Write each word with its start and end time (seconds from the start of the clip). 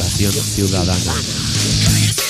Colaboración 0.00 0.32
ciudadana. 0.32 2.29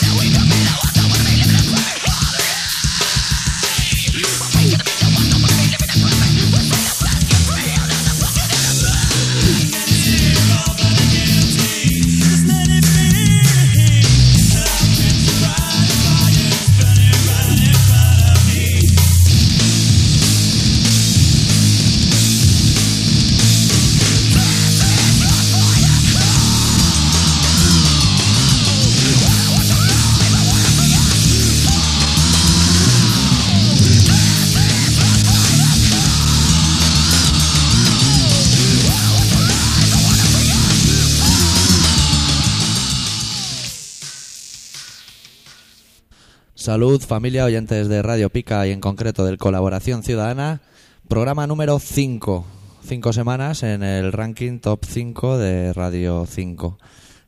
Salud, 46.71 47.03
familia, 47.03 47.47
oyentes 47.47 47.89
de 47.89 48.01
Radio 48.01 48.31
Pica 48.31 48.65
y 48.65 48.71
en 48.71 48.79
concreto 48.81 49.25
del 49.25 49.39
Colaboración 49.39 50.05
Ciudadana, 50.05 50.61
programa 51.09 51.49
número 51.49 51.81
5. 51.81 52.47
Cinco 52.85 53.13
semanas 53.13 53.65
en 53.65 53.83
el 53.83 54.13
ranking 54.13 54.61
top 54.61 54.85
5 54.87 55.37
de 55.39 55.73
Radio 55.73 56.27
5. 56.31 56.79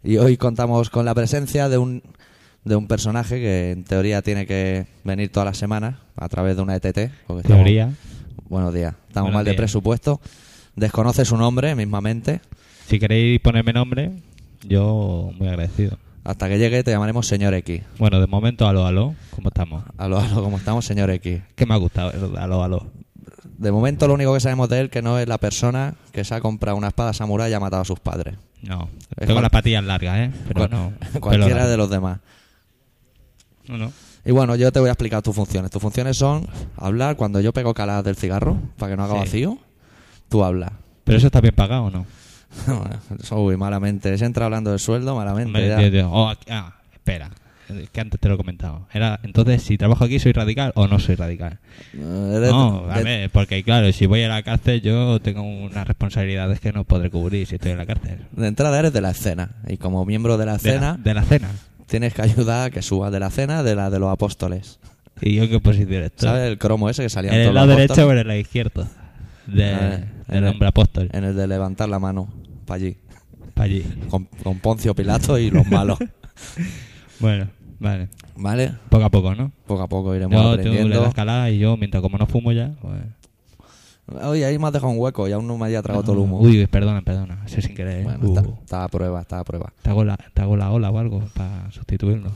Y 0.05 0.19
hoy 0.19 0.37
contamos 0.37 0.91
con 0.91 1.05
la 1.05 1.13
presencia 1.17 1.69
de 1.69 1.77
un, 1.77 2.05
de 2.63 2.77
un 2.77 2.87
personaje 2.87 3.41
que 3.41 3.73
en 3.73 3.83
teoría 3.83 4.23
tiene 4.23 4.47
que 4.47 4.87
venir 5.03 5.33
todas 5.33 5.47
las 5.48 5.59
semanas 5.59 5.97
a 6.15 6.29
través 6.29 6.55
de 6.55 6.63
una 6.63 6.77
ETT. 6.77 6.98
estamos- 6.98 7.43
Teoría. 7.43 7.93
buenos 8.48 8.73
días. 8.73 8.95
Estamos 9.09 9.33
Buenos 9.33 9.35
mal 9.35 9.45
de 9.45 9.55
presupuesto. 9.55 10.20
Desconoce 10.77 11.25
su 11.25 11.37
nombre 11.37 11.75
mismamente. 11.75 12.43
Si 12.87 13.01
queréis 13.01 13.41
ponerme 13.41 13.73
nombre, 13.73 14.13
yo 14.63 15.33
muy 15.36 15.48
agradecido. 15.48 15.98
Hasta 16.24 16.48
que 16.48 16.58
llegue 16.58 16.84
te 16.84 16.90
llamaremos 16.92 17.27
señor 17.27 17.52
X. 17.55 17.83
Bueno, 17.98 18.20
de 18.20 18.27
momento, 18.27 18.66
aló, 18.68 18.86
aló. 18.86 19.14
¿Cómo 19.34 19.48
estamos? 19.48 19.83
Aló, 19.98 20.18
aló, 20.20 20.42
¿cómo 20.42 20.56
estamos, 20.56 20.84
señor 20.84 21.10
X? 21.10 21.42
¿Qué 21.56 21.66
me 21.66 21.74
ha 21.74 21.78
gustado? 21.78 22.12
Aló, 22.38 22.62
aló. 22.62 22.86
De 23.58 23.72
momento 23.72 24.06
lo 24.08 24.14
único 24.14 24.33
que 24.34 24.40
sabemos 24.40 24.68
de 24.68 24.80
él 24.80 24.90
que 24.90 25.02
no 25.02 25.18
es 25.18 25.27
la 25.28 25.38
persona 25.38 25.94
que 26.12 26.24
se 26.24 26.34
ha 26.34 26.40
comprado 26.40 26.77
una 26.77 26.88
espada 26.88 27.12
samurái 27.12 27.50
y 27.50 27.55
ha 27.55 27.60
matado 27.60 27.83
a 27.83 27.84
sus 27.84 27.98
padres. 28.00 28.36
No. 28.62 28.88
Es 29.10 29.16
Tengo 29.27 29.33
cual- 29.34 29.42
las 29.42 29.50
patillas 29.50 29.84
largas, 29.84 30.18
¿eh? 30.18 30.30
Pero 30.48 30.68
Cual- 30.68 30.70
no. 30.70 30.92
Cualquiera 31.20 31.66
de 31.66 31.77
los 31.77 31.90
demás. 31.90 32.20
No, 33.68 33.78
no. 33.78 33.92
Y 34.24 34.30
bueno, 34.30 34.54
yo 34.54 34.70
te 34.70 34.78
voy 34.78 34.89
a 34.89 34.92
explicar 34.92 35.22
tus 35.22 35.34
funciones. 35.34 35.70
Tus 35.72 35.83
funciones 35.83 36.16
son 36.16 36.46
hablar 36.77 37.16
cuando 37.16 37.40
yo 37.40 37.52
pego 37.52 37.74
caladas 37.74 38.04
del 38.04 38.14
cigarro 38.16 38.56
para 38.78 38.92
que 38.92 38.96
no 38.96 39.04
haga 39.04 39.14
Sí. 39.14 39.20
vacío. 39.20 39.58
Tú 40.28 40.44
hablas. 40.44 40.70
¿Pero 41.04 41.18
eso 41.18 41.27
está 41.27 41.40
bien 41.40 41.54
pagado 41.54 41.84
o 41.84 41.90
no? 41.90 42.06
Uy, 43.30 43.57
malamente. 43.57 44.17
Se 44.18 44.24
entra 44.24 44.45
hablando 44.46 44.70
del 44.70 44.79
sueldo, 44.80 45.14
malamente. 45.17 45.67
Ya. 45.68 45.80
yo- 45.80 45.89
yo- 45.89 46.11
oh, 46.13 46.33
ah, 46.51 46.74
espera. 46.92 47.30
Es 47.68 47.89
que 47.89 48.01
antes 48.02 48.20
te 48.20 48.29
lo 48.29 48.35
he 48.35 48.36
comentado. 48.36 48.86
Era, 48.92 49.18
entonces, 49.23 49.63
si 49.63 49.79
trabajo 49.79 50.05
aquí, 50.05 50.18
¿soy 50.18 50.33
radical 50.33 50.73
o 50.74 50.89
no 50.89 50.98
soy 50.98 51.14
radical? 51.14 51.58
Eh, 51.95 52.35
eres 52.36 52.51
No, 52.51 52.85
de- 52.86 52.92
a 52.92 53.02
ver, 53.02 53.30
porque 53.30 53.63
claro, 53.63 53.90
si 53.92 54.05
voy 54.05 54.23
a 54.24 54.29
la 54.29 54.42
cárcel, 54.42 54.83
yo 54.83 55.20
tengo 55.20 55.42
unas 55.42 55.86
responsabilidades 55.86 56.61
que 56.61 56.73
no 56.73 56.85
podré 56.85 57.08
cubrir 57.08 57.46
si 57.46 57.55
estoy 57.55 57.70
en 57.73 57.79
la 57.79 57.86
cárcel. 57.86 58.18
de 58.33 58.46
entrada 58.48 58.79
eres 58.79 58.92
de 58.92 59.01
la 59.01 59.11
escena. 59.13 59.51
Y 59.67 59.79
como 59.79 60.05
miembro 60.05 60.36
de 60.36 60.45
la 60.46 60.52
De 60.52 60.57
escena, 60.58 60.98
de 61.02 61.14
la 61.14 61.23
cena. 61.23 61.48
tienes 61.86 62.13
que 62.13 62.20
ayudar 62.23 62.67
a 62.67 62.70
que 62.70 62.83
suba 62.83 63.11
de 63.11 63.20
la 63.20 63.30
cena 63.30 63.63
de 63.63 63.74
la 63.74 63.89
de 63.89 63.98
los 63.98 64.11
apóstoles. 64.13 64.79
¿Y 65.23 65.36
yo 65.36 65.48
qué 65.48 65.58
posición 65.61 66.02
estoy? 66.02 66.29
¿Sabes 66.29 66.48
el 66.51 66.58
cromo 66.58 66.90
ese 66.90 67.05
que 67.05 67.08
salía 67.11 67.33
¿En 67.33 67.48
el 67.48 67.55
lado 67.55 67.69
derecho 67.69 68.07
o 68.07 68.13
en 68.13 68.19
el 68.19 68.27
lado 68.29 68.39
izquierdo? 68.40 68.86
De, 69.46 69.64
del 69.64 70.05
el- 70.29 70.45
hombre 70.46 70.69
apóstol. 70.69 71.08
En 71.13 71.24
el 71.24 71.34
de 71.36 71.46
levantar 71.46 71.89
la 71.89 71.98
mano. 72.01 72.29
Para 72.67 72.77
allí. 72.77 72.96
Para 73.55 73.64
allí. 73.67 73.84
Con, 74.08 74.24
con 74.42 74.58
Poncio 74.58 74.95
Pilato 74.95 75.39
y 75.39 75.50
los 75.50 75.67
malos. 75.68 75.98
Bueno, 77.20 77.46
vale. 77.78 78.08
¿Vale? 78.36 78.73
Poco 78.89 79.05
a 79.05 79.11
poco, 79.11 79.34
¿no? 79.34 79.52
Poco 79.67 79.83
a 79.83 79.89
poco 79.89 80.14
iremos 80.17 80.42
Yo 80.42 80.50
aprendiendo. 80.50 81.01
das 81.02 81.14
calada 81.14 81.51
y 81.51 81.58
yo, 81.61 81.77
mientras 81.77 82.02
como 82.02 82.18
no 82.18 82.27
fumo 82.27 82.51
ya, 82.51 82.74
pues... 82.80 83.01
Oye, 84.24 84.45
ahí 84.45 84.58
me 84.58 84.67
has 84.67 84.72
dejado 84.72 84.90
un 84.92 84.98
hueco 84.98 85.28
y 85.28 85.33
aún 85.33 85.46
no 85.46 85.56
me 85.56 85.67
haya 85.67 85.80
tragado 85.83 86.02
todo 86.02 86.14
el 86.14 86.18
humo. 86.22 86.40
Uy, 86.40 86.67
perdona, 86.67 87.02
perdona. 87.02 87.40
Eso 87.46 87.61
sin 87.61 87.74
querer. 87.77 88.01
¿eh? 88.01 88.05
Bueno, 88.05 88.18
Uh, 88.28 88.36
está, 88.39 88.51
está 88.61 88.84
a 88.84 88.89
prueba, 88.89 89.20
está 89.20 89.39
a 89.39 89.45
prueba. 89.45 89.72
te, 89.80 89.90
hago 89.90 90.05
la, 90.05 90.17
te 90.34 90.42
hago 90.42 90.56
la 90.56 90.72
ola 90.72 90.90
o 90.90 90.98
algo 90.98 91.22
para 91.34 91.70
sustituirlo. 91.70 92.33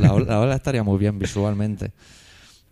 La 0.00 0.14
ola, 0.14 0.24
la 0.26 0.40
ola 0.40 0.54
estaría 0.54 0.82
muy 0.82 0.96
bien 0.98 1.18
visualmente. 1.18 1.92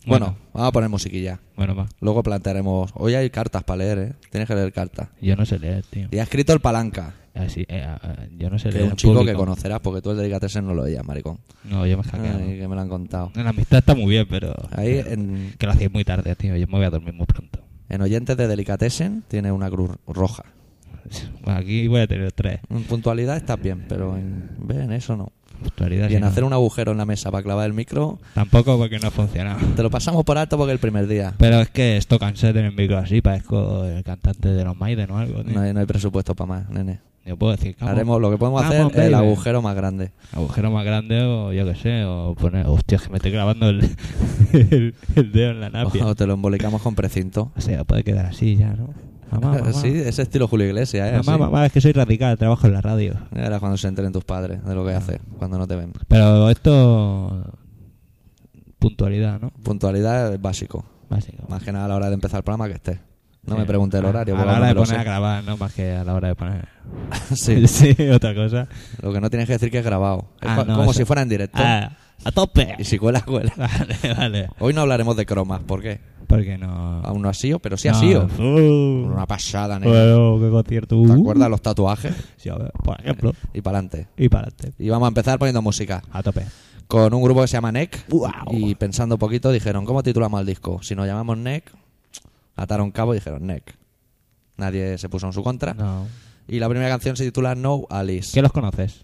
Bueno, 0.06 0.26
Bueno. 0.26 0.38
vamos 0.52 0.68
a 0.68 0.72
poner 0.72 0.88
musiquilla. 0.90 1.40
Bueno, 1.56 1.74
va. 1.74 1.86
Luego 2.00 2.22
plantearemos. 2.22 2.90
Hoy 2.94 3.14
hay 3.14 3.30
cartas 3.30 3.64
para 3.64 3.78
leer, 3.78 3.98
¿eh? 3.98 4.12
Tienes 4.30 4.46
que 4.48 4.54
leer 4.54 4.72
cartas. 4.72 5.08
Yo 5.20 5.34
no 5.36 5.46
sé 5.46 5.58
leer, 5.58 5.84
tío. 5.88 6.08
Y 6.10 6.18
ha 6.18 6.22
escrito 6.24 6.52
el 6.52 6.60
Palanca, 6.60 7.14
Así, 7.34 7.64
eh, 7.68 7.82
ah, 7.84 7.98
ah, 8.00 8.14
yo 8.38 8.48
no 8.48 8.60
sé 8.60 8.68
que 8.68 8.74
leer 8.74 8.84
es 8.86 8.90
un 8.92 8.96
chico 8.96 9.12
que 9.14 9.18
público. 9.18 9.38
conocerás 9.38 9.80
porque 9.80 10.00
tú 10.00 10.12
el 10.12 10.16
Delicatessen 10.18 10.64
no 10.66 10.72
lo 10.72 10.82
oías, 10.82 11.04
maricón. 11.04 11.38
No, 11.64 11.84
yo 11.84 11.96
me 11.96 12.04
hackeado. 12.04 12.38
Ay, 12.38 12.58
que 12.58 12.68
me 12.68 12.74
lo 12.76 12.80
han 12.80 12.88
contado. 12.88 13.32
La 13.34 13.48
amistad 13.48 13.78
está 13.78 13.94
muy 13.96 14.06
bien, 14.10 14.26
pero... 14.30 14.54
Ahí 14.70 15.02
en, 15.04 15.52
Que 15.58 15.66
lo 15.66 15.72
hacéis 15.72 15.92
muy 15.92 16.04
tarde, 16.04 16.32
tío. 16.36 16.54
Yo 16.56 16.66
me 16.68 16.74
voy 16.76 16.84
a 16.84 16.90
dormir 16.90 17.12
muy 17.12 17.26
pronto. 17.26 17.58
en 17.88 18.00
Oyentes 18.02 18.36
de 18.36 18.46
Delicatessen 18.46 19.24
tiene 19.26 19.50
una 19.50 19.68
cruz 19.68 19.90
roja. 20.06 20.44
Bueno, 21.42 21.58
aquí 21.60 21.88
voy 21.88 22.02
a 22.02 22.06
tener 22.06 22.30
tres. 22.30 22.60
En 22.70 22.84
puntualidad 22.84 23.36
estás 23.36 23.60
bien, 23.60 23.84
pero 23.88 24.16
en, 24.16 24.50
en 24.70 24.92
eso 24.92 25.16
no. 25.16 25.32
Y 26.10 26.14
en 26.14 26.24
hacer 26.24 26.44
un 26.44 26.52
agujero 26.52 26.92
en 26.92 26.98
la 26.98 27.06
mesa 27.06 27.30
para 27.30 27.42
clavar 27.42 27.66
el 27.66 27.72
micro, 27.74 28.18
Tampoco 28.34 28.76
porque 28.78 28.98
no 28.98 29.08
ha 29.08 29.10
funcionado. 29.10 29.58
te 29.76 29.82
lo 29.82 29.90
pasamos 29.90 30.24
por 30.24 30.38
alto 30.38 30.56
porque 30.56 30.72
el 30.72 30.78
primer 30.78 31.06
día. 31.06 31.34
Pero 31.38 31.60
es 31.60 31.70
que 31.70 31.96
esto 31.96 32.18
cansé 32.18 32.48
de 32.48 32.52
tener 32.54 32.70
el 32.70 32.76
micro 32.76 32.98
así, 32.98 33.20
parezco 33.20 33.84
el 33.84 34.02
cantante 34.04 34.48
de 34.50 34.64
los 34.64 34.76
Maiden 34.76 35.10
o 35.10 35.18
algo. 35.18 35.42
No 35.42 35.60
hay, 35.60 35.72
no 35.72 35.80
hay 35.80 35.86
presupuesto 35.86 36.34
para 36.34 36.48
más, 36.48 36.70
nene. 36.70 37.00
Yo 37.26 37.38
puedo 37.38 37.52
decir, 37.52 37.74
"Come 37.76 37.90
Haremos 37.90 38.20
lo 38.20 38.30
que 38.30 38.36
podemos 38.36 38.62
hacer 38.62 38.80
es 38.86 38.96
el 38.98 39.12
baby". 39.12 39.14
agujero 39.14 39.62
más 39.62 39.74
grande. 39.74 40.10
agujero 40.32 40.70
más 40.70 40.84
grande 40.84 41.22
o 41.22 41.54
yo 41.54 41.64
qué 41.64 41.74
sé, 41.74 42.04
o 42.04 42.34
poner, 42.34 42.66
hostia, 42.66 42.98
que 42.98 43.08
me 43.08 43.16
estoy 43.16 43.30
grabando 43.32 43.70
el, 43.70 43.80
el, 44.52 44.94
el 45.16 45.32
dedo 45.32 45.52
en 45.52 45.60
la 45.60 45.70
napia. 45.70 46.04
O 46.06 46.14
te 46.14 46.26
lo 46.26 46.34
embolicamos 46.34 46.82
con 46.82 46.94
precinto. 46.94 47.50
O 47.56 47.60
sea, 47.62 47.84
puede 47.84 48.04
quedar 48.04 48.26
así 48.26 48.56
ya, 48.56 48.74
¿no? 48.74 48.90
Mamá, 49.40 49.58
mamá. 49.58 49.72
Sí, 49.72 49.88
ese 49.88 50.22
estilo 50.22 50.48
Julio 50.48 50.66
Iglesias, 50.66 51.08
¿eh? 51.08 51.16
mamá, 51.18 51.32
Así. 51.34 51.40
mamá, 51.40 51.66
es 51.66 51.72
que 51.72 51.80
soy 51.80 51.92
radical, 51.92 52.36
trabajo 52.38 52.66
en 52.66 52.72
la 52.72 52.80
radio. 52.80 53.14
Verás 53.30 53.60
cuando 53.60 53.76
se 53.76 53.88
enteren 53.88 54.12
tus 54.12 54.24
padres 54.24 54.64
de 54.64 54.72
Ah. 54.72 54.74
lo 54.74 54.84
que 54.86 54.92
haces, 54.94 55.18
cuando 55.38 55.58
no 55.58 55.66
te 55.66 55.76
ven. 55.76 55.92
Pero 56.08 56.50
esto, 56.50 57.44
puntualidad, 58.78 59.40
¿no? 59.40 59.50
Puntualidad 59.62 60.32
es 60.34 60.40
básico. 60.40 60.84
Básico. 61.08 61.44
Más 61.48 61.62
que 61.62 61.72
nada 61.72 61.84
a 61.84 61.88
la 61.88 61.96
hora 61.96 62.08
de 62.08 62.14
empezar 62.14 62.38
el 62.38 62.44
programa 62.44 62.66
que 62.68 62.74
esté. 62.74 63.00
No 63.46 63.54
Sí. 63.56 63.60
me 63.60 63.66
pregunte 63.66 63.98
el 63.98 64.04
horario. 64.06 64.34
A, 64.34 64.38
porque 64.38 64.46
la 64.52 64.52
hora 64.52 64.60
no 64.60 64.66
de 64.66 64.74
me 64.74 64.80
lo 64.80 64.84
poner 64.86 65.00
a 65.00 65.04
grabar, 65.04 65.44
¿no? 65.44 65.56
Más 65.58 65.72
que 65.74 65.92
a 65.92 66.02
la 66.04 66.14
hora 66.14 66.28
de 66.28 66.34
poner. 66.34 66.68
Sí, 67.34 67.66
sí, 67.68 67.94
otra 68.10 68.34
cosa. 68.34 68.68
lo 69.02 69.12
que 69.12 69.20
no 69.20 69.28
tienes 69.30 69.46
que 69.46 69.54
decir 69.54 69.70
que 69.70 69.78
es 69.78 69.84
grabado. 69.84 70.26
Es 70.40 70.48
Ah, 70.48 70.64
no, 70.66 70.76
como 70.76 70.90
eso- 70.90 70.94
si 71.00 71.04
fuera 71.04 71.22
en 71.22 71.28
directo. 71.28 71.58
Ah, 71.62 71.90
a 72.24 72.32
tope. 72.32 72.74
Y 72.78 72.84
si 72.84 72.98
cuela, 72.98 73.20
cuela. 73.22 73.52
Vale, 73.56 74.14
vale. 74.14 74.48
Hoy 74.58 74.72
no 74.72 74.80
hablaremos 74.82 75.16
de 75.16 75.26
cromas. 75.26 75.60
¿Por 75.62 75.82
qué? 75.82 76.00
Porque 76.26 76.56
no. 76.56 77.00
Aún 77.02 77.20
no 77.22 77.28
ha 77.28 77.34
sido, 77.34 77.58
pero 77.58 77.76
sí 77.76 77.88
ha 77.88 77.92
no, 77.92 78.00
sido. 78.00 78.28
uh, 78.38 79.12
Una 79.12 79.26
pasada, 79.26 79.78
nene. 79.78 79.90
bueno, 79.92 80.38
qué 80.40 80.50
concierto. 80.50 81.02
¿Te 81.02 81.08
uh. 81.08 81.12
acuerdas 81.20 81.50
los 81.50 81.60
tatuajes? 81.60 82.14
Sí, 82.36 82.48
a 82.48 82.54
ver, 82.56 82.72
por 82.72 82.98
ejemplo. 83.00 83.32
Y 83.52 83.60
para 83.60 83.78
adelante. 83.78 84.08
Y 84.16 84.28
para 84.28 84.48
adelante. 84.48 84.72
Y 84.82 84.88
vamos 84.88 85.06
a 85.06 85.08
empezar 85.08 85.38
poniendo 85.38 85.60
música. 85.60 86.02
A 86.12 86.22
tope. 86.22 86.46
Con 86.86 87.12
un 87.12 87.22
grupo 87.22 87.42
que 87.42 87.48
se 87.48 87.56
llama 87.56 87.72
NEC. 87.72 88.08
Wow. 88.08 88.30
Y 88.52 88.74
pensando 88.74 89.16
un 89.16 89.18
poquito, 89.18 89.50
dijeron, 89.52 89.84
¿cómo 89.84 90.02
titulamos 90.02 90.40
el 90.40 90.46
disco? 90.46 90.80
Si 90.82 90.94
nos 90.94 91.06
llamamos 91.06 91.36
NEC, 91.38 91.70
ataron 92.56 92.90
cabo 92.90 93.12
y 93.14 93.18
dijeron 93.18 93.46
NEC. 93.46 93.76
Nadie 94.56 94.96
se 94.98 95.08
puso 95.08 95.26
en 95.26 95.32
su 95.32 95.42
contra. 95.42 95.74
No. 95.74 96.06
Y 96.46 96.58
la 96.58 96.68
primera 96.68 96.88
canción 96.90 97.16
se 97.16 97.24
titula 97.24 97.54
No 97.54 97.86
Alice. 97.90 98.30
¿Qué 98.32 98.40
los 98.42 98.52
conoces? 98.52 99.02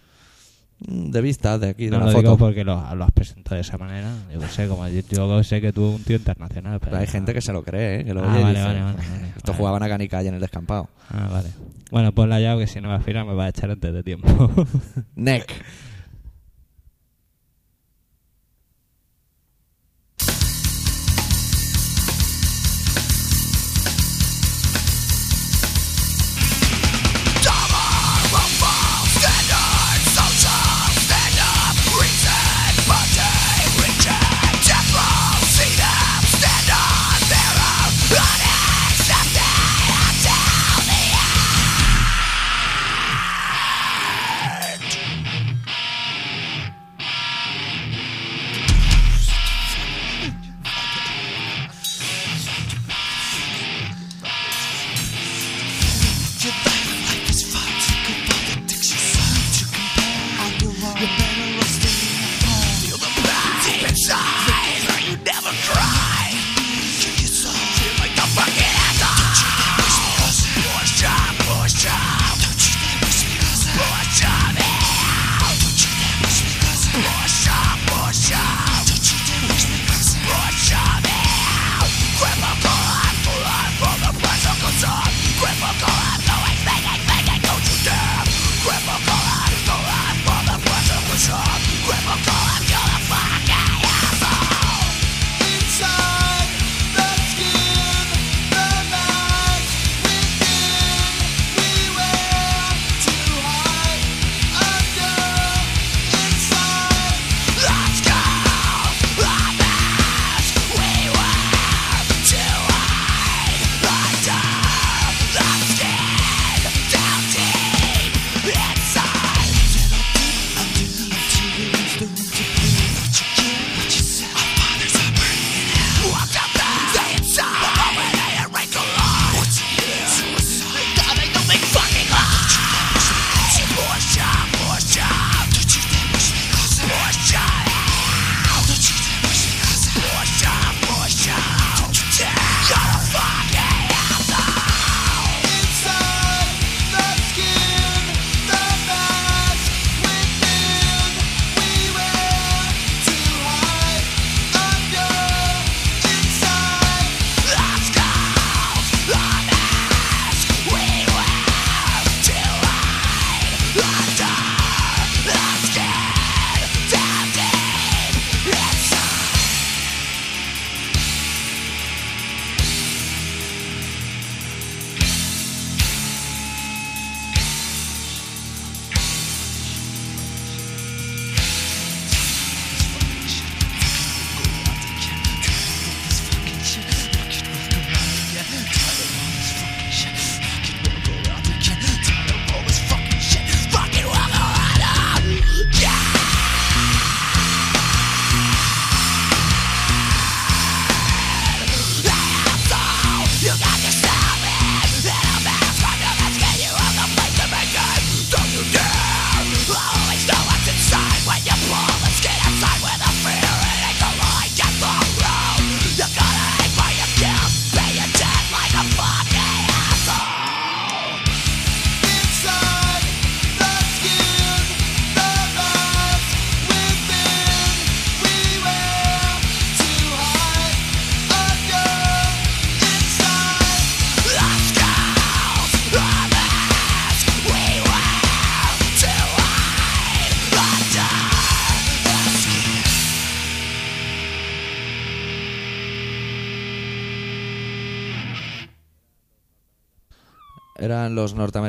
De 0.87 1.21
vista, 1.21 1.59
de 1.59 1.69
aquí, 1.69 1.85
de 1.85 1.91
No 1.91 1.99
la 1.99 2.05
lo 2.05 2.11
foto. 2.11 2.21
digo 2.23 2.37
porque 2.37 2.63
lo, 2.63 2.95
lo 2.95 3.03
has 3.03 3.11
presentado 3.11 3.55
de 3.55 3.61
esa 3.61 3.77
manera. 3.77 4.09
Yo 4.33 4.41
sé, 4.47 4.67
como 4.67 4.87
yo, 4.87 5.01
yo 5.11 5.43
sé 5.43 5.61
que 5.61 5.71
tú 5.71 5.91
un 5.91 6.03
tío 6.03 6.15
internacional. 6.15 6.79
Pero, 6.79 6.91
Pero 6.91 7.01
hay 7.01 7.07
gente 7.07 7.33
que 7.35 7.41
se 7.41 7.53
lo 7.53 7.63
cree, 7.63 7.99
¿eh? 8.01 8.05
Que 8.05 8.13
lo 8.15 8.23
Ah, 8.23 8.29
oye 8.31 8.39
y 8.39 8.43
vale, 8.43 8.59
dice, 8.59 8.65
vale, 8.67 8.81
vale, 8.81 8.97
Estos 9.37 9.55
jugaban 9.55 9.83
a 9.83 9.87
canica 9.87 10.21
en 10.21 10.33
el 10.33 10.39
descampado. 10.41 10.89
Ah, 11.09 11.27
vale. 11.31 11.49
Bueno, 11.91 12.11
ponla 12.13 12.39
ya, 12.39 12.57
que 12.57 12.65
si 12.67 12.81
no 12.81 12.91
al 12.91 13.03
final 13.03 13.27
me 13.27 13.33
va 13.35 13.45
a 13.45 13.49
echar 13.49 13.69
antes 13.69 13.93
de 13.93 14.01
tiempo. 14.01 14.27
Neck. 15.15 15.51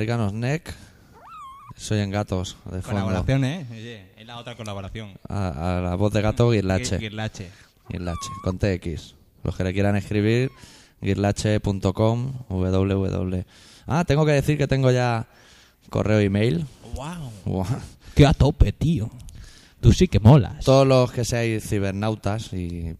Los 0.07 0.33
norteamericanos 0.33 0.33
Neck. 0.33 0.75
Soy 1.77 2.01
en 2.01 2.11
gatos, 2.11 2.57
de 2.67 2.83
fondo. 2.83 3.01
Colaboración, 3.01 3.45
¿eh? 3.45 3.67
Oye, 3.71 4.07
es 4.17 4.27
la 4.27 4.39
otra 4.39 4.57
colaboración. 4.57 5.13
A, 5.29 5.79
a 5.79 5.81
la 5.81 5.95
voz 5.97 6.13
de 6.13 6.21
gato, 6.21 6.51
Guirlache. 6.51 6.99
Guirlache. 6.99 7.51
Guirlache, 7.89 8.31
con 8.45 8.59
TX. 8.59 9.15
Los 9.43 9.57
que 9.57 9.65
le 9.65 9.73
quieran 9.73 9.97
escribir, 9.97 10.51
guirlache.com, 11.01 12.33
www. 12.49 13.45
Ah, 13.87 14.05
tengo 14.07 14.25
que 14.27 14.33
decir 14.33 14.59
que 14.59 14.69
tengo 14.69 14.91
ya 14.91 15.27
correo 15.91 16.21
email. 16.21 16.67
¡Wow! 16.95 17.33
Buah. 17.47 17.79
¡Qué 18.15 18.27
a 18.27 18.35
tope, 18.35 18.73
tío! 18.73 19.11
Tú 19.81 19.93
sí 19.93 20.07
que 20.07 20.21
molas. 20.21 20.65
Todos 20.65 20.87
los 20.87 21.11
que 21.11 21.25
seáis 21.25 21.67
cibernautas 21.69 22.53
y 22.53 22.95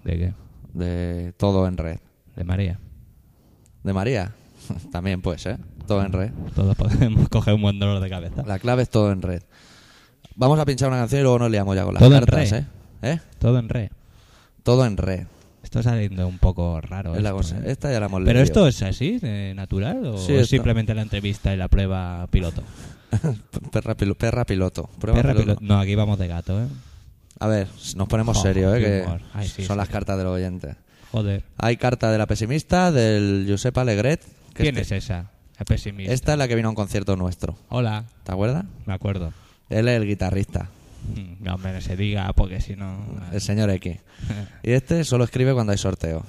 ¿De 0.04 0.18
qué? 0.18 0.34
De 0.74 1.34
todo 1.38 1.68
en 1.68 1.78
red. 1.78 2.00
De 2.36 2.44
María. 2.44 2.80
De 3.84 3.94
María. 3.94 4.34
También 4.92 5.22
pues, 5.22 5.46
¿eh? 5.46 5.58
Todo 5.88 6.04
en 6.04 6.12
red. 6.12 6.32
Todos 6.54 6.76
podemos 6.76 7.30
coger 7.30 7.54
un 7.54 7.62
buen 7.62 7.80
dolor 7.80 8.02
de 8.02 8.10
cabeza. 8.10 8.44
La 8.46 8.60
clave 8.60 8.84
es 8.84 8.90
todo 8.90 9.14
en 9.14 9.22
red. 9.22 9.42
Vamos 10.36 10.60
a 10.60 10.66
pinchar 10.66 10.90
una 10.90 10.98
canción 10.98 11.20
y 11.22 11.24
luego 11.24 11.40
nos 11.40 11.52
liamos 11.52 11.76
ya 11.76 11.84
con 11.84 11.94
las 11.94 12.02
Todo 12.04 12.14
en 12.16 12.20
cartas, 12.26 12.52
re. 12.52 12.58
¿eh? 12.60 12.66
¿Eh? 13.04 13.20
Todo 13.40 13.60
en 13.60 13.70
re. 13.70 13.92
Todo 14.64 14.86
en 14.86 14.98
red. 14.98 15.28
Esto 15.64 15.84
saliendo 15.84 16.28
un 16.28 16.38
poco 16.40 16.82
raro. 16.82 17.16
es 17.16 17.22
la 17.22 17.30
esto, 17.30 17.38
cosa. 17.38 17.58
¿eh? 17.60 17.64
Esta 17.72 17.92
ya 17.92 18.00
la 18.00 18.08
hemos 18.08 18.20
¿Pero 18.22 18.40
leído. 18.40 18.44
esto 18.44 18.68
es 18.68 18.82
así, 18.84 19.20
natural? 19.56 20.06
¿O 20.08 20.18
Sí, 20.18 20.34
es 20.34 20.42
esto- 20.42 20.48
simplemente 20.52 20.94
la 20.94 21.02
entrevista 21.04 21.54
y 21.54 21.58
la 21.58 21.68
prueba 21.68 22.28
piloto? 22.32 22.64
perra, 23.72 23.96
pilo- 23.96 24.16
perra 24.16 24.46
piloto. 24.46 24.90
Prueba 25.00 25.22
Perra 25.22 25.36
piloto. 25.36 25.60
No, 25.64 25.80
aquí 25.80 25.96
vamos 25.96 26.18
de 26.20 26.28
gato, 26.28 26.62
¿eh? 26.62 26.68
A 27.40 27.48
ver, 27.48 27.68
nos 27.96 28.08
ponemos 28.08 28.38
Jo, 28.38 28.44
serios, 28.44 28.76
¿eh? 28.76 28.80
qué 28.80 28.86
Que 28.86 29.02
humor. 29.06 29.22
Ay, 29.34 29.48
sí, 29.48 29.64
son 29.66 29.76
sí. 29.76 29.78
las 29.78 29.90
cartas 29.90 30.18
del 30.18 30.28
oyente. 30.28 30.76
Joder. 31.12 31.44
Hay 31.58 31.78
carta 31.78 32.12
de 32.12 32.18
la 32.18 32.28
pesimista, 32.28 32.92
del 32.92 33.46
Josep 33.50 33.78
Alegret. 33.78 34.22
que 34.54 34.64
¿Quién 34.64 34.78
este- 34.78 34.98
es 34.98 35.04
esa? 35.06 35.32
El 35.58 35.66
pesimista. 35.66 36.14
Esta 36.14 36.32
es 36.34 36.38
la 36.38 36.48
que 36.48 36.56
vino 36.56 36.68
a 36.68 36.72
un 36.72 36.76
concierto 36.76 37.16
nuestro. 37.16 37.56
Hola. 37.70 38.06
¿Te 38.24 38.32
acuerdas? 38.32 38.66
Me 38.86 38.94
acuerdo. 38.94 39.32
Él 39.72 39.88
es 39.88 39.98
el 40.02 40.08
guitarrista, 40.08 40.70
Mm, 41.16 41.44
No, 41.44 41.56
hombre, 41.56 41.74
no 41.74 41.82
se 41.82 41.96
diga, 41.98 42.32
porque 42.34 42.62
si 42.62 42.76
no... 42.76 42.96
el 43.34 43.42
señor 43.42 43.72
X. 43.72 43.98
Y 44.64 44.72
este 44.72 45.04
solo 45.04 45.24
escribe 45.24 45.52
cuando 45.54 45.72
hay 45.72 45.80
sorteo. 45.80 46.24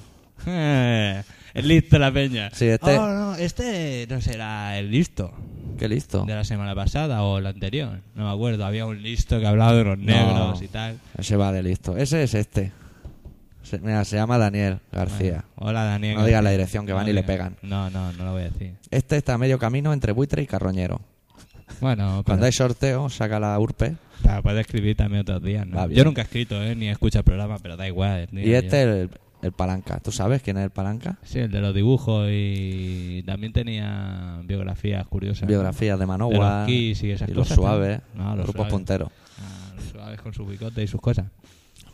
Eh, 0.47 1.23
es 1.55 1.65
listo 1.67 1.99
la 1.99 2.11
peña. 2.11 2.49
Sí, 2.55 2.67
este- 2.69 2.97
Oh, 2.97 3.07
no, 3.07 3.35
este 3.35 4.07
no 4.09 4.21
será 4.23 4.79
el 4.79 4.91
listo 4.91 5.31
Qué 5.79 5.89
listo. 5.89 6.25
de 6.25 6.35
la 6.35 6.45
semana 6.45 6.75
pasada 6.75 7.23
o 7.23 7.37
el 7.39 7.47
anterior. 7.47 8.01
No 8.15 8.25
me 8.29 8.33
acuerdo. 8.33 8.65
Había 8.65 8.87
un 8.87 9.03
listo 9.03 9.39
que 9.39 9.47
hablaba 9.47 9.75
de 9.75 9.85
los 9.85 9.99
negros 9.99 10.63
y 10.63 10.69
tal. 10.69 10.99
Ese 11.19 11.37
va 11.37 11.53
de 11.53 11.63
listo. 11.63 11.97
Ese 11.99 12.23
es 12.23 12.33
este. 12.35 12.73
Se, 13.63 13.79
mira, 13.79 14.05
se 14.07 14.17
llama 14.17 14.39
Daniel 14.39 14.79
García. 14.91 15.45
Hola, 15.57 15.85
Daniel. 15.85 16.17
No 16.17 16.25
digas 16.25 16.43
la 16.43 16.51
dirección, 16.51 16.87
que 16.87 16.93
van 16.95 17.09
y 17.09 17.13
le 17.13 17.23
pegan. 17.25 17.57
No, 17.63 17.91
no, 17.91 18.11
no 18.13 18.25
lo 18.25 18.33
voy 18.33 18.43
a 18.43 18.51
decir. 18.51 18.75
Este 18.91 19.17
está 19.19 19.35
a 19.35 19.39
medio 19.39 19.59
camino 19.59 19.93
entre 19.93 20.13
buitre 20.13 20.43
y 20.43 20.47
carroñero. 20.47 21.01
Bueno, 21.81 22.23
Cuando 22.25 22.47
hay 22.47 22.53
sorteo, 22.53 23.09
saca 23.09 23.41
la 23.41 23.59
urpe. 23.59 23.97
pero 24.23 24.43
puede 24.43 24.61
escribir 24.61 24.97
también 24.97 25.23
otros 25.23 25.43
días. 25.43 25.67
¿no? 25.67 25.77
Va 25.77 25.87
bien. 25.87 25.99
Yo 25.99 26.05
nunca 26.05 26.21
he 26.23 26.25
escrito, 26.25 26.63
¿eh? 26.63 26.75
ni 26.77 26.89
he 26.89 26.91
escuchado 26.93 27.21
el 27.21 27.25
programa, 27.25 27.59
pero 27.59 27.77
da 27.77 27.87
igual. 27.87 28.29
tío, 28.29 28.41
Y 28.41 28.55
este 28.55 28.83
el, 28.83 29.11
el 29.43 29.53
palanca. 29.53 29.99
¿Tú 30.01 30.13
sabes 30.13 30.43
quién 30.43 30.57
es 30.59 30.65
el 30.65 30.71
palanca? 30.71 31.19
Sí, 31.25 31.41
el 31.41 31.51
de 31.51 31.61
los 31.61 31.75
dibujos 31.75 32.29
y 32.31 33.23
también 33.27 33.53
tenía 33.53 34.41
biografías 34.45 35.07
curiosas. 35.09 35.43
¿no? 35.43 35.49
Biografías 35.49 35.99
de 35.99 36.03
De 36.03 36.07
Manowar 36.07 36.61
los 36.61 36.67
Kiss 36.69 37.03
y 37.03 37.11
esas 37.11 37.29
los 37.31 37.39
cosas. 37.49 37.57
suaves. 37.57 38.01
No, 38.15 38.25
los 38.37 38.45
grupos 38.45 38.55
suaves. 38.55 38.73
punteros. 38.73 39.09
Ah, 39.41 39.73
los 39.77 39.85
suaves 39.87 40.21
con 40.21 40.33
su 40.35 40.47
bigote 40.47 40.83
y 40.83 40.87
sus 40.87 41.01
cosas. 41.01 41.27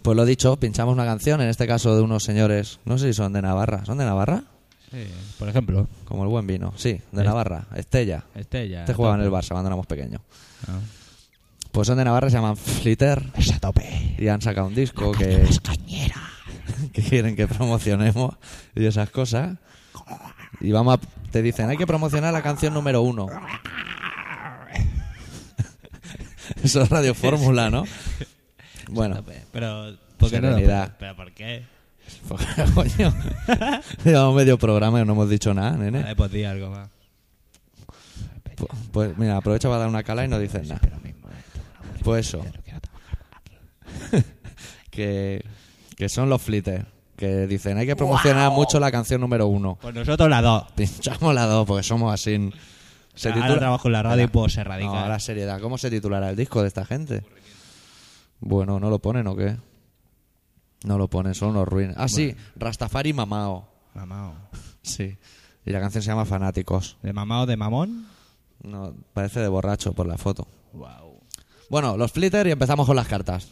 Pues 0.03 0.17
lo 0.17 0.25
dicho, 0.25 0.57
pinchamos 0.59 0.95
una 0.95 1.05
canción, 1.05 1.41
en 1.41 1.49
este 1.49 1.67
caso 1.67 1.97
de 1.97 2.03
unos 2.03 2.23
señores, 2.23 2.79
no 2.85 2.99
sé 2.99 3.09
si 3.09 3.13
son 3.15 3.33
de 3.33 3.43
Navarra. 3.43 3.85
¿Son 3.85 3.99
de 3.99 4.05
Navarra? 4.05 4.45
Sí, 4.91 5.07
por 5.39 5.49
ejemplo, 5.49 5.87
Como 6.05 6.23
el 6.23 6.29
buen 6.29 6.47
vino. 6.47 6.73
Sí, 6.77 7.01
de 7.13 7.25
Navarra. 7.25 7.67
Estella. 7.75 8.25
Estella. 8.35 8.81
Este 8.81 8.95
jugaba 8.95 9.17
en 9.17 9.23
el 9.23 9.31
Barça 9.31 9.51
cuando 9.51 9.69
éramos 9.69 9.87
pequeños. 9.87 10.23
Ah. 10.67 10.79
Pues 11.73 11.87
son 11.87 11.99
de 11.99 12.05
Navarra, 12.05 12.31
se 12.31 12.37
llaman 12.37 12.57
Flitter. 12.57 13.31
Es 13.37 13.53
a 13.53 13.61
tope. 13.61 14.17
Y 14.19 14.29
han 14.29 14.41
sacado 14.41 14.67
un 14.69 14.75
disco 14.75 15.13
que, 15.13 15.47
cañera. 15.63 16.23
que 16.93 17.03
quieren 17.03 17.37
que 17.37 17.47
promocionemos 17.47 18.37
y 18.75 18.87
esas 18.87 19.11
cosas. 19.11 19.59
Y 20.61 20.73
vamos 20.73 20.95
a, 20.95 21.01
te 21.31 21.43
dicen, 21.43 21.69
hay 21.69 21.77
que 21.77 21.87
promocionar 21.87 22.33
la 22.33 22.43
canción 22.43 22.73
número 22.73 23.03
uno. 23.03 23.27
Eso 26.63 26.83
es 26.83 26.89
Radio 26.89 27.15
Fórmula, 27.15 27.71
¿no? 27.71 27.85
Bueno, 28.91 29.23
Pero, 29.53 29.99
¿por 30.17 30.31
qué 30.31 30.41
no? 30.41 30.57
¿Pero 30.99 31.15
por 31.15 31.33
qué? 31.33 31.67
coño. 32.75 33.15
Llevamos 34.05 34.35
medio 34.37 34.59
programa 34.59 35.01
y 35.01 35.05
no 35.05 35.13
hemos 35.13 35.29
dicho 35.31 35.53
nada, 35.55 35.77
nene. 35.77 36.03
Vale, 36.03 36.17
pues 36.17 36.31
di 36.33 36.45
algo 36.45 36.71
más. 36.71 36.89
Pu- 38.57 38.69
Pues 38.93 39.17
mira, 39.19 39.37
aprovecha 39.37 39.69
para 39.69 39.81
dar 39.81 39.89
una 39.89 40.03
cala 40.03 40.25
y 40.25 40.29
no 40.29 40.39
dices 40.39 40.69
nada. 40.69 40.81
Eh, 41.05 41.15
Pues 42.03 42.29
eso, 42.29 42.45
que, 44.91 45.45
que 45.97 46.09
son 46.09 46.29
los 46.29 46.41
Flitter. 46.43 46.87
Que 47.17 47.49
dicen, 47.49 47.77
hay 47.79 47.87
que 47.87 47.97
promocionar 47.97 48.53
mucho 48.53 48.79
la 48.79 48.93
canción 48.93 49.21
número 49.21 49.49
uno. 49.49 49.77
Pues 49.83 49.93
nosotros 49.93 50.29
las 50.31 50.41
dos. 50.43 50.65
Pinchamos 50.77 51.35
la 51.35 51.47
dos 51.47 51.67
porque 51.67 51.83
somos 51.83 52.15
así. 52.15 52.51
Se 53.15 53.31
Ahora 53.31 53.41
titula- 53.43 53.59
trabajo 53.59 53.89
en 53.89 53.93
la 53.93 54.03
radio 54.05 54.23
y 54.25 54.27
puedo 54.29 54.49
ser 54.49 54.69
radical. 54.69 54.93
No, 54.95 54.99
ahora 55.01 55.19
seriedad. 55.19 55.61
¿Cómo 55.61 55.79
se 55.79 55.91
titulará 55.91 56.31
el 56.31 56.37
disco 56.37 56.63
de 56.63 56.69
esta 56.69 56.85
gente? 56.85 57.25
Bueno, 58.39 58.79
¿no 58.79 58.89
lo 58.89 59.01
ponen 59.01 59.27
o 59.27 59.35
qué? 59.35 59.57
No 60.85 60.99
lo 60.99 61.09
ponen, 61.09 61.35
son 61.35 61.51
unos 61.51 61.67
ruines. 61.69 61.97
Ah, 61.99 62.09
sí, 62.09 62.35
Rastafari 62.57 63.13
Mamao. 63.13 63.69
Mamao. 63.95 64.35
Sí. 64.83 65.19
Y 65.67 65.71
la 65.71 65.81
canción 65.81 66.03
se 66.03 66.09
llama 66.09 66.25
Fanáticos. 66.25 66.97
¿De 67.03 67.13
mamao 67.13 67.45
de 67.45 67.59
mamón? 67.59 68.07
No, 68.63 68.95
parece 69.13 69.41
de 69.41 69.49
borracho 69.49 69.93
por 69.93 70.07
la 70.07 70.17
foto. 70.17 70.49
Wow. 70.73 71.21
Bueno, 71.69 71.99
los 71.99 72.11
Flitter 72.13 72.47
y 72.47 72.53
empezamos 72.53 72.87
con 72.87 72.97
las 72.97 73.07
cartas. 73.07 73.51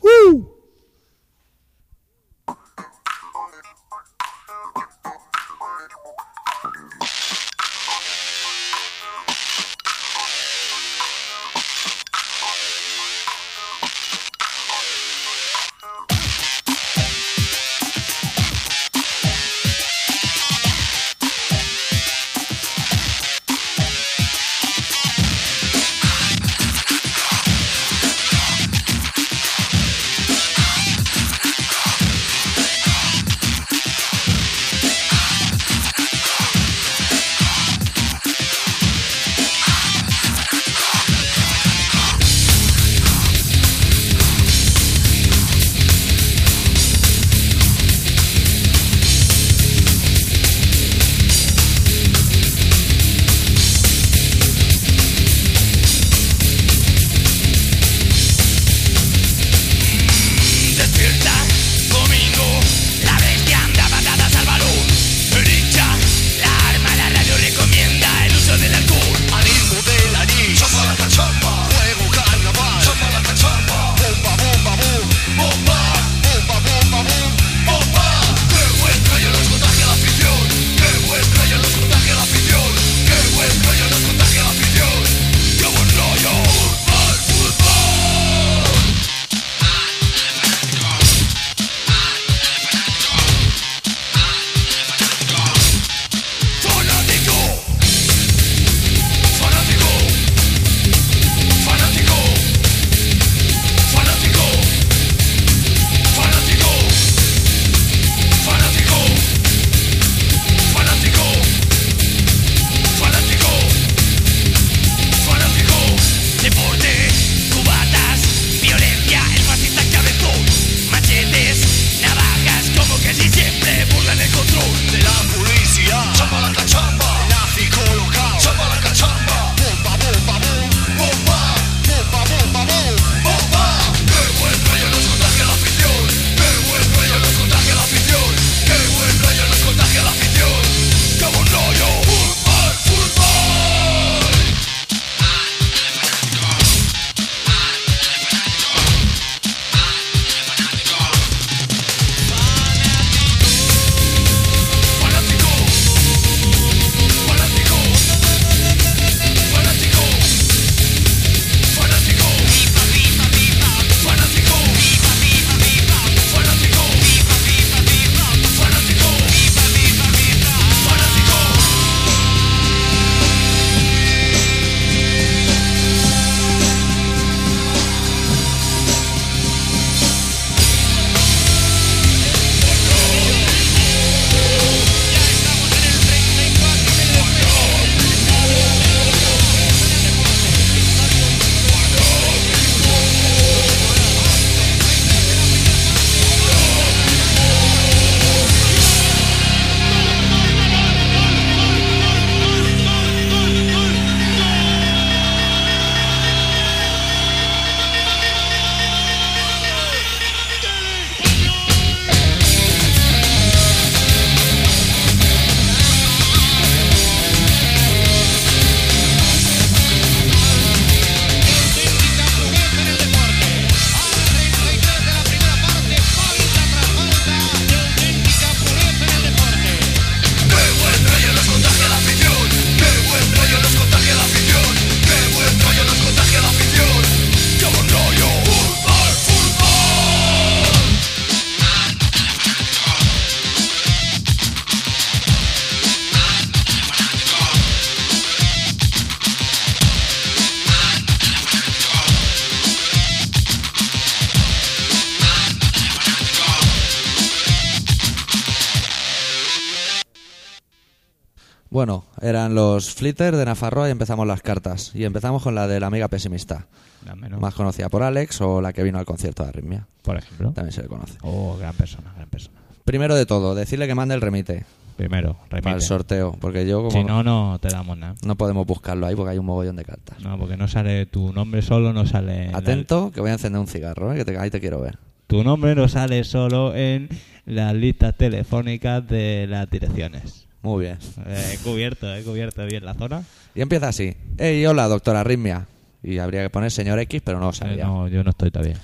Bueno, 261.77 262.05
eran 262.23 262.55
los 262.55 262.95
Flitter 262.95 263.37
de 263.37 263.45
Nafarroa 263.45 263.89
y 263.89 263.91
empezamos 263.91 264.27
las 264.27 264.41
cartas. 264.41 264.93
Y 264.95 265.05
empezamos 265.05 265.43
con 265.43 265.55
la 265.55 265.69
de 265.69 265.79
la 265.79 265.89
amiga 265.89 266.09
pesimista, 266.09 266.69
Dame, 267.05 267.29
¿no? 267.29 267.39
más 267.39 267.53
conocida 267.53 267.91
por 267.91 268.03
Alex 268.03 268.41
o 268.41 268.63
la 268.63 268.73
que 268.73 268.83
vino 268.83 268.99
al 268.99 269.05
concierto 269.05 269.43
de 269.43 269.51
Arritmia. 269.51 269.87
Por 270.01 270.17
ejemplo. 270.17 270.53
También 270.53 270.73
se 270.73 270.81
le 270.81 270.89
conoce. 270.89 271.19
Oh, 271.21 271.55
gran 271.59 271.75
persona, 271.75 272.15
gran 272.17 272.31
persona. 272.31 272.57
Primero 272.87 273.15
de 273.15 273.27
todo, 273.27 273.55
decirle 273.55 273.87
que 273.87 273.95
mande 273.95 274.15
el 274.15 274.23
remite 274.23 274.65
Primero, 274.97 275.37
remite. 275.51 275.65
para 275.65 275.77
el 275.77 275.83
sorteo, 275.83 276.35
porque 276.41 276.67
yo 276.67 276.79
como 276.79 276.93
Si 276.93 277.05
no, 277.05 277.23
no 277.23 277.59
te 277.61 277.69
damos 277.69 277.99
nada. 277.99 278.15
no 278.25 278.37
podemos 278.37 278.67
buscarlo 278.67 279.05
ahí 279.07 279.15
porque 279.15 279.33
hay 279.33 279.39
un 279.39 279.45
mogollón 279.45 279.77
de 279.77 279.85
cartas. 279.85 280.19
No, 280.21 280.39
porque 280.39 280.57
no 280.57 280.69
sale 280.69 281.05
tu 281.05 281.31
nombre 281.35 281.61
solo, 281.61 281.93
no 281.93 282.07
sale... 282.07 282.53
la- 282.53 282.57
Atento, 282.57 283.13
que 283.13 283.21
voy 283.21 283.29
a 283.29 283.35
encender 283.35 283.61
un 283.61 283.67
cigarro, 283.67 284.15
¿eh? 284.15 284.17
que 284.17 284.25
te- 284.25 284.39
ahí 284.39 284.49
te 284.49 284.61
quiero 284.61 284.81
ver. 284.81 284.99
tu 285.27 285.45
nombre 285.45 285.75
no 285.75 285.89
sale 285.89 286.25
solo 286.25 286.75
en 286.75 287.11
las 287.45 287.75
listas 287.75 288.17
telefónicas 288.17 289.07
de 289.07 289.47
las 289.47 289.69
direcciones. 289.69 290.46
Muy 290.63 290.85
bien. 290.85 290.99
Eh, 291.27 291.53
He 291.55 291.59
cubierto, 291.59 292.13
he 292.15 292.23
cubierto 292.23 292.65
bien 292.67 292.85
la 292.85 292.95
zona. 292.95 293.23
Y 293.55 293.61
empieza 293.61 293.89
así. 293.89 294.15
Hey, 294.39 294.65
hola, 294.67 294.89
doctora 294.89 295.21
Arritmia. 295.21 295.67
Y 296.03 296.19
habría 296.19 296.43
que 296.43 296.51
poner 296.51 296.71
señor 296.71 296.99
X, 297.01 297.23
pero 297.25 297.39
no 297.39 297.47
lo 297.47 297.51
Eh, 297.53 297.55
sabía. 297.55 297.85
no, 297.87 298.09
yo 298.09 298.23
no 298.25 298.31
estoy 298.31 298.51
todavía. 298.51 298.77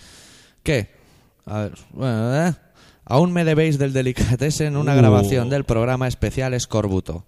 ¿Qué? 0.63 0.89
A 1.47 1.59
ver, 1.63 1.73
bueno, 1.93 2.47
¿eh? 2.49 2.55
Aún 3.05 3.33
me 3.33 3.45
debéis 3.45 3.79
del 3.79 3.93
Delicatessen 3.93 4.77
una 4.77 4.95
Uh. 4.95 4.99
grabación 4.99 5.51
del 5.51 5.65
programa 5.65 6.07
especial 6.09 6.55
Escorbuto. 6.55 7.25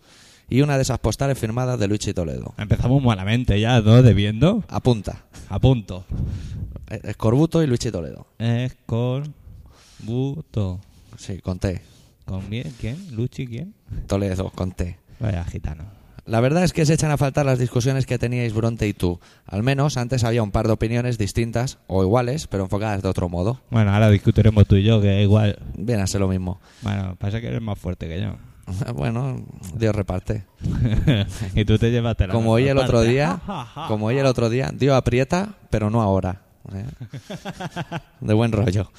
Y 0.49 0.61
una 0.61 0.77
de 0.77 0.83
esas 0.83 0.99
postales 1.01 1.39
firmadas 1.39 1.79
de 1.81 1.89
Luigi 1.89 2.13
Toledo. 2.15 2.55
Empezamos 2.59 3.03
malamente 3.03 3.59
ya, 3.59 3.81
¿no? 3.81 4.03
Debiendo. 4.03 4.63
Apunta. 4.69 5.25
A 5.49 5.59
punto. 5.59 6.05
Eh, 6.91 7.01
Escorbuto 7.05 7.63
y 7.63 7.67
Luigi 7.67 7.91
Toledo. 7.91 8.27
Escorbuto. 8.39 9.31
Sí, 11.17 11.39
con 11.41 11.59
T. 11.59 11.81
¿Con 12.25 12.43
quién? 12.43 12.97
¿Luchi 13.13 13.47
quién? 13.47 13.75
Toledo, 14.07 14.51
con 14.51 14.73
T. 14.73 14.99
Vaya 15.21 15.45
gitano. 15.45 15.85
La 16.27 16.41
verdad 16.41 16.65
es 16.65 16.73
que 16.73 16.87
se 16.87 16.95
echan 16.95 17.11
a 17.11 17.19
faltar 17.19 17.45
las 17.45 17.59
discusiones 17.59 18.07
que 18.07 18.19
teníais 18.19 18.55
Bronte 18.55 18.89
y 18.89 18.95
tú. 18.95 19.21
Al 19.45 19.63
menos 19.63 19.99
antes 19.99 20.25
había 20.25 20.43
un 20.43 20.53
par 20.53 20.67
de 20.67 20.73
opiniones 20.73 21.19
distintas 21.19 21.79
o 21.87 22.03
iguales, 22.03 22.47
pero 22.47 22.65
enfocadas 22.65 23.03
de 23.03 23.09
otro 23.09 23.29
modo. 23.29 23.61
Bueno, 23.71 23.93
ahora 23.93 24.09
discutiremos 24.09 24.67
tú 24.67 24.77
y 24.77 24.85
yo, 24.85 25.03
que 25.03 25.23
igual... 25.23 25.59
Viene 25.77 26.03
a 26.03 26.07
ser 26.07 26.23
lo 26.23 26.29
mismo. 26.29 26.61
Bueno, 26.81 27.15
pasa 27.17 27.43
que 27.43 27.49
eres 27.49 27.61
más 27.61 27.79
fuerte 27.79 28.09
que 28.09 28.23
yo. 28.23 28.37
Bueno, 28.95 29.45
Dios 29.75 29.95
reparte. 29.95 30.45
y 31.55 31.65
tú 31.67 31.77
te 31.77 31.91
llevaste 31.91 32.27
la 32.27 32.33
Como 32.33 32.53
oí 32.53 32.69
el 32.69 32.79
otro 32.79 33.03
día, 33.03 33.41
como 33.89 34.07
oí 34.07 34.17
el 34.17 34.25
otro 34.25 34.49
día, 34.49 34.71
Dios 34.75 34.97
aprieta, 34.97 35.57
pero 35.69 35.91
no 35.91 36.01
ahora. 36.01 36.41
¿eh? 36.73 36.87
De 38.21 38.33
buen 38.33 38.53
rollo. 38.53 38.91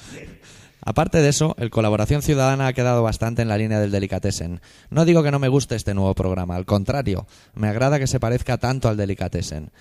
Aparte 0.86 1.20
de 1.20 1.28
eso, 1.28 1.56
el 1.58 1.70
Colaboración 1.70 2.22
Ciudadana 2.22 2.68
ha 2.68 2.72
quedado 2.72 3.02
bastante 3.02 3.42
en 3.42 3.48
la 3.48 3.58
línea 3.58 3.80
del 3.80 3.90
Delicatessen. 3.90 4.60
No 4.88 5.04
digo 5.04 5.24
que 5.24 5.32
no 5.32 5.40
me 5.40 5.48
guste 5.48 5.74
este 5.74 5.94
nuevo 5.94 6.14
programa, 6.14 6.54
al 6.54 6.64
contrario, 6.64 7.26
me 7.54 7.66
agrada 7.66 7.98
que 7.98 8.06
se 8.06 8.20
parezca 8.20 8.56
tanto 8.56 8.88
al 8.88 8.96
Delicatessen. 8.96 9.72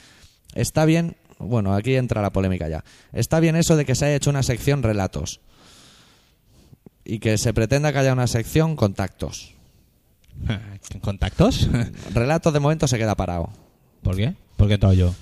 Está 0.55 0.83
bien, 0.85 1.15
bueno, 1.37 1.75
aquí 1.75 1.95
entra 1.95 2.23
la 2.23 2.31
polémica 2.31 2.67
ya. 2.69 2.83
Está 3.13 3.39
bien 3.39 3.55
eso 3.55 3.77
de 3.77 3.85
que 3.85 3.93
se 3.93 4.05
haya 4.05 4.15
hecho 4.15 4.31
una 4.31 4.41
sección 4.41 4.81
relatos 4.81 5.41
y 7.03 7.19
que 7.19 7.37
se 7.37 7.53
pretenda 7.53 7.93
que 7.93 7.99
haya 7.99 8.13
una 8.13 8.25
sección 8.25 8.75
contactos. 8.75 9.53
¿Contactos? 11.01 11.69
Relatos 12.15 12.51
de 12.51 12.59
momento 12.59 12.87
se 12.87 12.97
queda 12.97 13.13
parado. 13.13 13.51
¿Por 14.01 14.15
qué? 14.15 14.33
Porque 14.57 14.73
he 14.73 14.75
entrado 14.75 14.95
yo. 14.95 15.13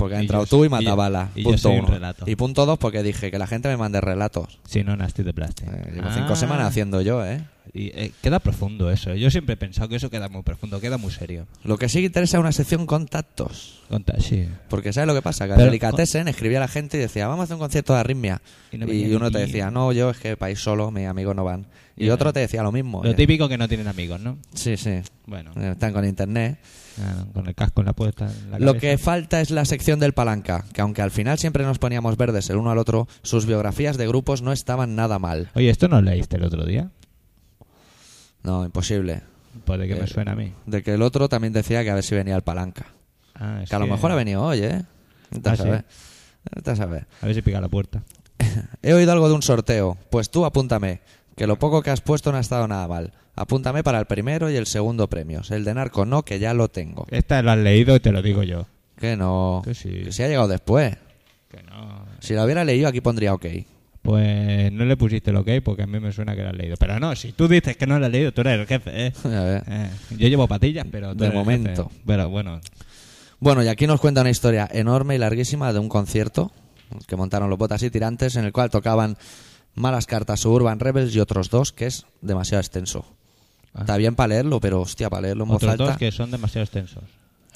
Porque 0.00 0.16
ha 0.16 0.18
Y 0.18 0.22
entrado 0.22 0.44
yo- 0.44 0.48
tú 0.50 0.64
y 0.64 0.66
y 0.66 0.70
Matabala. 0.70 1.28
y 1.36 1.42
yo 1.44 1.50
punto 1.50 1.70
un 1.70 1.84
uno. 1.84 2.14
Y 2.26 2.34
punto 2.36 2.66
dos 2.66 2.78
porque 2.78 3.02
dije 3.02 3.30
que 3.30 3.38
la 3.38 3.46
gente 3.46 3.68
me 3.68 3.76
mande 3.76 4.00
relatos. 4.00 4.58
Si 4.66 4.82
no, 4.82 4.96
Nasty 4.96 5.22
de 5.22 5.32
Plastic. 5.32 5.68
Eh, 5.68 5.92
llevo 5.94 6.08
Ah. 6.08 6.14
cinco 6.16 6.34
semanas 6.36 6.66
haciendo 6.68 7.00
yo, 7.02 7.24
¿eh? 7.24 7.42
Y 7.72 7.88
eh, 7.88 8.10
queda 8.20 8.40
profundo 8.40 8.90
eso. 8.90 9.14
Yo 9.14 9.30
siempre 9.30 9.52
he 9.54 9.56
pensado 9.56 9.88
que 9.88 9.96
eso 9.96 10.10
queda 10.10 10.28
muy 10.28 10.42
profundo, 10.42 10.80
queda 10.80 10.96
muy 10.96 11.12
serio. 11.12 11.46
Lo 11.62 11.76
que 11.78 11.88
sí 11.88 12.00
que 12.00 12.06
interesa 12.06 12.38
es 12.38 12.40
una 12.40 12.50
sección 12.50 12.84
contactos. 12.86 13.80
Conta, 13.88 14.18
sí. 14.20 14.48
Porque 14.68 14.92
¿sabes 14.92 15.06
lo 15.06 15.14
que 15.14 15.22
pasa? 15.22 15.44
Que 15.44 15.50
Pero- 15.52 15.62
a 15.62 15.64
Delicatessen 15.66 16.26
escribía 16.28 16.58
a 16.58 16.62
la 16.62 16.68
gente 16.68 16.96
y 16.96 17.00
decía, 17.00 17.28
vamos 17.28 17.42
a 17.42 17.44
hacer 17.44 17.54
un 17.54 17.60
concierto 17.60 17.92
de 17.94 18.00
arritmia. 18.00 18.40
Y 18.72 18.76
Y, 18.76 19.04
no 19.10 19.16
uno 19.18 19.30
te 19.30 19.38
decía, 19.38 19.70
no, 19.70 19.92
yo 19.92 20.10
es 20.10 20.18
que 20.18 20.36
país 20.36 20.58
solo, 20.58 20.90
mis 20.90 21.06
amigos 21.06 21.36
no 21.36 21.44
van. 21.44 21.66
Y 22.06 22.10
otro 22.10 22.32
te 22.32 22.40
decía 22.40 22.62
lo 22.62 22.72
mismo. 22.72 23.02
Lo 23.04 23.10
Eh, 23.10 23.14
típico 23.14 23.48
que 23.48 23.58
no 23.58 23.68
tienen 23.68 23.86
amigos, 23.88 24.20
¿no? 24.20 24.38
Sí, 24.54 24.76
sí. 24.76 25.00
Bueno, 25.26 25.52
Eh, 25.56 25.70
Están 25.72 25.92
con 25.92 26.04
internet. 26.06 26.58
ah, 27.00 27.24
con 27.32 27.46
el 27.46 27.54
casco 27.54 27.80
en 27.80 27.86
la 27.86 27.92
puesta. 27.92 28.26
en 28.30 28.50
la 28.52 28.58
Lo 28.58 28.74
que 28.74 28.96
falta 28.98 29.40
es 29.40 29.50
la 29.50 29.64
sección 29.64 30.00
del 30.00 30.12
palanca, 30.12 30.64
que 30.72 30.80
aunque 30.80 31.02
al 31.02 31.10
final 31.10 31.38
siempre 31.38 31.64
nos 31.64 31.78
poníamos 31.78 32.16
verdes 32.16 32.48
el 32.50 32.56
uno 32.56 32.70
al 32.70 32.78
otro, 32.78 33.06
sus 33.22 33.46
biografías 33.46 33.96
de 33.96 34.06
grupos 34.06 34.42
no 34.42 34.52
estaban 34.52 34.96
nada 34.96 35.18
mal. 35.18 35.50
Oye, 35.54 35.70
¿esto 35.70 35.88
no 35.88 36.00
leíste 36.02 36.36
el 36.36 36.44
otro 36.44 36.64
día? 36.64 36.90
No, 38.42 38.64
imposible. 38.64 39.22
Puede 39.64 39.86
que 39.88 39.94
Eh, 39.94 40.00
me 40.00 40.06
suena 40.06 40.32
a 40.32 40.34
mí. 40.36 40.52
De 40.66 40.82
que 40.82 40.94
el 40.94 41.02
otro 41.02 41.28
también 41.28 41.52
decía 41.52 41.82
que 41.84 41.90
a 41.90 41.94
ver 41.94 42.04
si 42.04 42.14
venía 42.14 42.36
el 42.36 42.42
palanca. 42.42 42.86
Ah, 43.34 43.62
Que 43.68 43.74
a 43.74 43.78
lo 43.78 43.84
que- 43.86 43.92
mejor 43.92 44.12
ha 44.12 44.14
venido 44.14 44.42
hoy, 44.42 44.60
¿eh? 44.60 44.82
Vete 45.30 45.48
a 45.48 45.52
Ah, 45.52 45.56
sí. 45.56 45.64
Vete 46.54 46.70
a 46.70 46.76
saber. 46.76 47.06
A 47.20 47.26
ver 47.26 47.34
si 47.34 47.42
pica 47.42 47.60
la 47.60 47.68
puerta. 47.68 48.02
He 48.82 48.94
oído 48.94 49.12
algo 49.12 49.28
de 49.28 49.34
un 49.34 49.42
sorteo. 49.42 49.98
Pues 50.10 50.30
tú 50.30 50.44
apúntame. 50.44 51.00
Que 51.40 51.46
lo 51.46 51.58
poco 51.58 51.80
que 51.80 51.88
has 51.88 52.02
puesto 52.02 52.30
no 52.32 52.36
ha 52.36 52.40
estado 52.42 52.68
nada 52.68 52.86
mal. 52.86 53.14
Apúntame 53.34 53.82
para 53.82 53.98
el 53.98 54.04
primero 54.04 54.50
y 54.50 54.56
el 54.56 54.66
segundo 54.66 55.08
premios. 55.08 55.50
El 55.50 55.64
de 55.64 55.72
narco 55.72 56.04
no, 56.04 56.22
que 56.22 56.38
ya 56.38 56.52
lo 56.52 56.68
tengo. 56.68 57.06
Esta 57.10 57.40
lo 57.40 57.50
has 57.52 57.56
leído 57.56 57.96
y 57.96 58.00
te 58.00 58.12
lo 58.12 58.20
digo 58.20 58.42
yo. 58.42 58.66
Que 58.98 59.16
no. 59.16 59.62
Que 59.64 59.72
sí. 59.72 59.88
Que 60.04 60.12
si 60.12 60.22
ha 60.22 60.28
llegado 60.28 60.48
después. 60.48 60.98
Que 61.50 61.62
no. 61.62 62.04
Si 62.18 62.34
lo 62.34 62.44
hubiera 62.44 62.62
leído, 62.62 62.88
aquí 62.88 63.00
pondría 63.00 63.32
ok. 63.32 63.46
Pues 64.02 64.70
no 64.70 64.84
le 64.84 64.98
pusiste 64.98 65.30
el 65.30 65.36
ok 65.38 65.48
porque 65.64 65.84
a 65.84 65.86
mí 65.86 65.98
me 65.98 66.12
suena 66.12 66.36
que 66.36 66.42
lo 66.42 66.50
has 66.50 66.56
leído. 66.56 66.76
Pero 66.78 67.00
no, 67.00 67.16
si 67.16 67.32
tú 67.32 67.48
dices 67.48 67.74
que 67.74 67.86
no 67.86 67.98
lo 67.98 68.04
has 68.04 68.12
leído, 68.12 68.32
tú 68.32 68.42
eres 68.42 68.60
el 68.60 68.66
jefe, 68.66 69.06
¿eh? 69.06 69.12
Eh, 69.24 69.90
yo 70.18 70.28
llevo 70.28 70.46
patillas, 70.46 70.84
pero 70.92 71.12
tú 71.14 71.20
De 71.20 71.28
eres 71.28 71.38
el 71.38 71.38
momento. 71.38 71.84
jefe. 71.84 72.02
Pero 72.06 72.28
bueno, 72.28 72.60
Bueno, 73.38 73.62
y 73.62 73.68
aquí 73.68 73.86
nos 73.86 73.98
cuenta 73.98 74.20
una 74.20 74.28
historia 74.28 74.68
enorme 74.70 75.14
y 75.14 75.18
larguísima 75.18 75.72
de 75.72 75.78
un 75.78 75.88
concierto 75.88 76.52
que 77.06 77.16
montaron 77.16 77.48
los 77.48 77.58
botas 77.58 77.82
y 77.82 77.88
tirantes 77.88 78.36
en 78.36 78.44
el 78.44 78.52
cual 78.52 78.68
tocaban 78.68 79.16
Malas 79.80 80.06
Cartas, 80.06 80.40
Suburban 80.40 80.78
Rebels 80.80 81.14
y 81.14 81.20
otros 81.20 81.50
dos, 81.50 81.72
que 81.72 81.86
es 81.86 82.06
demasiado 82.20 82.60
extenso. 82.60 83.04
Ah. 83.74 83.80
Está 83.80 83.96
bien 83.96 84.14
para 84.14 84.28
leerlo, 84.28 84.60
pero 84.60 84.80
hostia, 84.82 85.08
para 85.10 85.22
leerlo 85.22 85.44
en 85.44 85.48
voz 85.48 85.56
otros 85.56 85.72
alta. 85.72 85.84
dos 85.84 85.96
que 85.96 86.12
son 86.12 86.30
demasiado 86.30 86.64
extensos. 86.64 87.02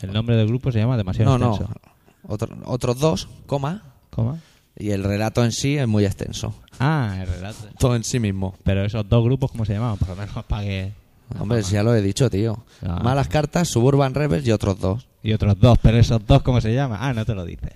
El 0.00 0.12
nombre 0.12 0.36
del 0.36 0.46
grupo 0.48 0.70
se 0.72 0.78
llama 0.78 0.96
demasiado 0.96 1.38
No, 1.38 1.46
no. 1.46 1.54
extenso. 1.54 1.80
Otro- 2.26 2.56
otros 2.66 2.98
dos, 2.98 3.28
coma, 3.46 3.82
¿Cómo? 4.10 4.38
y 4.76 4.90
el 4.90 5.04
relato 5.04 5.44
en 5.44 5.52
sí 5.52 5.76
es 5.76 5.86
muy 5.86 6.04
extenso. 6.04 6.54
Ah, 6.80 7.16
el 7.20 7.26
relato. 7.28 7.58
Todo 7.78 7.94
en 7.96 8.04
sí 8.04 8.18
mismo. 8.18 8.54
Pero 8.64 8.84
esos 8.84 9.08
dos 9.08 9.22
grupos, 9.24 9.50
¿cómo 9.52 9.64
se 9.64 9.74
llamaban? 9.74 9.98
Por 9.98 10.08
lo 10.08 10.16
menos 10.16 10.44
para 10.44 10.62
que... 10.62 10.92
Hombre, 11.38 11.62
si 11.62 11.72
ya 11.74 11.82
lo 11.82 11.94
he 11.94 12.02
dicho, 12.02 12.28
tío. 12.30 12.64
Ah. 12.82 13.00
Malas 13.02 13.28
Cartas, 13.28 13.68
Suburban 13.68 14.14
Rebels 14.14 14.46
y 14.46 14.52
otros 14.52 14.78
dos. 14.78 15.06
Y 15.22 15.32
otros 15.32 15.58
dos, 15.58 15.78
pero 15.82 15.98
esos 15.98 16.24
dos, 16.26 16.42
¿cómo 16.42 16.60
se 16.60 16.72
llama? 16.74 16.98
Ah, 17.00 17.12
no 17.14 17.24
te 17.24 17.34
lo 17.34 17.44
dice. 17.44 17.72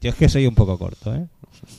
Yo 0.00 0.10
es 0.10 0.16
que 0.16 0.28
soy 0.28 0.46
un 0.46 0.54
poco 0.54 0.78
corto, 0.78 1.14
¿eh? 1.14 1.26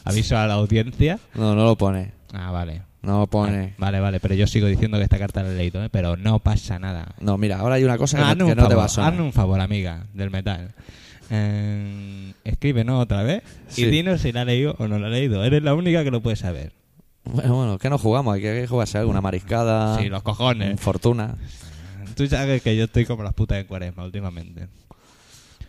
Aviso 0.06 0.38
a 0.38 0.48
la 0.48 0.56
audiencia. 0.56 1.20
No, 1.36 1.56
no 1.56 1.64
lo 1.64 1.76
pone. 1.78 2.12
Ah, 2.34 2.52
vale. 2.52 2.82
No 3.02 3.20
lo 3.20 3.28
pone. 3.28 3.74
Vale, 3.78 4.00
vale, 4.00 4.20
pero 4.20 4.36
yo 4.36 4.46
sigo 4.48 4.68
diciendo 4.68 4.98
que 4.98 5.04
esta 5.04 5.18
carta 5.18 5.42
la 5.42 5.52
he 5.52 5.56
leído, 5.56 5.84
¿eh? 5.84 5.90
Pero 5.90 6.18
no 6.18 6.40
pasa 6.40 6.78
nada. 6.78 7.16
No, 7.20 7.38
mira, 7.38 7.58
ahora 7.58 7.76
hay 7.76 7.84
una 7.84 7.98
cosa 7.98 8.18
que, 8.18 8.36
no, 8.36 8.46
que 8.48 8.56
te 8.56 8.76
va 8.76 8.86
a 8.86 8.90
sonar. 8.90 9.14
hazme 9.14 9.24
un 9.26 9.34
favor, 9.34 9.60
amiga 9.60 10.06
del 10.14 10.30
metal. 10.30 10.74
Eh, 11.32 12.34
escríbenos 12.44 13.02
otra 13.02 13.24
vez 13.24 13.42
Sí. 13.70 13.84
y 13.84 13.86
dinos 13.90 14.22
si 14.22 14.32
la 14.32 14.42
ha 14.42 14.46
leído 14.46 14.76
o 14.80 14.88
no 14.88 15.00
la 15.00 15.08
ha 15.08 15.10
leído. 15.10 15.44
Eres 15.44 15.64
la 15.64 15.74
única 15.74 16.04
que 16.04 16.12
lo 16.12 16.22
puede 16.22 16.36
saber. 16.36 16.74
Bueno, 17.24 17.56
bueno, 17.56 17.78
¿qué 17.80 17.90
no 17.90 17.98
jugamos? 17.98 18.36
Hay 18.36 18.42
que 18.42 18.68
jugarse 18.68 18.98
algo, 18.98 19.10
una 19.12 19.22
mariscada. 19.22 19.98
Sí, 19.98 20.10
los 20.10 20.22
cojones. 20.24 20.80
Fortuna. 20.80 21.36
Tú 22.16 22.28
sabes 22.28 22.62
que 22.62 22.76
yo 22.76 22.84
estoy 22.86 23.06
como 23.06 23.24
las 23.24 23.34
putas 23.34 23.60
en 23.60 23.66
cuaresma 23.66 24.04
últimamente. 24.04 24.68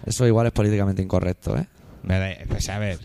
Eso 0.05 0.27
igual 0.27 0.49
es 0.49 0.53
políticamente 0.53 1.01
incorrecto, 1.03 1.57
¿eh? 1.57 1.67
Pues 2.49 2.69
a 2.69 2.79
ver. 2.79 2.99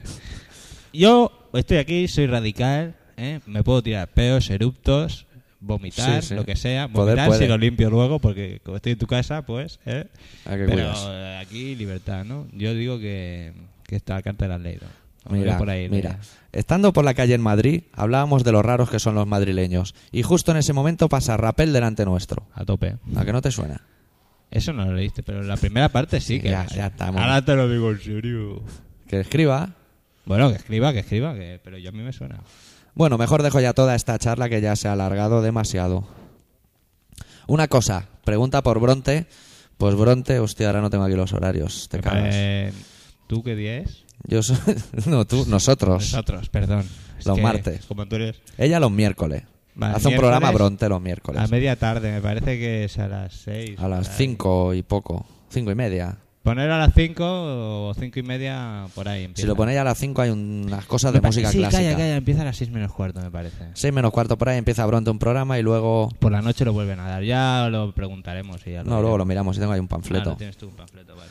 Yo 0.98 1.50
estoy 1.54 1.78
aquí, 1.78 2.08
soy 2.08 2.28
radical, 2.28 2.96
¿eh? 3.18 3.40
me 3.46 3.64
puedo 3.64 3.84
tirar 3.84 4.08
peos, 4.10 4.50
eruptos, 4.50 5.28
vomitar, 5.60 6.22
Sí, 6.24 6.30
sí. 6.30 6.36
lo 6.36 6.46
que 6.46 6.56
sea. 6.56 6.88
Poder 6.88 7.16
Vomitar 7.16 7.28
puede. 7.28 7.40
si 7.42 7.48
lo 7.48 7.58
limpio 7.58 7.90
luego, 7.90 8.20
porque 8.20 8.62
como 8.64 8.78
estoy 8.78 8.94
en 8.94 8.98
tu 9.00 9.08
casa, 9.08 9.44
pues. 9.46 9.80
¿eh? 9.86 10.06
Que 10.44 10.50
Pero 10.50 10.72
cuidarse. 10.74 11.06
eh, 11.08 11.38
aquí 11.42 11.76
libertad, 11.76 12.26
¿no? 12.26 12.48
Yo 12.54 12.74
digo 12.74 12.98
que, 13.00 13.54
que 13.84 13.96
esta 13.96 14.22
carta 14.22 14.48
la 14.48 14.56
has 14.56 14.62
leído. 14.62 14.88
O 15.26 15.34
Mira, 15.34 15.58
por 15.58 15.70
ahí, 15.70 15.90
mira. 15.90 16.20
Estando 16.54 16.94
por 16.94 17.04
la 17.04 17.14
calle 17.14 17.34
en 17.34 17.42
Madrid, 17.42 17.84
hablábamos 17.94 18.44
de 18.46 18.54
lo 18.54 18.62
raros 18.62 18.90
que 18.90 19.00
son 19.00 19.14
los 19.14 19.28
madrileños. 19.28 19.94
Y 20.14 20.24
justo 20.24 20.52
en 20.52 20.58
ese 20.58 20.72
momento 20.74 21.10
pasa 21.10 21.36
Rapel 21.36 21.74
delante 21.74 22.06
nuestro. 22.06 22.48
A 22.54 22.64
tope. 22.64 22.96
¿A 23.16 23.26
que 23.26 23.34
no 23.34 23.42
te 23.42 23.52
suena? 23.52 23.82
Eso 24.50 24.72
no 24.72 24.86
lo 24.86 24.94
leíste, 24.94 25.24
pero 25.24 25.44
la 25.44 25.58
primera 25.58 25.90
parte 25.90 26.22
sí 26.22 26.40
que. 26.42 26.50
Ya- 26.50 26.66
ya 26.68 26.88
estamos. 26.88 27.22
Ahora 27.22 27.44
te 27.44 27.56
lo 27.56 27.70
digo 27.70 27.92
en 27.92 28.00
serio. 28.00 28.64
Que 29.08 29.20
escriba. 29.20 29.76
Bueno, 30.28 30.50
que 30.50 30.58
escriba, 30.58 30.92
que 30.92 31.00
escriba, 31.00 31.34
que... 31.34 31.60
pero 31.64 31.78
yo 31.78 31.90
a 31.90 31.94
mí 31.94 32.04
me 32.04 32.12
suena. 32.12 32.42
Bueno, 32.94 33.18
mejor 33.18 33.44
dejo 33.44 33.62
ya 33.62 33.74
toda 33.74 33.96
esta 33.96 34.20
charla 34.20 34.50
que 34.50 34.60
ya 34.60 34.76
se 34.76 34.88
ha 34.88 34.94
alargado 34.94 35.42
demasiado. 35.42 36.06
Una 37.48 37.68
cosa, 37.70 38.10
pregunta 38.26 38.62
por 38.62 38.80
Bronte. 38.80 39.28
Pues 39.78 39.96
Bronte, 39.96 40.40
hostia, 40.40 40.68
ahora 40.68 40.82
no 40.82 40.90
tengo 40.90 41.06
aquí 41.06 41.16
los 41.16 41.32
horarios. 41.32 41.88
Te 41.90 42.02
cagas. 42.02 42.36
Eh, 42.36 42.74
¿Tú 43.28 43.42
qué 43.42 43.56
día 43.56 43.78
es? 43.78 44.04
Yo 44.28 44.44
soy... 44.44 44.58
No, 45.06 45.26
tú, 45.26 45.46
nosotros. 45.48 46.12
Nosotros, 46.12 46.50
perdón. 46.50 46.86
Es 47.18 47.26
Los 47.26 47.38
que, 47.38 47.42
martes. 47.42 47.86
Como 47.86 48.06
tú 48.08 48.16
eres. 48.16 48.42
Ella 48.58 48.80
los 48.80 48.92
miércoles. 48.92 49.44
Vale, 49.76 49.96
Hace 49.96 50.08
un 50.10 50.16
programa 50.16 50.52
Bronte 50.52 50.90
los 50.90 51.02
miércoles. 51.02 51.42
A 51.42 51.48
media 51.48 51.76
tarde, 51.78 52.12
me 52.12 52.20
parece 52.20 52.58
que 52.58 52.84
es 52.86 52.98
a 52.98 53.08
las 53.08 53.34
6. 53.34 53.80
A 53.80 53.88
las 53.88 54.18
cinco 54.18 54.74
y 54.74 54.82
poco. 54.82 55.26
Cinco 55.50 55.72
y 55.72 55.76
media. 55.76 56.18
Poner 56.48 56.72
a 56.72 56.78
las 56.78 56.94
5 56.94 57.90
o 57.90 57.94
5 57.94 58.20
y 58.20 58.24
media 58.24 58.88
por 58.96 59.10
ahí. 59.10 59.26
Empieza. 59.26 59.42
Si 59.42 59.48
lo 59.48 59.58
ponéis 59.58 59.80
a 59.80 59.84
las 59.84 59.98
cinco 59.98 60.22
hay 60.22 60.30
unas 60.30 60.86
cosas 60.86 61.12
de 61.12 61.20
música 61.20 61.52
sí, 61.52 61.58
clásica. 61.58 61.82
calla, 61.84 61.98
calla, 61.98 62.16
empieza 62.16 62.44
a 62.44 62.46
las 62.46 62.56
6 62.56 62.72
menos 62.72 62.94
cuarto, 62.94 63.20
me 63.20 63.30
parece. 63.30 63.66
Seis 63.74 63.94
menos 63.94 64.12
cuarto 64.12 64.38
por 64.38 64.48
ahí 64.48 64.58
empieza 64.58 64.86
Bronte 64.86 65.10
un 65.10 65.20
programa 65.20 65.60
y 65.60 65.62
luego... 65.62 66.08
Por 66.20 66.32
la 66.32 66.42
noche 66.42 66.64
lo 66.64 66.72
vuelven 66.72 67.02
a 67.02 67.08
dar. 67.10 67.24
Ya 67.24 67.68
lo 67.70 67.92
preguntaremos. 67.92 68.66
Y 68.66 68.72
ya 68.72 68.84
lo 68.86 68.90
No, 68.90 69.02
luego 69.02 69.18
lo 69.18 69.26
miramos 69.26 69.58
y 69.58 69.60
tengo 69.60 69.74
ahí 69.74 69.82
un 69.82 69.88
Ah, 69.88 69.90
panfleto. 69.90 70.30
lo 70.30 70.38
tienes 70.38 70.56
tú 70.56 70.68
un 70.70 70.76
panfleto, 70.76 71.18
vale. 71.18 71.30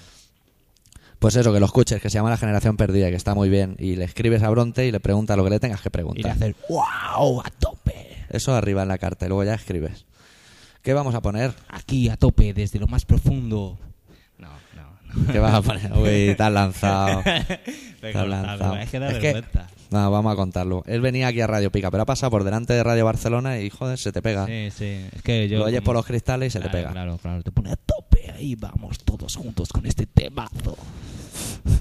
Pues 1.19 1.35
eso, 1.37 1.51
que 1.51 1.61
lo 1.61 1.65
escuches, 1.67 2.03
que 2.03 2.11
se 2.11 2.19
llama 2.19 2.29
La 2.29 2.37
Generación 2.37 2.77
Perdida, 2.77 3.09
que 3.09 3.17
está 3.17 3.35
muy 3.35 3.49
bien. 3.49 3.75
Y 3.79 3.97
le 3.97 4.05
escribes 4.05 4.43
a 4.43 4.51
Bronte 4.51 4.87
y 4.87 4.93
le 4.93 5.01
preguntas 5.01 5.35
lo 5.39 5.45
que 5.45 5.51
le 5.51 5.61
tengas 5.61 5.81
que 5.81 5.89
Y 5.89 5.89
le 5.89 5.93
preguntar. 5.93 6.31
hacer 6.33 6.55
¡Wow! 6.69 7.41
A 7.41 7.49
tope. 7.59 8.27
Eso 8.29 8.55
arriba 8.55 8.83
en 8.83 8.89
la 8.89 8.99
carta 8.99 9.25
y 9.25 9.29
luego 9.29 9.45
ya 9.45 9.55
escribes. 9.55 10.05
¿Qué 10.83 10.93
vamos 10.93 11.15
a 11.15 11.23
poner? 11.23 11.55
Aquí, 11.69 12.11
a 12.11 12.19
tope, 12.19 12.53
desde 12.53 12.79
lo 12.79 12.87
más 12.87 13.07
profundo. 13.07 13.79
¿Qué 15.33 15.39
vas 15.39 15.55
a 15.55 15.63
poner? 15.63 15.93
Uy, 15.93 16.35
te 16.37 16.43
has 16.43 16.53
lanzado. 16.53 17.23
Te 18.01 18.09
has 18.09 18.13
cortado, 18.13 18.27
lanzado. 18.27 18.77
Es 18.77 18.91
que 18.91 18.99
da 18.99 19.11
Es 19.11 19.19
que- 19.19 19.33
vergüenza. 19.33 19.67
No, 19.91 20.11
vamos 20.11 20.33
a 20.33 20.37
contarlo. 20.37 20.83
Él 20.87 21.01
venía 21.01 21.29
aquí 21.29 21.41
a 21.41 21.47
Radio 21.47 21.71
Pica, 21.71 21.91
pero 21.93 22.03
ha 22.03 22.07
pasado 22.07 22.31
por 22.31 22.43
delante 22.45 22.73
de 22.73 22.83
Radio 22.83 23.05
Barcelona 23.05 23.59
y, 23.61 23.71
joder, 23.71 23.99
se 23.99 24.11
te 24.13 24.21
pega. 24.21 24.45
Sí, 24.47 24.69
sí. 24.77 25.07
Es 25.15 25.23
que 25.23 25.49
yo. 25.49 25.59
lo 25.61 25.65
oyes 25.67 25.79
como- 25.81 25.85
por 25.87 25.95
los 25.97 26.07
cristales 26.07 26.49
y 26.49 26.51
se 26.51 26.59
claro, 26.59 26.73
te 26.73 26.79
pega. 26.79 26.91
Claro, 26.93 27.19
claro. 27.19 27.43
Te 27.43 27.53
pone 27.53 27.71
a 27.71 27.77
tope. 27.77 28.31
Ahí 28.35 28.55
vamos 28.57 28.99
todos 29.05 29.37
juntos 29.37 29.69
con 29.71 29.87
este 29.87 30.07
temazo 30.07 30.77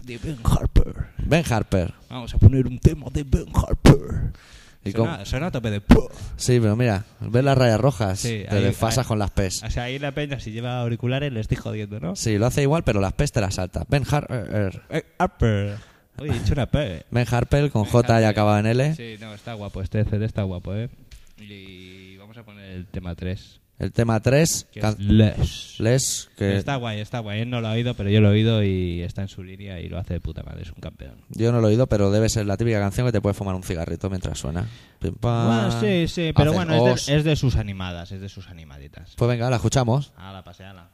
de 0.04 0.18
Ben 0.20 0.38
Harper. 0.44 0.94
Ben 1.26 1.44
Harper. 1.52 1.94
Vamos 2.10 2.34
a 2.34 2.38
poner 2.38 2.68
un 2.68 2.80
tema 2.80 3.08
de 3.12 3.24
Ben 3.24 3.48
Harper. 3.54 4.32
¿Y 4.86 4.92
suena, 4.92 5.48
a 5.48 5.52
tope 5.52 5.72
de. 5.72 5.82
Sí, 6.38 6.60
pero 6.60 6.76
mira, 6.76 7.04
ves 7.20 7.44
las 7.44 7.58
rayas 7.58 7.80
rojas, 7.80 8.20
Sí, 8.20 8.44
te 8.48 8.56
ahí- 8.56 8.64
desfasas 8.64 9.00
ahí- 9.06 9.08
con 9.08 9.20
las 9.20 9.32
PES. 9.32 9.64
O 9.64 9.70
sea, 9.72 9.84
ahí 9.84 10.00
la 10.00 10.12
peña, 10.14 10.40
si 10.40 10.52
lleva 10.52 10.80
auriculares, 10.82 11.34
le 11.34 11.40
estoy 11.40 11.58
jodiendo, 11.58 12.00
¿no? 12.00 12.16
Sí, 12.16 12.38
lo 12.38 12.46
hace 12.46 12.62
igual, 12.62 12.84
pero 12.84 13.02
las 13.02 13.14
PES 13.14 13.32
te 13.34 13.42
las 13.42 13.56
salta. 13.56 13.84
Ben 13.90 14.04
Harper. 14.10 14.82
Eh, 14.90 15.04
Harper. 15.18 15.76
Oye, 16.18 16.30
he 16.32 16.40
dicho 16.40 16.54
una 16.54 16.68
P. 16.68 17.04
Ben 17.12 17.28
Harper 17.30 17.70
con 17.72 17.84
Ben 17.84 17.92
J 17.92 18.08
y 18.08 18.16
Harper. 18.16 18.30
acaba 18.30 18.60
en 18.60 18.66
L. 18.68 18.96
Sí, 18.96 19.16
no, 19.20 19.34
está 19.34 19.54
guapo. 19.54 19.82
Este 19.82 20.04
CD 20.06 20.24
está 20.26 20.44
guapo, 20.44 20.74
¿eh? 20.74 20.90
Y 21.38 22.16
vamos 22.18 22.38
a 22.38 22.44
poner 22.44 22.70
el 22.72 22.86
tema 22.86 23.16
3. 23.16 23.60
El 23.78 23.92
tema 23.92 24.22
3, 24.22 24.68
Que 24.72 24.80
es 24.80 25.00
Les. 25.00 25.80
Les, 25.80 26.30
que 26.38 26.56
Está 26.56 26.78
guay, 26.78 27.02
está 27.02 27.20
guay. 27.20 27.42
Él 27.42 27.50
no 27.50 27.60
lo 27.60 27.68
ha 27.68 27.72
oído, 27.72 27.94
pero 27.94 28.10
yo 28.10 28.22
lo 28.22 28.30
he 28.30 28.32
oído 28.32 28.64
y 28.64 29.02
está 29.02 29.22
en 29.22 29.28
su 29.28 29.44
línea 29.44 29.82
y 29.82 29.90
lo 29.90 29.98
hace 29.98 30.14
de 30.14 30.22
puta 30.22 30.44
madre. 30.44 30.64
Es 30.64 30.70
un 30.70 30.80
campeón. 30.80 31.16
yo 31.30 31.52
no 31.52 31.60
lo 31.60 31.68
he 31.68 31.72
oído, 31.72 31.88
pero 31.88 32.10
debe 32.10 32.30
ser 32.30 32.46
la 32.46 32.56
típica 32.56 32.80
canción 32.80 33.06
que 33.06 33.12
te 33.12 33.20
puedes 33.20 33.36
fumar 33.36 33.54
un 33.54 33.64
cigarrito 33.64 34.10
mientras 34.10 34.40
suena. 34.40 34.66
Pim, 35.00 35.16
pam. 35.16 35.48
Bueno, 35.48 35.82
sí, 35.82 36.08
sí, 36.08 36.32
pero 36.34 36.54
bueno, 36.54 36.88
es 36.88 37.06
de, 37.06 37.18
es 37.18 37.24
de 37.26 37.36
sus 37.36 37.58
animadas, 37.58 38.14
es 38.14 38.22
de 38.22 38.30
sus 38.30 38.48
animaditas. 38.48 39.14
Pues 39.18 39.28
venga, 39.28 39.50
la 39.50 39.58
escuchamos. 39.58 40.14
Ala, 40.16 40.44
paseala. 40.44 40.90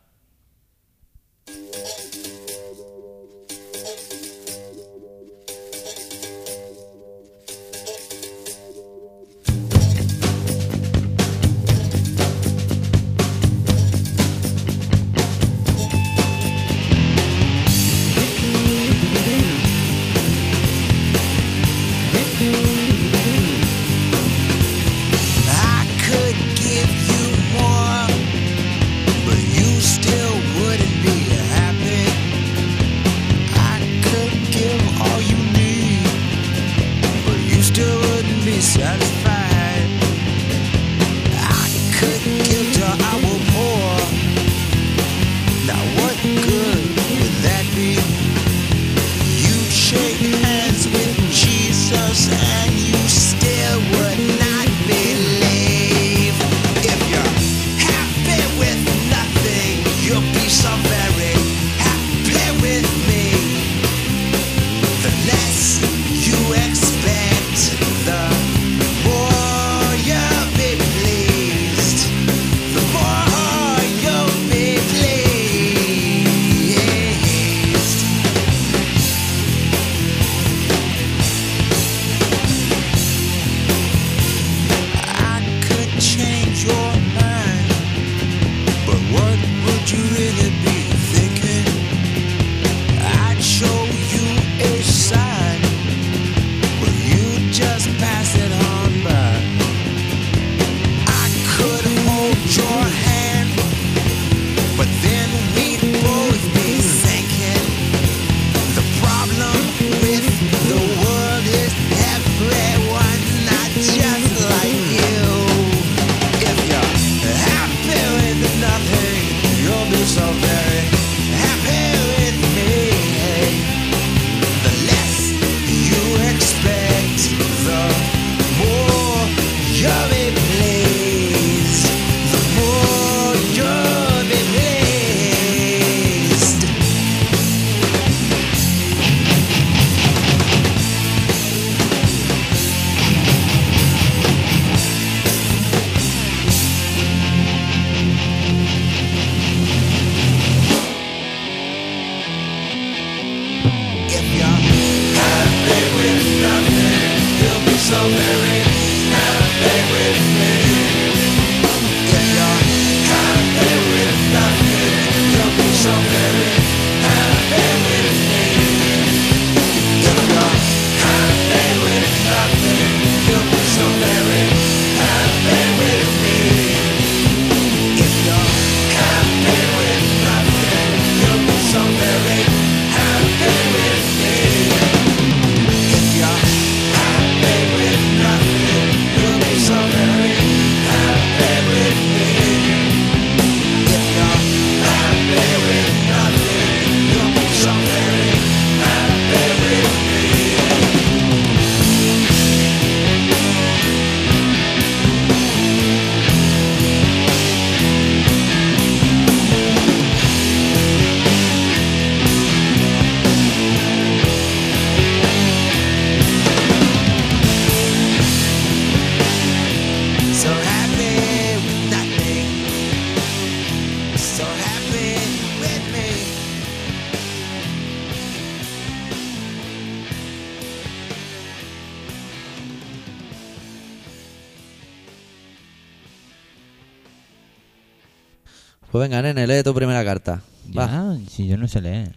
Sé 241.71 241.81
leer. 241.81 242.11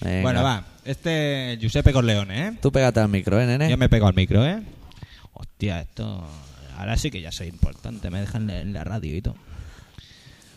Venga. 0.00 0.22
Bueno, 0.22 0.42
va. 0.42 0.64
Este 0.84 1.52
es 1.52 1.58
Giuseppe 1.60 1.92
Corleone, 1.92 2.48
¿eh? 2.48 2.52
Tú 2.62 2.72
pégate 2.72 3.00
al 3.00 3.08
micro, 3.08 3.40
¿eh, 3.40 3.46
nene? 3.46 3.68
Yo 3.68 3.76
me 3.76 3.88
pego 3.88 4.06
al 4.06 4.14
micro, 4.14 4.44
¿eh? 4.46 4.60
Hostia, 5.32 5.80
esto... 5.80 6.26
Ahora 6.76 6.96
sí 6.96 7.10
que 7.10 7.20
ya 7.20 7.32
soy 7.32 7.48
importante. 7.48 8.08
Me 8.08 8.20
dejan 8.20 8.48
en 8.50 8.72
la 8.72 8.84
radio 8.84 9.16
y 9.16 9.20
todo. 9.20 9.34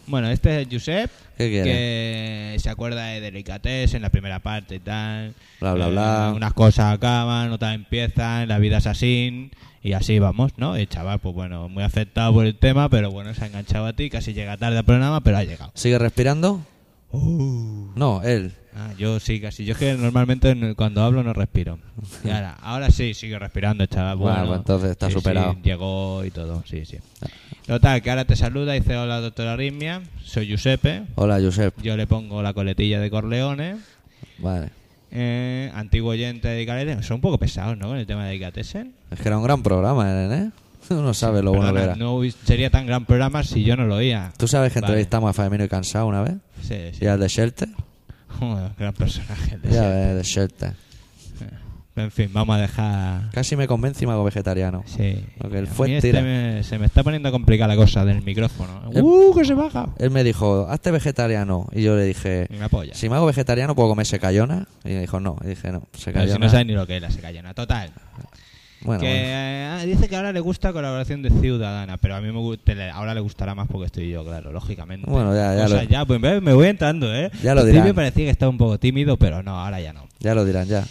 Bueno, 0.05 0.29
este 0.29 0.61
es 0.61 0.69
Giuseppe. 0.69 1.11
Que 1.37 2.55
se 2.59 2.69
acuerda 2.69 3.05
de 3.05 3.21
Delicatessen 3.21 3.97
en 3.97 4.01
la 4.03 4.09
primera 4.09 4.39
parte 4.39 4.75
y 4.75 4.79
tal. 4.79 5.33
Bla, 5.59 5.73
bla, 5.73 5.87
Eh, 5.87 5.91
bla. 5.91 6.33
Unas 6.35 6.53
cosas 6.53 6.93
acaban, 6.93 7.51
otras 7.51 7.73
empiezan, 7.73 8.47
la 8.47 8.59
vida 8.59 8.77
es 8.77 8.85
así. 8.87 9.49
Y 9.81 9.93
así 9.93 10.19
vamos, 10.19 10.51
¿no? 10.57 10.75
El 10.75 10.87
chaval, 10.87 11.17
pues 11.19 11.33
bueno, 11.33 11.67
muy 11.67 11.81
afectado 11.83 12.31
por 12.33 12.45
el 12.45 12.55
tema, 12.55 12.87
pero 12.89 13.09
bueno, 13.09 13.33
se 13.33 13.43
ha 13.43 13.47
enganchado 13.47 13.87
a 13.87 13.93
ti. 13.93 14.11
Casi 14.11 14.33
llega 14.33 14.57
tarde 14.57 14.77
al 14.77 14.85
programa, 14.85 15.21
pero 15.21 15.37
ha 15.37 15.43
llegado. 15.43 15.71
¿Sigue 15.73 15.97
respirando? 15.97 16.63
Uh. 17.11 17.91
No, 17.95 18.21
él. 18.23 18.51
Ah, 18.75 18.91
yo 18.97 19.19
sí, 19.19 19.41
casi. 19.41 19.65
Yo 19.65 19.73
es 19.73 19.77
que 19.79 19.93
normalmente 19.95 20.49
en- 20.51 20.75
cuando 20.75 21.03
hablo 21.03 21.23
no 21.23 21.33
respiro. 21.33 21.77
Y 22.23 22.29
ahora, 22.29 22.55
ahora 22.61 22.89
sí, 22.89 23.13
sigue 23.13 23.37
respirando, 23.37 23.85
chaval. 23.85 24.17
Bueno, 24.17 24.33
Bueno, 24.37 24.47
pues 24.49 24.59
entonces 24.59 24.91
está 24.91 25.07
sí, 25.07 25.13
superado. 25.13 25.53
sí, 25.53 25.59
llegó 25.63 26.23
y 26.23 26.31
todo, 26.31 26.63
sí, 26.65 26.85
sí. 26.85 26.97
Total, 27.67 28.01
que 28.01 28.09
ahora 28.09 28.25
te 28.25 28.35
saluda 28.35 28.75
y 28.75 28.79
dice: 28.79 28.95
Hola, 28.95 29.19
doctora 29.19 29.53
Arritmia. 29.53 30.01
Soy 30.23 30.47
Giuseppe. 30.47 31.03
Hola, 31.15 31.39
Josep. 31.41 31.73
Yo 31.81 31.97
le 31.97 32.07
pongo 32.07 32.41
la 32.41 32.53
coletilla 32.53 32.99
de 33.01 33.09
Corleone. 33.09 33.75
Vale. 34.39 34.69
Eh, 35.11 35.69
antiguo 35.75 36.11
oyente 36.11 36.47
de 36.47 36.53
Delicatessen. 36.55 37.03
Son 37.03 37.15
un 37.15 37.21
poco 37.21 37.37
pesados, 37.37 37.77
¿no? 37.77 37.89
Con 37.89 37.97
el 37.97 38.07
tema 38.07 38.23
de 38.23 38.29
Delicatessen. 38.29 38.93
Es 39.11 39.19
que 39.19 39.27
era 39.27 39.37
un 39.37 39.43
gran 39.43 39.61
programa, 39.61 40.09
nene. 40.95 41.01
Uno 41.03 41.13
sabe 41.13 41.41
lo 41.41 41.51
bueno 41.51 41.67
que 41.67 41.73
Perdona, 41.79 41.93
era. 41.93 42.03
no 42.03 42.21
sería 42.45 42.69
tan 42.69 42.85
gran 42.85 43.05
programa 43.05 43.43
si 43.43 43.63
yo 43.63 43.75
no 43.75 43.85
lo 43.85 43.95
oía. 43.95 44.31
¿Tú 44.37 44.47
sabes 44.47 44.71
que 44.73 44.79
Vale. 44.81 44.93
entrevistamos 44.93 45.29
a 45.29 45.33
Famino 45.33 45.63
y 45.63 45.67
Cansado 45.69 46.07
una 46.07 46.21
vez? 46.21 46.35
Sí, 46.61 46.75
sí. 46.93 47.05
Y 47.05 47.07
al 47.07 47.19
de 47.19 47.27
Shelter. 47.27 47.69
Joder, 48.39 48.71
gran 48.77 48.93
personaje. 48.93 49.55
el 49.55 49.61
de 49.61 49.69
Ya 49.71 49.87
ves, 49.89 50.15
de 50.15 50.23
Shelter. 50.23 50.73
En 51.93 52.09
fin, 52.09 52.29
vamos 52.31 52.55
a 52.55 52.59
dejar. 52.61 53.29
Casi 53.31 53.57
me 53.57 53.67
convence 53.67 54.05
y 54.05 54.07
me 54.07 54.13
hago 54.13 54.23
vegetariano. 54.23 54.81
Sí. 54.85 55.25
Porque 55.37 55.57
el 55.59 55.65
A 55.65 55.69
mí 55.69 55.75
fuet 55.75 55.91
este 55.95 56.07
tira. 56.11 56.21
me- 56.21 56.63
se 56.63 56.79
me 56.79 56.85
está 56.85 57.03
poniendo 57.03 57.29
complicada 57.33 57.75
la 57.75 57.75
cosa 57.75 58.05
del 58.05 58.21
micrófono. 58.21 58.89
El- 58.93 59.03
¡Uh, 59.03 59.35
que 59.35 59.43
se 59.43 59.53
baja! 59.53 59.89
Él 59.99 60.09
me 60.09 60.23
dijo, 60.23 60.67
hazte 60.69 60.89
vegetariano. 60.89 61.67
Y 61.73 61.83
yo 61.83 61.97
le 61.97 62.05
dije, 62.05 62.47
me 62.49 62.63
apoya. 62.63 62.93
si 62.95 63.09
me 63.09 63.17
hago 63.17 63.25
vegetariano, 63.25 63.75
¿puedo 63.75 63.89
comer 63.89 64.05
secayona? 64.05 64.67
Y 64.85 64.89
me 64.89 65.01
dijo, 65.01 65.19
no. 65.19 65.35
Y 65.43 65.47
dije, 65.49 65.69
no, 65.73 65.81
Pero 65.91 66.01
secayona. 66.01 66.33
si 66.33 66.39
no 66.39 66.49
sabes 66.49 66.65
ni 66.65 66.73
lo 66.73 66.87
que 66.87 66.95
es 66.95 67.01
la 67.01 67.11
secayona. 67.11 67.53
Total. 67.53 67.91
Bueno, 68.83 69.01
que 69.01 69.07
bueno. 69.07 69.81
eh, 69.81 69.85
dice 69.85 70.07
que 70.09 70.15
ahora 70.15 70.31
le 70.33 70.39
gusta 70.39 70.73
colaboración 70.73 71.21
de 71.21 71.29
Ciudadana, 71.29 71.97
pero 71.97 72.15
a 72.15 72.21
mí 72.21 72.31
me 72.31 72.89
ahora 72.91 73.13
le 73.13 73.19
gustará 73.21 73.53
más 73.55 73.67
porque 73.67 73.85
estoy 73.85 74.09
yo, 74.09 74.23
claro, 74.25 74.51
lógicamente. 74.51 75.09
Bueno, 75.09 75.33
ya- 75.35 75.55
ya 75.55 75.63
Cosas 75.63 75.83
lo- 75.83 75.89
ya, 75.89 76.05
pues 76.05 76.19
me, 76.19 76.41
me 76.41 76.53
voy 76.53 76.67
entrando, 76.67 77.13
¿eh? 77.13 77.29
Ya 77.43 77.53
lo 77.53 77.61
Al 77.61 77.65
principio 77.67 77.83
dirán. 77.83 77.95
parecía 77.95 78.25
que 78.25 78.31
estaba 78.31 78.49
un 78.49 78.57
poco 78.57 78.79
tímido, 78.79 79.17
pero 79.17 79.43
no, 79.43 79.59
ahora 79.59 79.79
ya 79.81 79.93
no. 79.93 80.07
Ya 80.19 80.33
lo 80.35 80.45
dirán, 80.45 80.67
ya. 80.67 80.83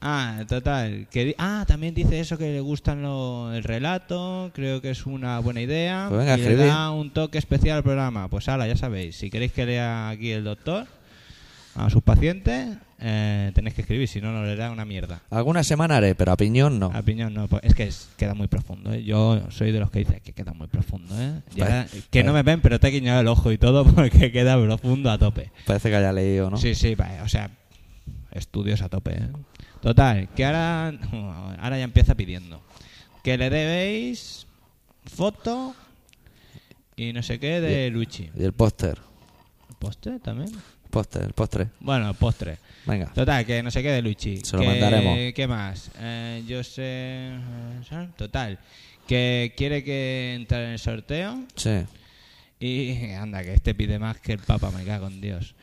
Ah, 0.00 0.42
total. 0.46 1.06
Que 1.10 1.34
ah, 1.38 1.64
también 1.66 1.94
dice 1.94 2.20
eso 2.20 2.36
que 2.36 2.52
le 2.52 2.60
gustan 2.60 3.02
lo- 3.02 3.52
el 3.54 3.64
relato. 3.64 4.50
Creo 4.54 4.80
que 4.82 4.90
es 4.90 5.06
una 5.06 5.38
buena 5.40 5.60
idea. 5.62 6.06
Pues 6.08 6.20
venga, 6.20 6.36
y 6.38 6.42
le 6.42 6.56
da 6.56 6.90
un 6.90 7.10
toque 7.10 7.38
especial 7.38 7.78
al 7.78 7.82
programa. 7.82 8.28
Pues 8.28 8.48
ahora, 8.48 8.66
ya 8.66 8.76
sabéis. 8.76 9.16
Si 9.16 9.30
queréis 9.30 9.52
que 9.52 9.64
lea 9.66 10.10
aquí 10.10 10.30
el 10.32 10.44
doctor 10.44 10.86
a 11.74 11.90
sus 11.90 12.02
pacientes, 12.02 12.76
eh, 12.98 13.52
tenéis 13.54 13.74
que 13.74 13.82
escribir. 13.82 14.08
Si 14.08 14.20
no, 14.20 14.32
no 14.32 14.44
le 14.44 14.56
da 14.56 14.70
una 14.70 14.84
mierda. 14.84 15.20
Alguna 15.30 15.62
semana 15.64 15.96
haré, 15.96 16.14
pero 16.14 16.32
a 16.32 16.36
piñón 16.36 16.78
no. 16.78 16.90
A 16.94 17.02
piñón 17.02 17.34
no, 17.34 17.46
pues 17.48 17.62
es 17.64 17.74
que 17.74 17.84
es- 17.84 18.08
queda 18.16 18.34
muy 18.34 18.48
profundo. 18.48 18.92
¿eh? 18.92 19.04
Yo 19.04 19.40
soy 19.50 19.72
de 19.72 19.80
los 19.80 19.90
que 19.90 20.00
dice 20.00 20.20
que 20.20 20.32
queda 20.32 20.52
muy 20.52 20.66
profundo. 20.66 21.14
¿eh? 21.20 21.42
Ya- 21.54 21.86
que 22.10 22.24
no 22.24 22.32
me 22.32 22.42
ven, 22.42 22.60
pero 22.60 22.80
te 22.80 22.88
he 22.88 22.90
guiñado 22.90 23.20
el 23.20 23.28
ojo 23.28 23.52
y 23.52 23.58
todo 23.58 23.84
porque 23.94 24.32
queda 24.32 24.60
profundo 24.62 25.10
a 25.10 25.18
tope. 25.18 25.50
Parece 25.66 25.90
que 25.90 25.96
haya 25.96 26.12
leído, 26.12 26.50
¿no? 26.50 26.56
Sí, 26.56 26.74
sí, 26.74 26.96
o 27.22 27.28
sea, 27.28 27.50
estudios 28.32 28.80
a 28.82 28.88
tope. 28.88 29.12
¿eh? 29.14 29.28
Total, 29.80 30.28
que 30.34 30.44
ahora, 30.44 30.88
ahora 31.60 31.78
ya 31.78 31.84
empieza 31.84 32.14
pidiendo 32.14 32.62
que 33.22 33.36
le 33.36 33.50
debéis 33.50 34.46
foto 35.04 35.74
y 36.96 37.12
no 37.12 37.22
sé 37.22 37.38
qué 37.38 37.60
de 37.60 37.90
Luigi. 37.90 38.30
Y 38.36 38.44
el 38.44 38.52
póster. 38.52 38.98
¿Postre 39.78 40.18
también? 40.20 40.50
Póster, 40.90 41.24
el 41.24 41.32
postre. 41.32 41.68
Bueno, 41.80 42.14
postre. 42.14 42.58
Venga. 42.86 43.06
Total, 43.12 43.44
que 43.44 43.62
no 43.62 43.70
sé 43.70 43.82
qué 43.82 43.90
de 43.90 44.02
Luigi. 44.02 44.38
Se 44.44 44.56
lo 44.56 44.62
Que- 44.62 44.68
mandaremos. 44.68 45.32
¿Qué 45.34 45.46
más? 45.48 45.90
Eh, 45.98 46.42
yo 46.46 46.62
sé... 46.62 47.32
Total, 48.16 48.58
que 49.08 49.52
quiere 49.56 49.82
que 49.84 50.34
entre 50.36 50.64
en 50.64 50.70
el 50.72 50.78
sorteo 50.78 51.42
Sí. 51.56 51.80
y 52.60 53.10
anda, 53.18 53.42
que 53.42 53.54
este 53.54 53.74
pide 53.74 53.98
más 53.98 54.18
que 54.20 54.32
el 54.32 54.38
Papa, 54.38 54.70
me 54.70 54.84
cago 54.84 55.08
en 55.08 55.20
Dios. 55.20 55.54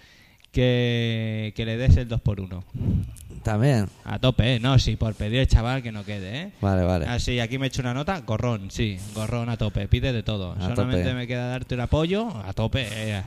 Que, 0.52 1.52
que 1.56 1.66
le 1.66 1.78
des 1.78 1.98
el 1.98 2.08
2x1. 2.08 2.64
También. 3.44 3.88
A 4.06 4.20
tope, 4.20 4.56
¿eh? 4.56 4.60
No, 4.60 4.80
sí, 4.80 4.96
por 4.96 5.14
pedir 5.16 5.40
el 5.40 5.48
chaval 5.48 5.84
que 5.84 5.92
no 5.92 6.06
quede, 6.06 6.42
¿eh? 6.42 6.52
Vale, 6.62 6.84
vale. 6.84 7.06
Ah, 7.08 7.20
sí, 7.20 7.40
aquí 7.42 7.58
me 7.58 7.66
he 7.66 7.68
hecho 7.68 7.82
una 7.82 7.94
nota, 7.94 8.22
gorrón, 8.22 8.72
sí, 8.72 8.98
gorrón 9.14 9.50
a 9.50 9.58
tope, 9.58 9.88
pide 9.90 10.14
de 10.14 10.24
todo. 10.24 10.54
A 10.54 10.70
Solamente 10.70 11.04
tope. 11.04 11.14
me 11.14 11.28
queda 11.28 11.48
darte 11.50 11.76
un 11.76 11.82
apoyo, 11.82 12.30
a 12.30 12.54
tope, 12.54 12.88
eh. 12.90 13.22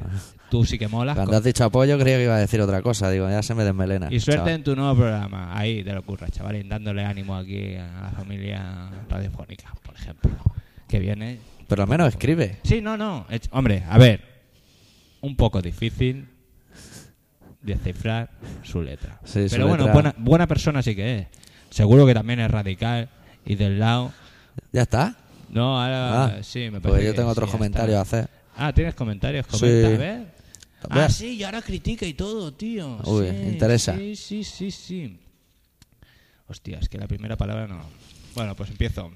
Tú 0.50 0.64
sí 0.64 0.78
que 0.78 0.88
molas. 0.88 1.16
Cuando 1.16 1.36
has 1.36 1.44
dicho 1.44 1.64
apoyo, 1.64 1.98
creía 1.98 2.16
que 2.16 2.24
iba 2.24 2.36
a 2.36 2.38
decir 2.38 2.60
otra 2.60 2.80
cosa. 2.80 3.10
Digo, 3.10 3.28
ya 3.28 3.42
se 3.42 3.54
me 3.54 3.64
desmelena. 3.64 4.08
Y 4.10 4.20
suerte 4.20 4.38
chaval. 4.38 4.54
en 4.54 4.64
tu 4.64 4.74
nuevo 4.76 4.94
programa. 4.96 5.56
Ahí 5.58 5.82
te 5.84 5.92
lo 5.92 6.00
ocurra, 6.00 6.28
chaval, 6.28 6.66
dándole 6.68 7.04
ánimo 7.04 7.36
aquí 7.36 7.74
a 7.74 8.02
la 8.02 8.10
familia 8.16 8.90
radiofónica, 9.10 9.74
por 9.84 9.96
ejemplo. 9.96 10.30
Que 10.88 10.98
viene. 10.98 11.40
Pero 11.68 11.82
al 11.82 11.88
menos 11.88 12.08
escribe. 12.08 12.58
Sí, 12.62 12.80
no, 12.80 12.96
no. 12.96 13.26
Hombre, 13.50 13.82
a 13.88 13.98
ver. 13.98 14.20
Un 15.20 15.34
poco 15.36 15.60
difícil 15.60 16.28
descifrar 17.66 18.30
su 18.62 18.82
letra. 18.82 19.18
Sí, 19.24 19.48
su 19.48 19.54
Pero 19.56 19.68
bueno, 19.68 19.84
letra- 19.84 19.92
buena, 19.92 20.14
buena 20.18 20.46
persona 20.46 20.82
sí 20.82 20.94
que 20.96 21.18
es. 21.18 21.26
Seguro 21.70 22.06
que 22.06 22.14
también 22.14 22.40
es 22.40 22.50
radical 22.50 23.08
y 23.44 23.54
del 23.56 23.78
lado. 23.78 24.12
¿Ya 24.72 24.82
está? 24.82 25.16
No, 25.50 25.80
ahora 25.82 26.24
Ah, 26.24 26.42
sí, 26.42 26.70
me 26.70 26.80
parece. 26.80 26.88
Pues 26.88 27.04
yo 27.04 27.10
que 27.12 27.16
tengo 27.16 27.28
sí, 27.30 27.32
otros 27.32 27.48
ya 27.48 27.52
comentarios 27.52 27.98
a 27.98 28.00
hacer. 28.02 28.28
Ah, 28.56 28.72
¿tienes 28.72 28.94
comentarios? 28.94 29.46
Sí. 29.50 29.58
Comenta, 29.58 29.86
a 29.88 29.98
ver. 29.98 30.20
A- 30.90 31.04
Ah, 31.04 31.08
sí, 31.10 31.34
y 31.34 31.42
ahora 31.44 31.62
critica 31.62 32.06
y 32.06 32.14
todo, 32.14 32.52
tío. 32.52 32.98
Uy, 33.04 33.28
Sí, 33.28 33.36
interesa. 33.48 33.96
Sí, 33.96 34.16
sí, 34.16 34.44
sí, 34.44 34.70
sí. 34.70 35.18
Hostia, 36.48 36.78
es 36.80 36.88
que 36.88 36.98
la 36.98 37.08
primera 37.08 37.36
palabra 37.36 37.66
no. 37.66 37.80
Bueno, 38.34 38.54
pues 38.54 38.70
empiezo. 38.70 39.10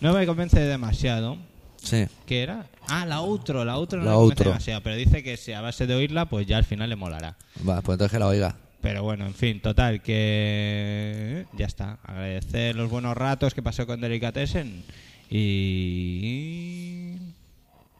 No 0.00 0.12
me 0.12 0.26
convence 0.26 0.60
demasiado. 0.60 1.36
Sí. 1.82 2.06
¿Qué 2.26 2.42
era? 2.42 2.66
Ah, 2.88 3.04
la 3.06 3.20
outro, 3.20 3.64
la 3.64 3.74
outro 3.76 3.98
no 3.98 4.04
La 4.04 4.10
me 4.12 4.16
outro. 4.16 4.50
demasiado, 4.50 4.80
pero 4.82 4.96
dice 4.96 5.22
que 5.22 5.36
si 5.36 5.52
a 5.52 5.60
base 5.60 5.86
de 5.86 5.94
oírla, 5.94 6.26
pues 6.26 6.46
ya 6.46 6.56
al 6.56 6.64
final 6.64 6.88
le 6.90 6.96
molará. 6.96 7.36
Va, 7.68 7.80
pues 7.82 7.94
entonces 7.96 8.12
que 8.12 8.18
la 8.18 8.26
oiga. 8.26 8.56
Pero 8.80 9.02
bueno, 9.02 9.26
en 9.26 9.34
fin, 9.34 9.60
total, 9.60 10.00
que 10.02 11.46
ya 11.56 11.66
está. 11.66 11.98
Agradecer 12.04 12.76
los 12.76 12.88
buenos 12.90 13.16
ratos 13.16 13.54
que 13.54 13.62
pasó 13.62 13.86
con 13.86 14.00
Delicatessen 14.00 14.84
y... 15.30 17.16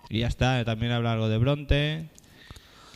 Y 0.08 0.20
ya 0.20 0.28
está, 0.28 0.64
también 0.64 0.92
habla 0.92 1.12
algo 1.14 1.28
de 1.28 1.38
Bronte, 1.38 2.06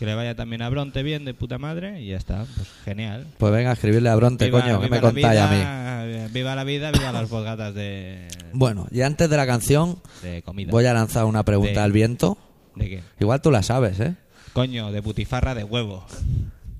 que 0.01 0.07
le 0.07 0.15
vaya 0.15 0.35
también 0.35 0.63
a 0.63 0.69
Bronte 0.71 1.03
bien, 1.03 1.25
de 1.27 1.35
puta 1.35 1.59
madre, 1.59 2.01
y 2.01 2.09
ya 2.09 2.17
está, 2.17 2.47
pues 2.57 2.69
genial. 2.87 3.27
Pues 3.37 3.53
venga 3.53 3.69
a 3.71 3.73
escribirle 3.75 4.09
a 4.09 4.17
Bronte, 4.17 4.47
Viva- 4.47 4.63
coño, 4.63 4.81
que 4.81 4.89
me 4.89 4.99
contáis 5.01 5.39
a 5.39 5.47
mí. 5.49 6.29
Viva 6.33 6.55
la 6.55 6.65
vida, 6.65 6.91
viva 6.91 7.13
las 7.13 7.29
bogatas 7.29 7.75
de, 7.75 8.27
Bueno, 8.55 8.87
y 8.91 9.03
antes 9.03 9.29
de 9.29 9.37
la 9.37 9.47
canción, 9.47 9.99
de 10.23 10.41
comida. 10.43 10.71
voy 10.71 10.87
a 10.87 10.95
lanzar 10.95 11.27
una 11.27 11.45
pregunta 11.45 11.73
De- 11.75 11.81
al 11.81 11.93
viento. 11.93 12.39
¿De 12.77 12.89
qué? 12.89 13.03
Igual 13.21 13.43
tú 13.43 13.51
la 13.51 13.63
sabes, 13.63 14.01
¿eh? 14.01 14.15
Coño, 14.55 14.91
de 14.91 15.03
putifarra 15.03 15.55
de 15.55 15.65
huevo. 15.65 16.07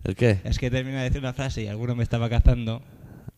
¿El 0.05 0.17
qué? 0.17 0.41
Es 0.45 0.59
que 0.59 0.71
termino 0.71 0.97
de 0.97 1.05
decir 1.05 1.21
una 1.21 1.35
frase 1.35 1.63
y 1.63 1.67
alguno 1.69 1.95
me 1.95 2.03
estaba 2.03 2.31
cazando 2.31 2.81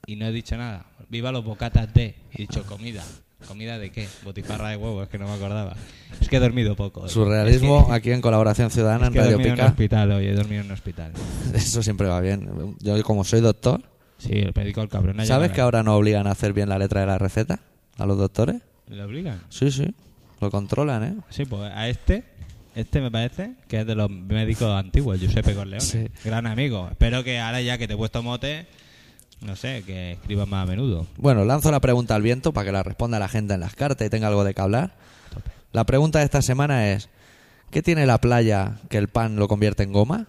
y 0.07 0.15
no 0.15 0.27
he 0.27 0.33
dicho 0.33 0.57
nada. 0.57 0.87
Viva 1.09 1.33
los 1.33 1.45
bocatas 1.45 1.93
de. 1.93 2.15
He 2.33 2.43
dicho 2.43 2.63
comida. 2.65 3.03
¿Comida 3.47 3.79
de 3.79 3.91
qué? 3.91 4.09
Botifarra 4.25 4.71
de 4.71 4.77
huevo, 4.77 5.03
es 5.03 5.09
que 5.09 5.19
no 5.19 5.27
me 5.27 5.35
acordaba. 5.35 5.75
Es 6.21 6.29
que 6.29 6.37
he 6.37 6.41
dormido 6.41 6.75
poco. 6.77 7.09
Surrealismo 7.09 7.81
Es 7.81 7.87
que- 7.87 7.93
aquí 7.95 8.11
en 8.13 8.21
colaboración 8.21 8.71
ciudadana 8.71 9.05
es 9.05 9.09
en 9.09 9.13
que 9.15 9.19
he 9.19 9.23
Radio 9.23 9.33
dormido 9.37 9.49
en 9.49 9.53
un 9.55 9.59
Pica. 9.59 9.71
hospital 9.71 10.13
hoy, 10.13 10.27
he 10.27 10.35
dormido 10.35 10.61
en 10.61 10.67
un 10.67 10.73
hospital. 10.73 11.13
Eso 11.55 11.83
siempre 11.83 12.09
va 12.09 12.21
bien. 12.21 12.77
Yo 12.81 13.03
como 13.03 13.25
soy 13.25 13.41
doctor, 13.41 13.83
Sí, 14.19 14.31
el 14.35 14.53
médico 14.55 14.81
el 14.83 14.89
cabrón. 14.89 15.17
¿sabes 15.27 15.51
que 15.51 15.61
ahora 15.61 15.83
no 15.83 15.97
obligan 15.97 16.27
a 16.29 16.31
hacer 16.31 16.53
bien 16.53 16.69
la 16.69 16.79
letra 16.79 17.01
de 17.01 17.07
la 17.09 17.19
receta 17.19 17.59
a 17.99 18.07
los 18.07 18.17
doctores? 18.17 18.63
¿Le 18.89 19.03
obligan? 19.03 19.41
Sí, 19.49 19.71
sí. 19.73 19.93
Lo 20.41 20.51
controlan, 20.51 21.03
¿eh? 21.05 21.15
Sí, 21.31 21.45
pues 21.45 21.73
a 21.75 21.89
este, 21.89 22.23
este 22.77 23.01
me 23.01 23.11
parece 23.11 23.55
que 23.69 23.81
es 23.81 23.87
de 23.87 23.95
los 23.97 24.09
médicos 24.11 24.69
antiguos, 24.71 25.19
Giuseppe 25.19 25.55
Corleone. 25.55 25.81
Sí. 25.81 26.07
Gran 26.25 26.47
amigo. 26.47 26.89
Espero 26.91 27.25
que 27.25 27.41
ahora 27.41 27.61
ya 27.63 27.79
que 27.79 27.89
te 27.89 27.95
he 27.95 27.97
puesto 27.97 28.23
mote, 28.23 28.67
no 29.45 29.57
sé, 29.57 29.83
que 29.85 30.13
escribas 30.13 30.49
más 30.49 30.63
a 30.65 30.71
menudo. 30.71 31.07
Bueno, 31.17 31.45
lanzo 31.45 31.71
la 31.71 31.81
pregunta 31.81 32.15
al 32.15 32.23
viento 32.23 32.53
para 32.53 32.67
que 32.67 32.73
la 32.73 32.83
responda 32.83 33.19
la 33.19 33.29
gente 33.29 33.55
en 33.55 33.61
las 33.61 33.75
cartas 33.75 34.07
y 34.07 34.11
tenga 34.11 34.29
algo 34.29 34.45
de 34.45 34.55
que 34.55 34.61
hablar. 34.63 34.95
La 35.73 35.85
pregunta 35.85 36.19
de 36.21 36.25
esta 36.27 36.43
semana 36.43 36.91
es, 36.91 37.09
¿qué 37.71 37.83
tiene 37.83 38.07
la 38.07 38.19
playa 38.21 38.79
que 38.89 38.99
el 38.99 39.09
pan 39.09 39.37
lo 39.37 39.49
convierte 39.49 39.83
en 39.83 39.93
goma? 39.93 40.27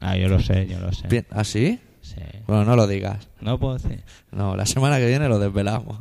Ah, 0.00 0.16
yo 0.16 0.28
lo 0.28 0.40
sé, 0.40 0.66
yo 0.68 0.78
lo 0.78 0.92
sé. 0.92 1.08
Bien, 1.08 1.26
¿Así? 1.30 1.80
Sí. 2.02 2.20
Bueno, 2.46 2.64
no 2.64 2.76
lo 2.76 2.86
digas. 2.86 3.28
No 3.40 3.58
puedo 3.58 3.74
decir. 3.78 4.02
No, 4.30 4.56
la 4.56 4.64
semana 4.64 4.98
que 4.98 5.06
viene 5.06 5.28
lo 5.28 5.38
desvelamos. 5.38 5.98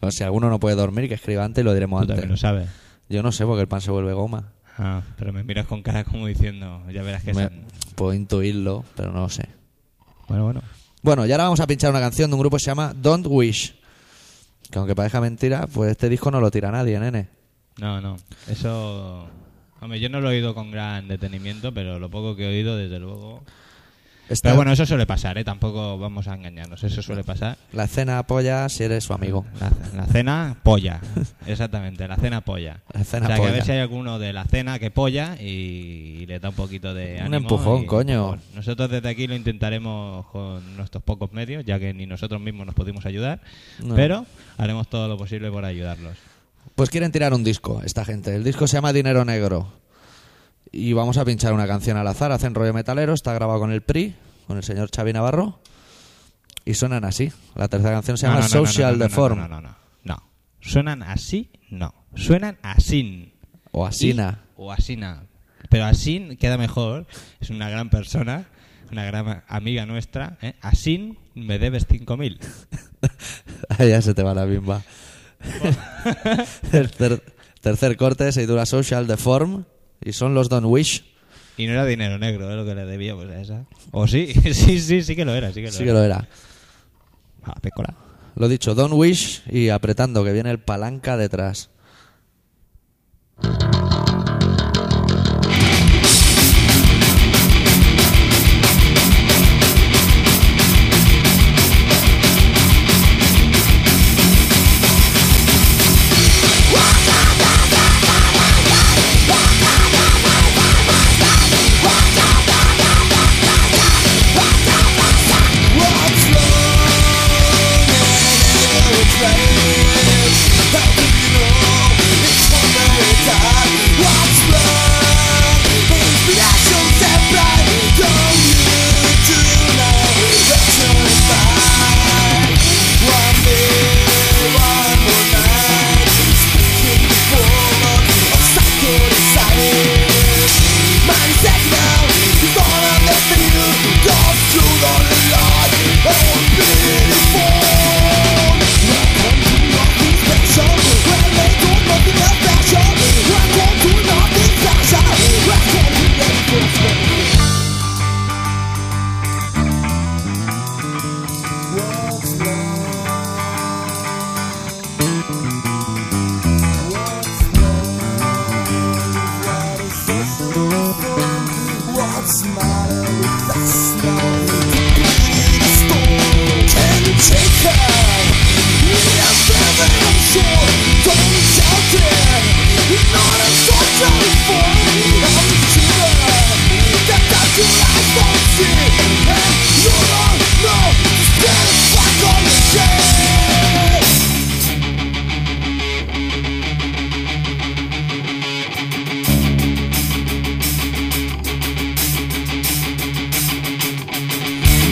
O 0.00 0.10
si 0.10 0.24
alguno 0.24 0.48
no 0.48 0.58
puede 0.58 0.76
dormir, 0.76 1.08
que 1.08 1.14
escriba 1.14 1.44
antes 1.44 1.62
y 1.62 1.64
lo 1.64 1.74
diremos 1.74 2.00
Tú 2.02 2.06
también 2.08 2.28
lo 2.28 2.32
antes. 2.32 2.40
sabes. 2.40 2.68
Yo 3.10 3.22
no 3.22 3.30
sé 3.32 3.44
porque 3.44 3.60
el 3.62 3.68
pan 3.68 3.80
se 3.82 3.90
vuelve 3.90 4.14
goma. 4.14 4.52
Ah, 4.78 5.02
pero 5.18 5.32
me 5.32 5.44
miras 5.44 5.66
con 5.66 5.82
cara 5.82 6.04
como 6.04 6.26
diciendo, 6.26 6.82
ya 6.90 7.02
verás 7.02 7.22
que 7.22 7.34
Me- 7.34 7.44
son- 7.44 7.60
puedo 7.96 8.14
intuirlo, 8.14 8.84
pero 8.96 9.12
no 9.12 9.20
lo 9.20 9.28
sé. 9.28 9.48
Bueno, 10.30 10.44
bueno. 10.44 10.62
Bueno, 11.02 11.26
y 11.26 11.32
ahora 11.32 11.44
vamos 11.44 11.58
a 11.58 11.66
pinchar 11.66 11.90
una 11.90 11.98
canción 11.98 12.30
de 12.30 12.34
un 12.34 12.40
grupo 12.40 12.56
que 12.56 12.62
se 12.62 12.70
llama 12.70 12.94
Don't 12.94 13.26
Wish. 13.28 13.74
Que 14.70 14.78
aunque 14.78 14.94
parezca 14.94 15.20
mentira, 15.20 15.66
pues 15.66 15.90
este 15.90 16.08
disco 16.08 16.30
no 16.30 16.40
lo 16.40 16.52
tira 16.52 16.70
nadie, 16.70 17.00
nene. 17.00 17.28
No, 17.78 18.00
no. 18.00 18.16
Eso... 18.46 19.28
Hombre, 19.80 19.98
yo 19.98 20.08
no 20.08 20.20
lo 20.20 20.30
he 20.30 20.36
oído 20.36 20.54
con 20.54 20.70
gran 20.70 21.08
detenimiento, 21.08 21.74
pero 21.74 21.98
lo 21.98 22.08
poco 22.10 22.36
que 22.36 22.44
he 22.44 22.48
oído, 22.48 22.76
desde 22.76 23.00
luego... 23.00 23.42
Está- 24.30 24.48
Pero 24.50 24.56
bueno, 24.56 24.72
eso 24.72 24.86
suele 24.86 25.06
pasar, 25.06 25.36
¿eh? 25.38 25.44
Tampoco 25.44 25.98
vamos 25.98 26.28
a 26.28 26.34
engañarnos, 26.34 26.82
eso 26.84 27.02
suele 27.02 27.24
pasar. 27.24 27.58
La 27.72 27.84
escena 27.84 28.18
apoya 28.18 28.68
si 28.68 28.84
eres 28.84 29.02
su 29.04 29.12
amigo. 29.12 29.44
La, 29.60 29.70
la 29.94 30.06
cena 30.06 30.56
polla, 30.62 31.00
exactamente, 31.46 32.06
la 32.06 32.16
cena 32.16 32.40
polla. 32.40 32.80
La 32.94 33.02
cena 33.04 33.26
o 33.26 33.28
sea, 33.28 33.36
que 33.36 33.42
a 33.42 33.44
polla. 33.44 33.52
ver 33.52 33.64
si 33.64 33.72
hay 33.72 33.78
alguno 33.80 34.18
de 34.20 34.32
la 34.32 34.44
cena 34.44 34.78
que 34.78 34.90
polla 34.92 35.36
y, 35.40 36.24
le 36.26 36.38
da 36.38 36.50
un 36.50 36.54
poquito 36.54 36.94
de 36.94 37.16
Un 37.16 37.22
ánimo 37.34 37.36
empujón, 37.38 37.82
y- 37.82 37.86
coño. 37.86 38.14
empujón. 38.34 38.40
Nosotros 38.54 38.88
desde 38.90 39.08
aquí 39.08 39.26
lo 39.26 39.34
intentaremos 39.34 40.26
con 40.26 40.76
nuestros 40.76 41.02
pocos 41.02 41.32
medios, 41.32 41.64
ya 41.64 41.78
que 41.80 41.92
ni 41.92 42.06
nosotros 42.06 42.40
mismos 42.40 42.66
nos 42.66 42.74
pudimos 42.76 43.04
ayudar, 43.06 43.40
No. 43.82 43.94
pero 43.96 44.26
haremos 44.58 44.88
todo 44.88 45.08
lo 45.08 45.18
posible 45.18 45.50
por 45.50 45.64
ayudarlos. 45.64 46.16
Pues 46.76 46.88
quieren 46.88 47.10
tirar 47.10 47.34
un 47.34 47.42
disco, 47.42 47.82
esta 47.84 48.04
gente. 48.04 48.34
El 48.34 48.44
disco 48.44 48.66
se 48.68 48.76
llama 48.76 48.92
Dinero 48.92 49.24
Negro. 49.24 49.72
Y 50.72 50.92
vamos 50.92 51.16
a 51.18 51.24
pinchar 51.24 51.52
una 51.52 51.66
canción 51.66 51.96
al 51.96 52.06
azar. 52.06 52.32
Hacen 52.32 52.54
rollo 52.54 52.72
metalero, 52.72 53.12
está 53.12 53.32
grabado 53.34 53.58
con 53.58 53.72
el 53.72 53.82
PRI, 53.82 54.14
con 54.46 54.56
el 54.56 54.62
señor 54.62 54.90
Xavi 54.94 55.12
Navarro. 55.12 55.60
Y 56.64 56.74
suenan 56.74 57.04
así. 57.04 57.32
La 57.54 57.68
tercera 57.68 57.94
canción 57.94 58.18
se 58.18 58.26
llama 58.26 58.42
Social 58.42 58.98
Deform. 58.98 59.38
No, 59.38 59.48
no, 59.48 59.60
no, 59.60 59.76
no. 60.04 60.30
¿Suenan 60.60 61.02
así? 61.02 61.50
No. 61.70 61.94
Suenan 62.14 62.58
así. 62.62 63.34
O 63.72 63.86
Asina. 63.86 64.44
O 64.56 64.70
Asina. 64.70 65.24
Pero 65.68 65.84
Asin 65.84 66.36
queda 66.36 66.58
mejor. 66.58 67.06
Es 67.40 67.50
una 67.50 67.70
gran 67.70 67.90
persona, 67.90 68.46
una 68.90 69.04
gran 69.04 69.44
amiga 69.48 69.86
nuestra. 69.86 70.38
¿eh? 70.42 70.54
Asin, 70.60 71.18
me 71.34 71.58
debes 71.58 71.88
5.000. 71.88 72.38
ya 73.88 74.02
se 74.02 74.14
te 74.14 74.22
va 74.22 74.34
la 74.34 74.44
bimba. 74.44 74.82
tercer, 76.70 77.22
tercer 77.60 77.96
corte, 77.96 78.30
se 78.32 78.42
titula 78.42 78.66
Social 78.66 79.06
Deform. 79.06 79.64
Y 80.02 80.12
son 80.12 80.34
los 80.34 80.48
Don't 80.48 80.66
Wish. 80.66 81.04
Y 81.56 81.66
no 81.66 81.72
era 81.72 81.84
dinero 81.84 82.18
negro, 82.18 82.50
es 82.50 82.56
lo 82.56 82.64
que 82.64 82.74
le 82.74 82.86
debía 82.86 83.14
pues, 83.14 83.28
a 83.30 83.40
esa. 83.40 83.64
O 83.90 84.06
sí, 84.08 84.32
sí, 84.54 84.80
sí, 84.80 85.02
sí 85.02 85.16
que 85.16 85.24
lo 85.24 85.34
era. 85.34 85.48
Sí 85.52 85.60
que 85.60 85.66
lo 85.66 85.72
Sí 85.72 85.82
era. 85.82 85.86
que 85.86 85.92
lo 85.92 86.02
era. 86.04 86.28
Ah, 87.44 87.54
pécola. 87.60 87.94
Lo 88.36 88.48
dicho, 88.48 88.74
Don't 88.74 88.94
Wish 88.94 89.42
y 89.50 89.68
apretando 89.68 90.24
que 90.24 90.32
viene 90.32 90.50
el 90.50 90.58
palanca 90.60 91.16
detrás. 91.16 91.70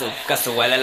Huele. 0.00 0.76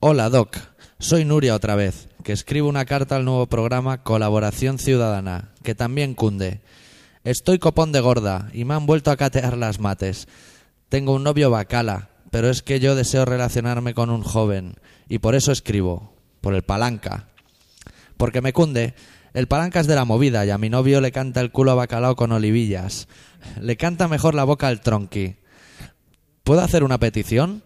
Hola 0.00 0.30
Doc, 0.30 0.56
soy 0.98 1.26
Nuria 1.26 1.54
otra 1.54 1.74
vez, 1.74 2.08
que 2.24 2.32
escribo 2.32 2.68
una 2.68 2.86
carta 2.86 3.16
al 3.16 3.26
nuevo 3.26 3.46
programa 3.48 4.02
Colaboración 4.02 4.78
Ciudadana, 4.78 5.52
que 5.62 5.74
también 5.74 6.14
cunde. 6.14 6.62
Estoy 7.24 7.58
copón 7.58 7.92
de 7.92 8.00
gorda 8.00 8.48
y 8.54 8.64
me 8.64 8.74
han 8.74 8.86
vuelto 8.86 9.10
a 9.10 9.16
catear 9.16 9.58
las 9.58 9.78
mates. 9.78 10.26
Tengo 10.88 11.12
un 11.12 11.22
novio 11.22 11.50
bacala, 11.50 12.08
pero 12.30 12.48
es 12.48 12.62
que 12.62 12.80
yo 12.80 12.94
deseo 12.94 13.26
relacionarme 13.26 13.92
con 13.92 14.08
un 14.08 14.22
joven 14.22 14.76
y 15.08 15.18
por 15.18 15.34
eso 15.34 15.52
escribo, 15.52 16.14
por 16.40 16.54
el 16.54 16.62
palanca. 16.62 17.28
Porque 18.16 18.40
me 18.40 18.54
cunde, 18.54 18.94
el 19.34 19.48
palanca 19.48 19.80
es 19.80 19.86
de 19.86 19.96
la 19.96 20.06
movida 20.06 20.46
y 20.46 20.50
a 20.50 20.58
mi 20.58 20.70
novio 20.70 21.02
le 21.02 21.12
canta 21.12 21.42
el 21.42 21.52
culo 21.52 21.72
a 21.72 21.74
bacalao 21.74 22.16
con 22.16 22.32
olivillas. 22.32 23.06
Le 23.60 23.76
canta 23.76 24.08
mejor 24.08 24.34
la 24.34 24.44
boca 24.44 24.68
al 24.68 24.80
tronqui. 24.80 25.41
¿Puedo 26.44 26.60
hacer 26.60 26.84
una 26.84 26.98
petición? 26.98 27.62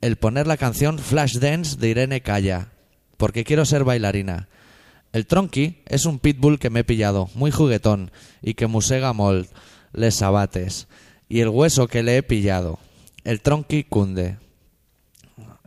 El 0.00 0.16
poner 0.16 0.46
la 0.46 0.56
canción 0.56 0.98
Flashdance 0.98 1.76
de 1.76 1.88
Irene 1.88 2.20
Calla, 2.20 2.68
porque 3.16 3.44
quiero 3.44 3.64
ser 3.64 3.84
bailarina. 3.84 4.48
El 5.12 5.26
tronqui 5.26 5.78
es 5.86 6.04
un 6.04 6.18
pitbull 6.18 6.58
que 6.58 6.70
me 6.70 6.80
he 6.80 6.84
pillado, 6.84 7.30
muy 7.34 7.50
juguetón, 7.50 8.10
y 8.42 8.54
que 8.54 8.66
musega 8.66 9.12
molt, 9.12 9.50
les 9.92 10.14
sabates. 10.16 10.88
Y 11.28 11.40
el 11.40 11.48
hueso 11.48 11.88
que 11.88 12.02
le 12.02 12.18
he 12.18 12.22
pillado. 12.22 12.78
El 13.24 13.40
tronqui 13.40 13.84
cunde. 13.84 14.36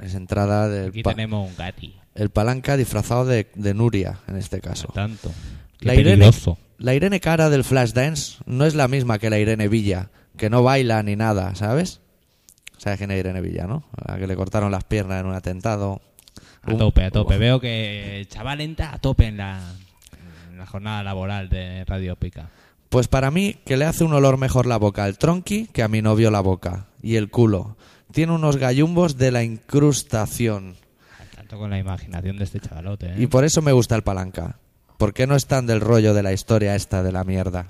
Es 0.01 0.13
entrada 0.13 0.69
del 0.69 0.89
Aquí 0.89 1.03
pa- 1.03 1.11
tenemos 1.15 1.49
un 1.49 1.55
gati. 1.57 1.95
el 2.15 2.29
palanca 2.29 2.77
disfrazado 2.77 3.25
de, 3.25 3.47
de 3.55 3.73
Nuria, 3.73 4.19
en 4.27 4.37
este 4.37 4.61
caso. 4.61 4.87
Tanto. 4.93 5.31
Qué 5.79 5.85
La 5.87 5.95
Irene, 5.95 6.17
peligroso. 6.25 6.57
la 6.77 6.93
Irene 6.93 7.19
cara 7.19 7.49
del 7.49 7.63
Flashdance 7.63 8.37
no 8.45 8.65
es 8.65 8.75
la 8.75 8.87
misma 8.87 9.19
que 9.19 9.29
la 9.29 9.39
Irene 9.39 9.67
Villa, 9.67 10.09
que 10.37 10.49
no 10.49 10.63
baila 10.63 11.01
ni 11.03 11.15
nada, 11.15 11.55
¿sabes? 11.55 11.99
¿Sabes 12.79 12.97
quién 12.97 13.11
es 13.11 13.19
Irene 13.19 13.41
Villa, 13.41 13.67
no? 13.67 13.83
A 14.07 14.17
que 14.17 14.25
le 14.25 14.35
cortaron 14.35 14.71
las 14.71 14.83
piernas 14.85 15.19
en 15.19 15.27
un 15.27 15.35
atentado. 15.35 16.01
A 16.63 16.71
Un- 16.71 16.77
tope, 16.79 17.03
a 17.05 17.11
tope. 17.11 17.37
Veo 17.37 17.59
que 17.59 18.19
el 18.21 18.27
chaval 18.27 18.61
entra 18.61 18.93
a 18.93 18.97
tope 18.99 19.27
en 19.27 19.37
la, 19.37 19.59
en 20.49 20.57
la 20.57 20.65
jornada 20.65 21.03
laboral 21.03 21.49
de 21.49 21.85
Radio 21.85 22.15
Pica. 22.15 22.49
Pues 22.89 23.07
para 23.07 23.29
mí, 23.31 23.55
que 23.65 23.77
le 23.77 23.85
hace 23.85 24.03
un 24.03 24.13
olor 24.13 24.37
mejor 24.37 24.65
la 24.65 24.77
boca 24.77 25.03
al 25.03 25.17
tronqui 25.17 25.67
que 25.67 25.83
a 25.83 25.87
mi 25.87 26.01
novio 26.01 26.31
la 26.31 26.39
boca. 26.41 26.87
Y 27.03 27.17
el 27.17 27.29
culo. 27.29 27.77
Tiene 28.11 28.31
unos 28.33 28.57
gallumbos 28.57 29.17
de 29.17 29.31
la 29.31 29.43
incrustación. 29.43 30.75
Tanto 31.35 31.57
con 31.59 31.69
la 31.69 31.77
imaginación 31.77 32.37
de 32.37 32.45
este 32.45 32.59
chavalote, 32.59 33.07
¿eh? 33.07 33.15
Y 33.17 33.27
por 33.27 33.43
eso 33.43 33.61
me 33.61 33.71
gusta 33.73 33.95
el 33.95 34.01
palanca. 34.01 34.57
¿Por 34.97 35.13
qué 35.13 35.27
no 35.27 35.35
están 35.35 35.67
del 35.67 35.81
rollo 35.81 36.13
de 36.13 36.23
la 36.23 36.33
historia 36.33 36.75
esta 36.75 37.03
de 37.03 37.11
la 37.11 37.23
mierda? 37.23 37.67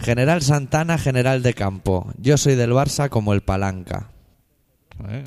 General 0.00 0.40
Santana, 0.42 0.98
general 0.98 1.42
de 1.42 1.54
campo. 1.54 2.12
Yo 2.18 2.36
soy 2.38 2.54
del 2.54 2.72
Barça 2.72 3.08
como 3.08 3.34
el 3.34 3.42
palanca. 3.42 4.10
Eh. 5.08 5.24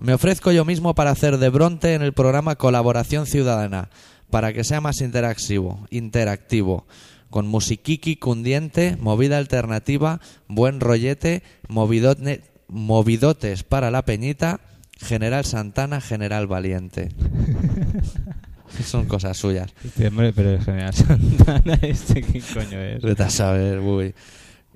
Me 0.00 0.14
ofrezco 0.14 0.52
yo 0.52 0.64
mismo 0.64 0.94
para 0.94 1.10
hacer 1.10 1.38
de 1.38 1.48
Bronte 1.50 1.94
en 1.94 2.02
el 2.02 2.12
programa 2.12 2.56
Colaboración 2.56 3.26
Ciudadana, 3.26 3.90
para 4.30 4.52
que 4.52 4.64
sea 4.64 4.80
más 4.80 5.00
interactivo, 5.00 5.86
interactivo, 5.90 6.86
con 7.28 7.46
musiquiqui 7.46 8.16
cundiente, 8.16 8.96
movida 8.98 9.36
alternativa, 9.38 10.20
buen 10.48 10.80
rollete, 10.80 11.42
movidotes 11.68 13.62
para 13.64 13.90
la 13.90 14.04
peñita, 14.04 14.60
General 14.98 15.44
Santana, 15.44 16.00
General 16.00 16.46
Valiente. 16.46 17.10
Son 18.84 19.06
cosas 19.06 19.36
suyas. 19.36 19.72
Este 19.84 20.08
hombre, 20.08 20.32
pero 20.32 20.50
el 20.50 20.62
general 20.62 20.94
Santana, 20.94 21.78
este 21.82 22.22
qué 22.22 22.40
coño 22.40 22.80
es. 22.80 23.02
Vete 23.02 23.22
a 23.22 23.30
saber, 23.30 23.80
uy. 23.80 24.14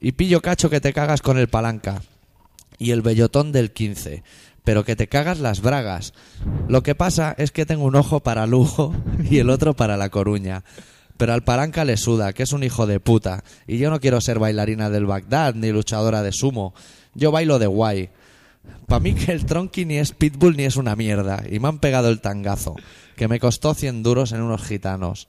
Y 0.01 0.13
pillo 0.13 0.41
cacho 0.43 0.71
que 0.71 0.81
te 0.81 0.93
cagas 0.93 1.23
con 1.23 1.39
el 1.39 1.49
palanca. 1.49 2.03
Y 2.79 2.91
el 2.91 3.03
bellotón 3.03 3.53
del 3.53 3.73
15. 3.73 4.23
Pero 4.65 4.85
que 4.85 4.97
te 4.97 5.09
cagas 5.09 5.41
las 5.41 5.61
bragas. 5.61 6.15
Lo 6.69 6.83
que 6.83 6.95
pasa 6.95 7.35
es 7.39 7.53
que 7.53 7.67
tengo 7.67 7.85
un 7.85 7.97
ojo 7.97 8.21
para 8.21 8.47
Lugo 8.47 8.95
y 9.31 9.39
el 9.39 9.51
otro 9.51 9.75
para 9.75 9.97
La 9.97 10.11
Coruña. 10.11 10.65
Pero 11.17 11.33
al 11.33 11.45
palanca 11.45 11.85
le 11.85 11.97
suda, 11.97 12.33
que 12.33 12.43
es 12.43 12.53
un 12.53 12.65
hijo 12.65 12.87
de 12.87 12.99
puta. 12.99 13.45
Y 13.67 13.79
yo 13.79 13.91
no 13.91 14.01
quiero 14.01 14.21
ser 14.21 14.39
bailarina 14.39 14.91
del 14.91 15.07
Bagdad 15.07 15.55
ni 15.55 15.71
luchadora 15.71 16.23
de 16.23 16.33
sumo. 16.33 16.75
Yo 17.15 17.31
bailo 17.31 17.59
de 17.59 17.67
guay. 17.67 18.11
Para 18.87 19.01
mí 19.01 19.15
que 19.15 19.33
el 19.33 19.47
tronqui 19.47 19.85
ni 19.85 19.97
es 19.99 20.13
pitbull 20.13 20.57
ni 20.57 20.65
es 20.65 20.77
una 20.77 20.95
mierda. 20.97 21.43
Y 21.51 21.59
me 21.59 21.69
han 21.69 21.79
pegado 21.79 22.09
el 22.09 22.21
tangazo, 22.21 22.77
que 23.17 23.29
me 23.29 23.41
costó 23.41 23.75
100 23.75 24.03
duros 24.03 24.33
en 24.33 24.43
unos 24.43 24.63
gitanos. 24.63 25.29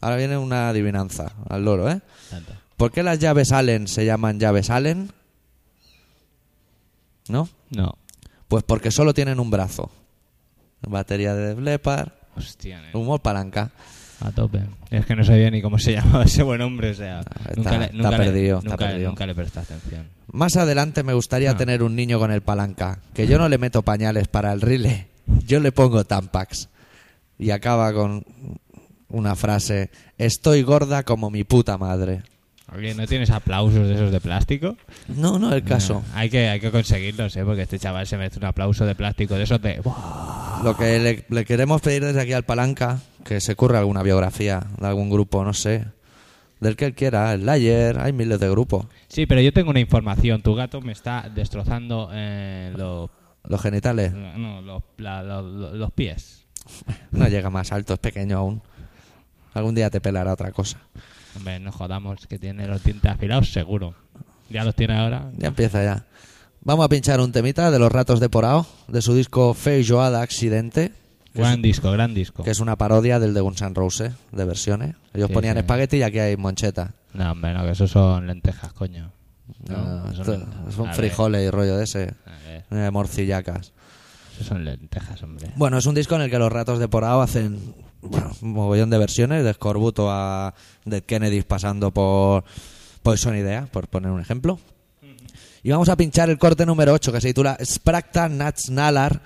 Ahora 0.00 0.16
viene 0.16 0.36
una 0.36 0.68
adivinanza 0.68 1.32
al 1.48 1.64
loro, 1.64 1.90
¿eh? 1.90 2.00
Tanto. 2.30 2.52
¿Por 2.76 2.92
qué 2.92 3.02
las 3.02 3.18
llaves 3.18 3.52
Allen 3.52 3.88
se 3.88 4.04
llaman 4.04 4.38
llaves 4.38 4.70
Allen? 4.70 5.10
¿No? 7.28 7.48
No. 7.70 7.96
Pues 8.48 8.62
porque 8.62 8.90
solo 8.90 9.14
tienen 9.14 9.40
un 9.40 9.50
brazo. 9.50 9.90
Batería 10.82 11.34
de 11.34 11.54
Blepar, 11.54 12.20
Hostia, 12.36 12.80
¿eh? 12.88 12.96
humor 12.96 13.20
palanca. 13.20 13.72
A 14.20 14.30
tope. 14.30 14.60
Es 14.90 15.04
que 15.04 15.14
no 15.14 15.24
sabía 15.24 15.50
ni 15.50 15.60
cómo 15.60 15.78
se 15.78 15.92
llamaba 15.96 16.24
ese 16.24 16.42
buen 16.42 16.60
hombre, 16.62 16.90
o 16.90 16.94
sea... 16.94 17.20
está- 17.20 17.54
nunca 17.56 17.78
le, 17.78 17.90
nunca 17.92 18.10
le- 18.10 18.16
perdido, 18.16 18.58
está 18.58 18.70
nunca, 18.70 18.98
nunca 18.98 19.26
le 19.26 19.34
presté 19.34 19.60
atención. 19.60 20.06
Más 20.32 20.56
adelante 20.56 21.02
me 21.02 21.12
gustaría 21.12 21.50
Ah. 21.52 21.56
tener 21.56 21.82
un 21.82 21.94
niño 21.96 22.18
con 22.18 22.30
el 22.32 22.40
palanca. 22.40 22.98
Que 23.14 23.26
yo 23.26 23.38
no 23.38 23.48
le 23.48 23.58
meto 23.58 23.82
pañales 23.82 24.28
para 24.28 24.52
el 24.52 24.60
rile. 24.60 25.08
Yo 25.46 25.58
le 25.60 25.72
pongo 25.72 26.04
tampax. 26.04 26.68
Y 27.38 27.50
acaba 27.50 27.92
con 27.92 28.24
una 29.08 29.34
frase. 29.36 29.90
Estoy 30.18 30.62
gorda 30.62 31.02
como 31.02 31.30
mi 31.30 31.44
puta 31.44 31.76
madre. 31.78 32.22
Oye, 32.74 32.94
¿no 32.94 33.06
tienes 33.06 33.30
aplausos 33.30 33.86
de 33.86 33.94
esos 33.94 34.10
de 34.10 34.20
plástico? 34.20 34.76
No, 35.08 35.38
no 35.38 35.52
el 35.52 35.62
caso. 35.62 36.02
Ah, 36.14 36.20
hay, 36.20 36.30
que, 36.30 36.48
hay 36.48 36.58
que 36.60 36.70
conseguirlos, 36.72 37.36
¿eh? 37.36 37.44
Porque 37.44 37.62
este 37.62 37.78
chaval 37.78 38.06
se 38.06 38.16
merece 38.16 38.38
un 38.38 38.44
aplauso 38.46 38.84
de 38.86 38.94
plástico 38.94 39.34
de 39.36 39.44
esos 39.44 39.60
de... 39.62 39.80
Lo 40.64 40.76
que 40.76 40.98
le, 40.98 41.24
le 41.28 41.44
queremos 41.44 41.80
pedir 41.80 42.04
desde 42.04 42.20
aquí 42.20 42.32
al 42.32 42.42
Palanca, 42.44 43.00
que 43.26 43.40
se 43.40 43.56
curre 43.56 43.76
alguna 43.78 44.02
biografía 44.02 44.66
de 44.78 44.86
algún 44.86 45.10
grupo, 45.10 45.44
no 45.44 45.52
sé. 45.52 45.84
Del 46.60 46.76
que 46.76 46.86
él 46.86 46.94
quiera, 46.94 47.32
el 47.34 47.44
Layer, 47.44 47.98
hay 47.98 48.12
miles 48.12 48.40
de 48.40 48.48
grupos. 48.48 48.86
Sí, 49.08 49.26
pero 49.26 49.40
yo 49.42 49.52
tengo 49.52 49.70
una 49.70 49.80
información. 49.80 50.40
Tu 50.42 50.54
gato 50.54 50.80
me 50.80 50.92
está 50.92 51.28
destrozando 51.34 52.08
eh, 52.12 52.72
los, 52.76 53.10
Los 53.44 53.60
genitales, 53.60 54.12
no, 54.14 54.62
los, 54.62 54.82
la- 54.96 55.22
los- 55.22 55.74
los- 55.74 55.92
pies. 55.92 56.46
no 57.10 57.28
llega 57.28 57.50
más 57.50 57.72
alto, 57.72 57.92
es 57.94 57.98
pequeño 58.00 58.38
aún. 58.38 58.62
Algún 59.54 59.74
día 59.74 59.90
te 59.90 60.00
pelará 60.00 60.32
otra 60.32 60.52
cosa. 60.52 60.78
Hombre, 61.36 61.60
no 61.60 61.72
jodamos 61.72 62.26
que 62.26 62.38
tiene 62.38 62.66
los 62.66 62.82
dientes 62.82 63.10
afilados, 63.10 63.52
seguro. 63.52 63.94
Ya 64.48 64.64
los 64.64 64.74
tiene 64.74 64.96
ahora. 64.96 65.30
Ya 65.36 65.48
empieza 65.48 65.82
ya. 65.84 66.06
Vamos 66.62 66.84
a 66.84 66.88
pinchar 66.88 67.20
un 67.20 67.32
temita 67.32 67.70
de 67.70 67.78
los 67.78 67.92
ratos 67.92 68.18
de 68.20 68.28
Porao, 68.30 68.66
de 68.88 69.02
su 69.02 69.14
disco 69.14 69.52
Fei 69.54 69.84
Joada 69.86 70.22
Accidente, 70.22 70.92
Gran 71.36 71.62
disco, 71.62 71.90
gran 71.92 72.14
disco. 72.14 72.42
que 72.42 72.50
es 72.50 72.60
una 72.60 72.76
parodia 72.76 73.18
del 73.18 73.34
de 73.34 73.40
Guns 73.40 73.62
N' 73.62 73.74
Roses, 73.74 74.12
de 74.32 74.44
versiones. 74.44 74.94
Ellos 75.14 75.28
Sí, 75.28 75.34
ponían 75.34 75.54
sí. 75.54 75.60
espagueti 75.60 75.96
y 75.98 76.02
aquí 76.02 76.18
hay 76.18 76.36
moncheta. 76.36 76.94
No, 77.14 77.32
hombre, 77.32 77.54
no, 77.54 77.64
que 77.64 77.70
eso 77.70 77.86
son 77.88 78.26
lentejas, 78.26 78.72
coño. 78.72 79.12
No, 79.68 80.04
no- 80.06 80.24
son 80.24 80.48
a 80.88 80.90
ver, 80.90 80.94
frijoles 80.96 81.46
y 81.46 81.50
rollo 81.50 81.76
de 81.76 81.84
ese, 81.84 82.14
eh, 82.70 82.90
morcillacas. 82.92 83.72
eso 84.34 84.44
son 84.44 84.64
lentejas, 84.64 85.22
hombre. 85.22 85.50
Bueno, 85.56 85.78
es 85.78 85.86
un 85.86 85.94
disco 85.94 86.14
en 86.16 86.22
el 86.22 86.30
que 86.30 86.38
los 86.38 86.52
ratos 86.52 86.78
de 86.78 86.88
Porao 86.88 87.22
hacen 87.22 87.74
bueno, 88.02 88.30
un 88.42 88.52
mogollón 88.52 88.90
de 88.90 88.98
versiones, 88.98 89.42
de 89.44 89.52
Scorbuto 89.54 90.10
a 90.10 90.54
Dead 90.84 91.02
Kennedys 91.02 91.44
pasando 91.44 91.90
por 91.92 92.44
Poison 93.02 93.36
Idea, 93.36 93.66
por 93.72 93.88
poner 93.88 94.10
un 94.10 94.20
ejemplo. 94.20 94.58
Y 95.62 95.70
vamos 95.70 95.88
a 95.88 95.96
pinchar 95.96 96.28
el 96.30 96.38
corte 96.38 96.64
número 96.66 96.92
8 96.92 97.10
que 97.12 97.20
se 97.20 97.28
titula 97.28 97.56
Sprakta 97.64 98.28
Nats 98.28 98.70
Nalar, 98.70 99.20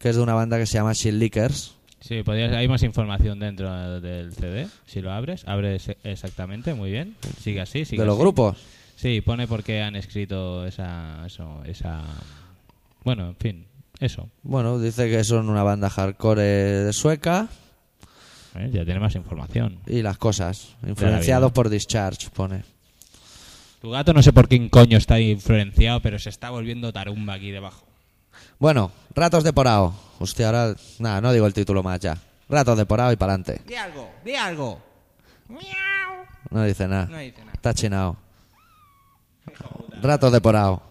que 0.00 0.08
es 0.08 0.16
de 0.16 0.22
una 0.22 0.34
banda 0.34 0.58
que 0.58 0.66
se 0.66 0.74
llama 0.78 0.94
Shit 0.94 1.12
Lickers. 1.12 1.74
Sí, 2.00 2.22
podrías, 2.22 2.52
hay 2.52 2.66
más 2.66 2.82
información 2.82 3.38
dentro 3.38 4.00
del 4.00 4.32
CD. 4.32 4.66
Si 4.86 5.02
lo 5.02 5.12
abres, 5.12 5.46
abres 5.46 5.92
exactamente, 6.02 6.72
muy 6.72 6.90
bien. 6.90 7.14
Sigue 7.40 7.60
así, 7.60 7.84
sigue 7.84 8.00
de 8.00 8.06
los 8.06 8.14
así. 8.14 8.22
grupos. 8.22 8.56
Sí, 8.96 9.20
pone 9.20 9.46
por 9.46 9.62
qué 9.62 9.82
han 9.82 9.96
escrito 9.96 10.66
esa, 10.66 11.24
eso, 11.26 11.62
esa... 11.66 12.02
Bueno, 13.04 13.28
en 13.28 13.36
fin, 13.36 13.66
eso. 14.00 14.30
Bueno, 14.42 14.78
dice 14.78 15.10
que 15.10 15.22
son 15.22 15.50
una 15.50 15.62
banda 15.62 15.90
hardcore 15.90 16.42
de 16.42 16.92
sueca 16.94 17.48
¿eh? 18.56 18.70
Ya 18.72 18.84
tiene 18.84 19.00
más 19.00 19.14
información. 19.14 19.80
y 19.86 20.00
las 20.00 20.16
cosas. 20.16 20.76
Influenciados 20.86 21.52
por 21.52 21.68
Discharge, 21.68 22.30
pone. 22.30 22.64
Tu 23.82 23.90
gato 23.90 24.12
no 24.14 24.22
sé 24.22 24.32
por 24.32 24.48
qué 24.48 24.68
coño 24.70 24.96
está 24.96 25.20
influenciado, 25.20 26.00
pero 26.00 26.18
se 26.18 26.30
está 26.30 26.48
volviendo 26.50 26.92
tarumba 26.92 27.34
aquí 27.34 27.50
debajo. 27.50 27.89
Bueno, 28.60 28.92
Ratos 29.14 29.42
de 29.42 29.52
Porao. 29.52 29.94
Hostia, 30.18 30.46
ahora... 30.46 30.74
Nada, 30.98 31.20
no 31.22 31.32
digo 31.32 31.46
el 31.46 31.54
título 31.54 31.82
más 31.82 31.98
ya. 31.98 32.18
Ratos 32.48 32.76
de 32.76 32.84
Porao 32.84 33.10
y 33.10 33.16
para 33.16 33.32
adelante. 33.32 33.62
Di 33.66 33.74
algo, 33.74 34.10
di 34.22 34.36
algo. 34.36 34.78
No 36.50 36.62
dice 36.64 36.86
nada. 36.86 37.06
No 37.06 37.18
dice 37.18 37.40
nada. 37.40 37.52
Está 37.54 37.72
chinado. 37.72 38.16
Ratos 40.02 40.30
de 40.32 40.40
porao. 40.40 40.89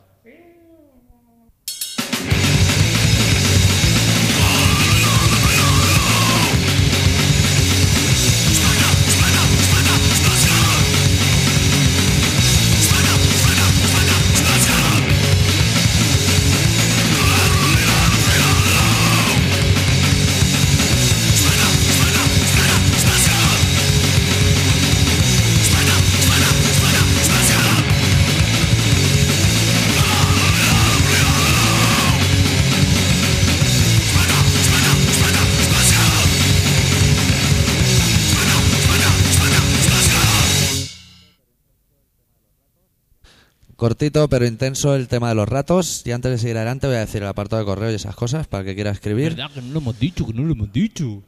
Cortito 43.90 44.30
pero 44.30 44.46
intenso 44.46 44.94
el 44.94 45.08
tema 45.08 45.30
de 45.30 45.36
los 45.36 45.50
ratos. 45.50 46.04
Y 46.06 46.12
antes 46.12 46.32
de 46.32 46.38
seguir 46.38 46.58
adelante 46.58 46.86
voy 46.86 46.98
a 46.98 47.00
decir 47.00 47.24
el 47.24 47.28
apartado 47.28 47.60
de 47.60 47.66
correo 47.66 47.90
y 47.90 47.96
esas 47.96 48.16
cosas 48.16 48.46
para 48.46 48.62
el 48.62 48.68
que 48.68 48.76
quiera 48.76 48.92
escribir. 48.92 49.36
¿Verdad 49.36 49.50
que 49.52 49.64
no 49.64 49.74
lo 49.74 49.80
hemos 49.80 50.00
dicho? 50.00 50.28
Que 50.28 50.34
no 50.34 50.44
lo 50.44 50.52
hemos 50.52 50.72
dicho. 50.72 51.24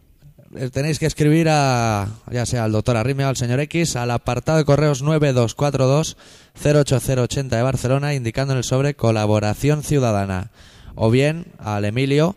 eh, 0.55 0.70
tenéis 0.70 0.99
que 0.99 1.07
escribir 1.07 1.47
a, 1.49 2.07
ya 2.32 2.45
sea 2.45 2.66
al 2.66 2.72
doctor 2.72 2.97
Arritmia 2.97 3.26
o 3.26 3.30
al 3.30 3.36
señor 3.36 3.59
X, 3.62 3.95
al 3.95 4.12
apartado 4.12 4.59
de 4.59 4.66
correos 4.66 5.03
9242-08080 5.03 7.49
de 7.49 7.64
Barcelona, 7.64 8.14
indicando 8.14 8.53
en 8.53 8.59
el 8.59 8.64
sobre 8.64 8.93
colaboración 8.93 9.82
ciudadana. 9.82 10.51
O 10.93 11.09
bien 11.09 11.47
al 11.57 11.84
Emilio, 11.84 12.36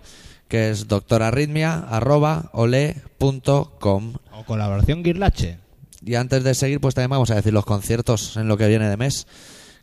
que 0.49 0.71
es 0.71 0.89
doctorarritmia, 0.89 1.81
arroba, 1.81 2.49
ole 2.55 2.97
punto 3.19 3.77
com. 3.79 4.15
O 4.33 4.45
colaboración 4.45 5.03
Guirlache. 5.03 5.59
Y 6.03 6.15
antes 6.15 6.43
de 6.45 6.55
seguir, 6.55 6.81
pues 6.81 6.95
también 6.95 7.11
vamos 7.11 7.31
a 7.31 7.35
decir 7.35 7.53
los 7.53 7.67
conciertos 7.67 8.39
en 8.39 8.49
lo 8.49 8.57
que 8.57 8.69
viene 8.69 8.89
de 8.89 8.97
mes, 8.97 9.27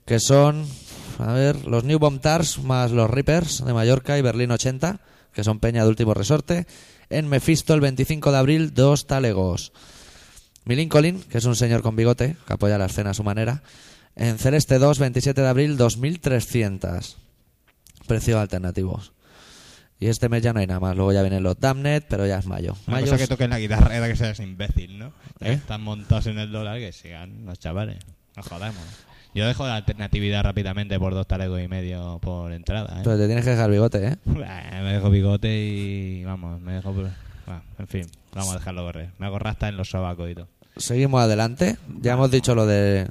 que 0.06 0.20
son, 0.20 0.66
a 1.20 1.34
ver, 1.34 1.66
los 1.66 1.84
New 1.84 2.00
Bomb 2.00 2.20
Tars 2.22 2.60
más 2.60 2.92
los 2.92 3.10
Rippers 3.10 3.64
de 3.66 3.74
Mallorca 3.74 4.18
y 4.18 4.22
Berlín 4.22 4.52
80, 4.52 5.00
que 5.34 5.44
son 5.44 5.60
Peña 5.60 5.84
de 5.84 5.90
Último 5.90 6.14
Resorte. 6.14 6.66
En 7.10 7.28
Mephisto, 7.28 7.74
el 7.74 7.82
25 7.82 8.32
de 8.32 8.38
abril, 8.38 8.74
dos 8.74 9.06
talegos. 9.08 9.74
Milin 10.66 10.90
Colin, 10.90 11.22
que 11.24 11.38
es 11.40 11.46
un 11.46 11.56
señor 11.56 11.82
con 11.82 11.96
bigote, 11.96 12.36
que 12.48 12.54
apoya 12.54 12.78
la 12.78 12.86
escena 12.86 13.10
a 13.12 13.14
su 13.14 13.24
manera. 13.24 13.64
En 14.16 14.38
Celeste 14.38 14.78
2, 14.80 15.00
27 15.00 15.42
de 15.42 15.48
abril, 15.48 15.78
2300. 15.78 17.18
Precios 18.08 18.38
alternativos. 18.40 19.14
Y 20.00 20.08
este 20.08 20.30
mes 20.30 20.42
ya 20.42 20.52
no 20.54 20.60
hay 20.60 20.68
nada 20.68 20.80
más. 20.80 20.96
Luego 20.96 21.12
ya 21.14 21.22
vienen 21.22 21.44
los 21.44 21.60
Damned, 21.60 22.04
pero 22.10 22.26
ya 22.26 22.40
es 22.40 22.46
mayo. 22.48 22.76
Una 22.88 22.98
Mayo 22.98 23.06
cosa 23.06 23.16
es- 23.16 23.22
que 23.22 23.28
toquen 23.28 23.52
la 23.52 23.60
guitarra 23.60 23.96
era 23.96 24.08
que 24.08 24.16
seas 24.16 24.40
imbécil, 24.40 24.98
¿no? 24.98 25.14
¿Eh? 25.40 25.54
Están 25.54 25.82
montados 25.82 26.26
en 26.28 26.40
el 26.40 26.52
dólar, 26.52 26.80
que 26.80 26.92
sigan 26.92 27.46
los 27.46 27.60
chavales. 27.60 27.98
No 28.36 28.44
jodamos. 28.44 28.84
Yo 29.34 29.48
dejo 29.48 29.66
la 29.66 29.78
alternatividad 29.78 30.44
rápidamente 30.44 31.00
por 31.00 31.14
dos 31.14 31.26
talegos 31.26 31.62
y 31.62 31.68
medio 31.68 32.20
por 32.20 32.52
entrada, 32.52 32.98
¿eh? 33.00 33.02
Pero 33.04 33.18
te 33.18 33.28
tienes 33.28 33.46
que 33.46 33.52
dejar 33.52 33.72
bigote, 33.72 34.06
¿eh? 34.06 34.16
Me 34.26 34.94
dejo 34.94 35.10
bigote 35.10 35.58
y... 35.58 36.24
Vamos, 36.26 36.60
me 36.60 36.74
dejo... 36.74 36.94
En 37.80 37.88
fin, 37.88 38.06
vamos 38.34 38.52
a 38.56 38.60
dejarlo 38.60 38.84
correr. 38.86 39.10
Me 39.20 39.26
hago 39.26 39.40
rasta 39.40 39.70
en 39.70 39.78
los 39.78 39.90
sobacos 39.90 40.30
y 40.30 40.36
todo. 40.36 40.48
Seguimos 40.78 41.22
adelante. 41.22 41.78
Ya 42.02 42.14
hemos 42.14 42.32
dicho 42.32 42.56
lo 42.56 42.66
de. 42.66 43.08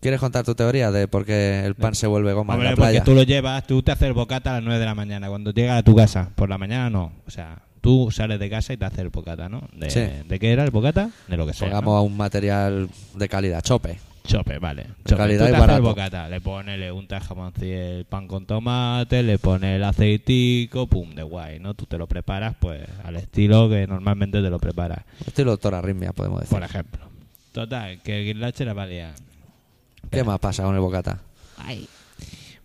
¿Quieres 0.00 0.20
contar 0.20 0.44
tu 0.44 0.54
teoría 0.54 0.90
de 0.90 1.06
por 1.06 1.24
qué 1.24 1.64
el 1.64 1.74
pan 1.74 1.94
se 1.94 2.06
vuelve 2.06 2.32
goma 2.32 2.54
en 2.54 2.60
Hombre, 2.60 2.70
la 2.70 2.76
porque 2.76 3.00
tú 3.02 3.14
lo 3.14 3.22
llevas, 3.22 3.66
tú 3.66 3.82
te 3.82 3.92
haces 3.92 4.08
el 4.08 4.14
bocata 4.14 4.50
a 4.50 4.54
las 4.54 4.64
9 4.64 4.80
de 4.80 4.84
la 4.84 4.94
mañana. 4.94 5.28
Cuando 5.28 5.52
llegas 5.52 5.78
a 5.78 5.82
tu 5.84 5.94
casa, 5.94 6.30
por 6.34 6.48
la 6.48 6.58
mañana 6.58 6.90
no. 6.90 7.12
O 7.26 7.30
sea, 7.30 7.62
tú 7.80 8.10
sales 8.10 8.40
de 8.40 8.50
casa 8.50 8.72
y 8.72 8.76
te 8.76 8.84
haces 8.84 8.98
el 8.98 9.10
bocata, 9.10 9.48
¿no? 9.48 9.62
¿De, 9.72 9.90
Sí. 9.90 10.00
¿de 10.28 10.38
qué 10.40 10.52
era 10.52 10.64
el 10.64 10.70
bocata? 10.70 11.10
De 11.28 11.36
lo 11.36 11.46
que 11.46 11.52
sea. 11.52 11.68
Pongamos 11.68 11.92
¿no? 11.92 11.98
a 11.98 12.02
un 12.02 12.16
material 12.16 12.88
de 13.14 13.28
calidad, 13.28 13.62
chope. 13.62 14.00
Chope, 14.24 14.58
vale. 14.58 14.86
Chope. 15.04 15.16
calidad 15.16 15.46
Tú 15.46 15.50
y 15.50 15.54
te 15.54 15.58
barato. 15.60 15.76
el 15.78 15.82
bocata, 15.82 16.28
le 16.28 16.40
pones, 16.40 16.78
le 16.78 16.92
untas 16.92 17.26
jamón 17.26 17.52
el 17.60 18.04
pan 18.04 18.28
con 18.28 18.46
tomate, 18.46 19.22
le 19.22 19.38
pones 19.38 19.76
el 19.76 19.84
aceitico, 19.84 20.86
pum, 20.86 21.14
de 21.14 21.22
guay, 21.22 21.58
¿no? 21.58 21.74
Tú 21.74 21.86
te 21.86 21.98
lo 21.98 22.06
preparas, 22.06 22.54
pues, 22.60 22.82
al 23.04 23.16
estilo 23.16 23.68
que 23.68 23.86
normalmente 23.86 24.40
te 24.40 24.48
lo 24.50 24.58
preparas, 24.58 25.00
Estilo 25.26 25.50
doctor 25.52 25.74
Arritmia, 25.74 26.12
podemos 26.12 26.40
decir. 26.40 26.56
por 26.56 26.62
ejemplo. 26.64 27.00
Total, 27.52 28.00
que 28.02 28.20
el 28.20 28.24
guirlache 28.26 28.64
la 28.64 28.72
valía. 28.74 29.12
¿Qué 30.10 30.22
más 30.24 30.38
pasa 30.38 30.62
con 30.62 30.74
el 30.74 30.80
bocata? 30.80 31.20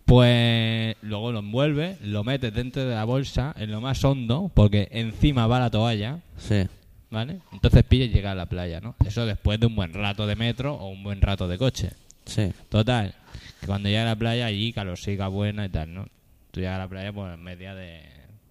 Pues 0.04 0.96
luego 1.02 1.32
lo 1.32 1.40
envuelves, 1.40 2.00
lo 2.00 2.24
metes 2.24 2.54
dentro 2.54 2.84
de 2.84 2.94
la 2.94 3.04
bolsa, 3.04 3.54
en 3.58 3.70
lo 3.70 3.80
más 3.82 4.02
hondo, 4.04 4.50
porque 4.54 4.88
encima 4.92 5.46
va 5.46 5.58
la 5.58 5.70
toalla, 5.70 6.20
Sí. 6.38 6.66
¿Vale? 7.10 7.40
Entonces 7.52 7.82
pillas 7.84 8.08
y 8.08 8.12
llegas 8.12 8.32
a 8.32 8.36
la 8.36 8.46
playa, 8.46 8.80
¿no? 8.80 8.94
Eso 9.06 9.26
después 9.26 9.58
de 9.60 9.66
un 9.66 9.76
buen 9.76 9.92
rato 9.94 10.26
de 10.26 10.36
metro 10.36 10.74
o 10.74 10.88
un 10.88 11.02
buen 11.02 11.20
rato 11.20 11.48
de 11.48 11.58
coche. 11.58 11.90
Sí. 12.24 12.52
Total, 12.68 13.14
que 13.60 13.66
cuando 13.66 13.88
llegas 13.88 14.04
a 14.06 14.10
la 14.10 14.16
playa 14.16 14.46
allí 14.46 14.72
calorcica 14.72 15.28
buena 15.28 15.64
y 15.66 15.68
tal, 15.70 15.94
¿no? 15.94 16.06
Tú 16.50 16.60
llegas 16.60 16.76
a 16.76 16.78
la 16.80 16.88
playa 16.88 17.12
pues 17.12 17.32
en 17.34 17.42
media 17.42 17.74
de, 17.74 18.02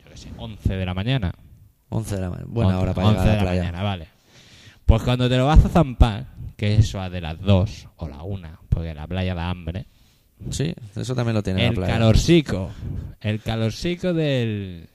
yo 0.03 0.09
qué 0.09 0.17
sé, 0.17 0.29
11 0.37 0.75
de 0.75 0.85
la 0.85 0.93
mañana. 0.93 1.31
11 1.89 2.15
de 2.15 2.21
la 2.21 2.29
mañana. 2.29 2.47
Buena 2.49 2.69
11, 2.79 2.81
hora 2.83 2.93
para 2.93 3.07
11 3.07 3.19
llegar 3.19 3.29
a 3.29 3.31
de 3.31 3.37
la 3.37 3.43
playa. 3.43 3.61
mañana, 3.63 3.83
vale. 3.83 4.07
Pues 4.85 5.01
cuando 5.03 5.29
te 5.29 5.37
lo 5.37 5.45
vas 5.45 5.63
a 5.65 5.69
zampar, 5.69 6.25
que 6.55 6.75
eso 6.75 6.99
a 7.01 7.09
de 7.09 7.21
las 7.21 7.39
2 7.41 7.87
o 7.97 8.07
la 8.07 8.23
1, 8.23 8.59
porque 8.69 8.93
la 8.93 9.05
playa 9.07 9.35
da 9.35 9.49
hambre, 9.49 9.85
Sí, 10.51 10.71
eso 10.95 11.15
también 11.15 11.33
lo 11.33 11.41
tiene 11.41 11.63
el 11.63 11.69
la 11.69 11.75
playa. 11.75 11.93
calorcico, 11.93 12.69
el 13.21 13.41
calorcico 13.41 14.13
del, 14.13 14.87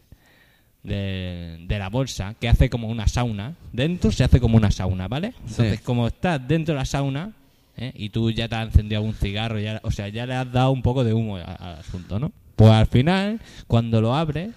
del- 0.82 1.66
de 1.68 1.78
la 1.78 1.88
bolsa, 1.88 2.34
que 2.40 2.48
hace 2.48 2.68
como 2.70 2.88
una 2.88 3.06
sauna, 3.08 3.54
dentro 3.72 4.10
se 4.12 4.24
hace 4.24 4.40
como 4.40 4.56
una 4.56 4.70
sauna, 4.70 5.08
¿vale? 5.08 5.28
Entonces, 5.46 5.78
Sí. 5.78 5.84
como 5.84 6.06
estás 6.08 6.46
dentro 6.46 6.74
de 6.74 6.78
la 6.80 6.84
sauna, 6.84 7.32
¿eh? 7.76 7.92
y 7.94 8.08
tú 8.10 8.30
ya 8.30 8.48
te 8.48 8.56
has 8.56 8.66
encendido 8.66 8.98
algún 9.00 9.14
cigarro, 9.14 9.58
ya, 9.60 9.80
o 9.84 9.90
sea, 9.90 10.08
ya 10.08 10.26
le 10.26 10.34
has 10.34 10.50
dado 10.52 10.70
un 10.72 10.82
poco 10.82 11.04
de 11.04 11.12
humo 11.14 11.36
al 11.36 11.78
asunto, 11.78 12.18
¿no? 12.18 12.32
Pues 12.56 12.70
al 12.70 12.86
final, 12.86 13.40
cuando 13.66 14.00
lo 14.00 14.14
abres, 14.14 14.50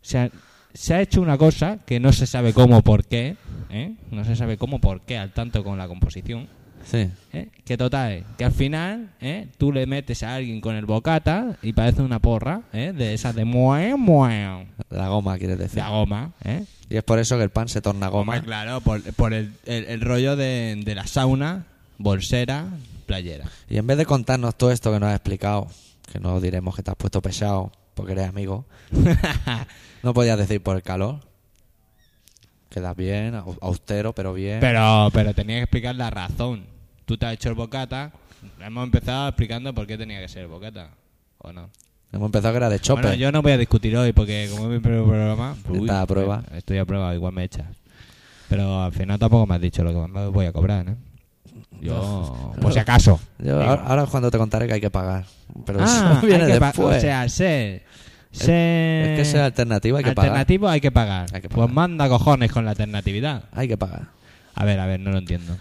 se 0.00 0.18
ha, 0.18 0.30
se 0.74 0.94
ha 0.94 1.00
hecho 1.02 1.20
una 1.20 1.36
cosa 1.38 1.78
que 1.84 2.00
no 2.00 2.12
se 2.12 2.26
sabe 2.26 2.52
cómo, 2.52 2.82
por 2.82 3.04
qué, 3.04 3.36
¿eh? 3.70 3.94
No 4.10 4.24
se 4.24 4.36
sabe 4.36 4.56
cómo, 4.56 4.78
por 4.80 5.00
qué, 5.02 5.18
al 5.18 5.32
tanto 5.32 5.62
con 5.64 5.78
la 5.78 5.88
composición. 5.88 6.48
Sí. 6.84 7.08
¿eh? 7.32 7.48
Que 7.64 7.76
total, 7.76 8.24
que 8.36 8.44
al 8.44 8.52
final 8.52 9.10
¿eh? 9.20 9.48
tú 9.58 9.72
le 9.72 9.86
metes 9.86 10.22
a 10.22 10.34
alguien 10.34 10.60
con 10.60 10.74
el 10.74 10.84
bocata 10.86 11.56
y 11.62 11.72
parece 11.72 12.02
una 12.02 12.18
porra 12.18 12.62
¿eh? 12.72 12.92
de 12.94 13.14
esas 13.14 13.34
de 13.34 13.44
mue, 13.44 13.94
mue, 13.96 14.66
La 14.90 15.08
goma, 15.08 15.38
quieres 15.38 15.58
de 15.58 15.64
decir. 15.64 15.78
la 15.78 15.88
goma. 15.90 16.32
¿eh? 16.44 16.64
Y 16.90 16.96
es 16.96 17.02
por 17.04 17.18
eso 17.18 17.36
que 17.38 17.44
el 17.44 17.50
pan 17.50 17.68
se 17.68 17.80
torna 17.80 18.08
goma. 18.08 18.34
Hombre, 18.34 18.46
claro, 18.46 18.80
por, 18.80 19.00
por 19.14 19.32
el, 19.32 19.52
el- 19.64 19.84
el 19.86 20.00
rollo 20.00 20.36
de, 20.36 20.80
de 20.84 20.94
la 20.94 21.06
sauna, 21.06 21.66
bolsera, 21.98 22.66
playera. 23.06 23.46
Y 23.70 23.78
en 23.78 23.86
vez 23.86 23.96
de 23.96 24.04
contarnos 24.04 24.56
todo 24.56 24.70
esto 24.72 24.92
que 24.92 25.00
nos 25.00 25.08
has 25.10 25.14
explicado, 25.16 25.68
que 26.12 26.18
no 26.20 26.40
diremos 26.40 26.74
que 26.76 26.82
te 26.82 26.90
has 26.90 26.96
puesto 26.96 27.22
pesado 27.22 27.72
porque 27.94 28.12
eres 28.12 28.28
amigo, 28.28 28.66
no 30.02 30.14
podías 30.14 30.36
decir 30.38 30.62
por 30.62 30.76
el 30.76 30.82
calor. 30.82 31.20
Quedas 32.72 32.96
bien, 32.96 33.34
au- 33.34 33.58
austero, 33.60 34.12
pero 34.14 34.32
bien. 34.32 34.58
pero, 34.60 35.10
pero 35.12 35.34
tenía 35.34 35.56
que 35.56 35.62
explicar 35.64 35.94
la 35.94 36.08
razón. 36.10 36.64
Tú 37.04 37.18
te 37.18 37.26
has 37.26 37.34
hecho 37.34 37.50
el 37.50 37.54
bocata, 37.54 38.12
hemos 38.64 38.84
empezado 38.84 39.28
explicando 39.28 39.74
por 39.74 39.86
qué 39.86 39.98
tenía 39.98 40.20
que 40.20 40.28
ser 40.28 40.42
el 40.42 40.48
bocata. 40.48 40.88
¿O 41.38 41.52
no? 41.52 41.68
Hemos 42.12 42.26
empezado 42.26 42.52
que 42.54 42.56
era 42.58 42.68
de 42.70 42.78
chope. 42.80 43.02
Bueno, 43.02 43.16
yo 43.16 43.30
no 43.32 43.42
voy 43.42 43.52
a 43.52 43.58
discutir 43.58 43.94
hoy 43.96 44.12
porque 44.12 44.48
como 44.50 44.64
es 44.64 44.70
mi 44.70 44.78
primer 44.78 45.02
programa, 45.04 45.54
pues, 45.66 45.80
Está 45.82 46.02
a 46.02 46.06
prueba. 46.06 46.42
eh, 46.50 46.58
Estoy 46.58 46.78
a 46.78 46.84
prueba, 46.86 47.14
igual 47.14 47.32
me 47.32 47.44
echas. 47.44 47.66
Pero 48.48 48.82
al 48.82 48.92
final 48.92 49.18
tampoco 49.18 49.46
me 49.46 49.54
has 49.56 49.60
dicho 49.60 49.82
lo 49.84 49.92
que 49.92 50.08
me 50.12 50.26
voy 50.28 50.46
a 50.46 50.52
cobrar, 50.52 50.88
¿eh? 50.88 50.94
Yo, 51.80 52.54
por 52.60 52.72
si 52.72 52.78
acaso. 52.78 53.18
Yo 53.38 53.60
ahora, 53.60 53.82
ahora 53.84 54.02
es 54.04 54.08
cuando 54.10 54.30
te 54.30 54.38
contaré 54.38 54.66
que 54.66 54.74
hay 54.74 54.80
que 54.80 54.90
pagar. 54.90 55.24
Pero 55.66 55.80
Ah, 55.82 56.14
eso 56.18 56.26
viene 56.26 56.44
hay 56.44 56.52
que 56.52 56.58
después. 56.60 56.96
O 56.98 57.00
sea, 57.00 57.28
ser, 57.28 57.82
ser 58.32 59.10
es 59.10 59.18
que 59.18 59.24
sea 59.24 59.46
alternativa 59.46 59.98
hay 59.98 60.04
que 60.04 60.12
pagar. 60.12 60.30
alternativo 60.30 60.68
hay 60.68 60.80
que 60.80 60.90
pagar. 60.90 61.26
Hay 61.32 61.40
que 61.40 61.48
Pues 61.48 61.70
manda 61.70 62.08
cojones 62.08 62.50
con 62.50 62.64
la 62.64 62.72
alternatividad. 62.72 63.44
Hay 63.52 63.68
que 63.68 63.76
pagar. 63.76 64.08
A 64.54 64.64
ver, 64.64 64.80
a 64.80 64.86
ver, 64.86 65.00
no 65.00 65.10
lo 65.10 65.18
entiendo. 65.18 65.56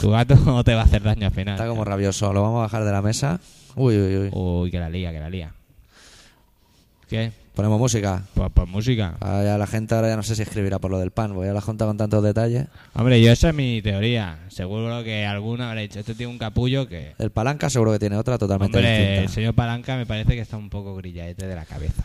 Tu 0.00 0.10
gato 0.10 0.36
no 0.44 0.64
te 0.64 0.74
va 0.74 0.82
a 0.82 0.84
hacer 0.84 1.02
daño 1.02 1.26
al 1.26 1.32
final. 1.32 1.54
Está 1.54 1.68
como 1.68 1.84
rabioso. 1.84 2.32
Lo 2.32 2.42
vamos 2.42 2.58
a 2.58 2.62
bajar 2.62 2.84
de 2.84 2.92
la 2.92 3.02
mesa. 3.02 3.40
Uy, 3.74 3.96
uy, 3.96 4.16
uy. 4.16 4.30
Uy, 4.32 4.70
que 4.70 4.78
la 4.78 4.90
lía, 4.90 5.12
que 5.12 5.20
la 5.20 5.30
lía. 5.30 5.52
¿Qué? 7.08 7.32
Ponemos 7.56 7.78
música. 7.78 8.22
Pues, 8.34 8.50
pues 8.52 8.68
música. 8.68 9.16
Ah, 9.18 9.40
ya 9.42 9.56
la 9.56 9.66
gente 9.66 9.94
ahora 9.94 10.08
ya 10.08 10.16
no 10.16 10.22
sé 10.22 10.36
si 10.36 10.42
escribirá 10.42 10.78
por 10.78 10.90
lo 10.90 10.98
del 10.98 11.10
pan. 11.10 11.32
Voy 11.34 11.48
a 11.48 11.54
la 11.54 11.62
junta 11.62 11.86
con 11.86 11.96
tantos 11.96 12.22
detalles. 12.22 12.66
Hombre, 12.92 13.18
yo 13.22 13.32
esa 13.32 13.48
es 13.48 13.54
mi 13.54 13.80
teoría. 13.80 14.40
Seguro 14.48 15.02
que 15.02 15.24
alguna 15.24 15.70
habrá 15.70 15.80
dicho, 15.80 15.98
este 15.98 16.14
tiene 16.14 16.30
un 16.30 16.38
capullo 16.38 16.86
que... 16.86 17.14
El 17.18 17.30
palanca 17.30 17.70
seguro 17.70 17.92
que 17.92 17.98
tiene 17.98 18.16
otra 18.18 18.36
totalmente 18.36 18.76
Hombre, 18.76 18.96
el 18.96 19.10
distinta. 19.12 19.32
señor 19.32 19.54
Palanca 19.54 19.96
me 19.96 20.04
parece 20.04 20.34
que 20.34 20.40
está 20.42 20.58
un 20.58 20.68
poco 20.68 20.94
grilladete 20.96 21.46
de 21.46 21.54
la 21.54 21.64
cabeza. 21.64 22.04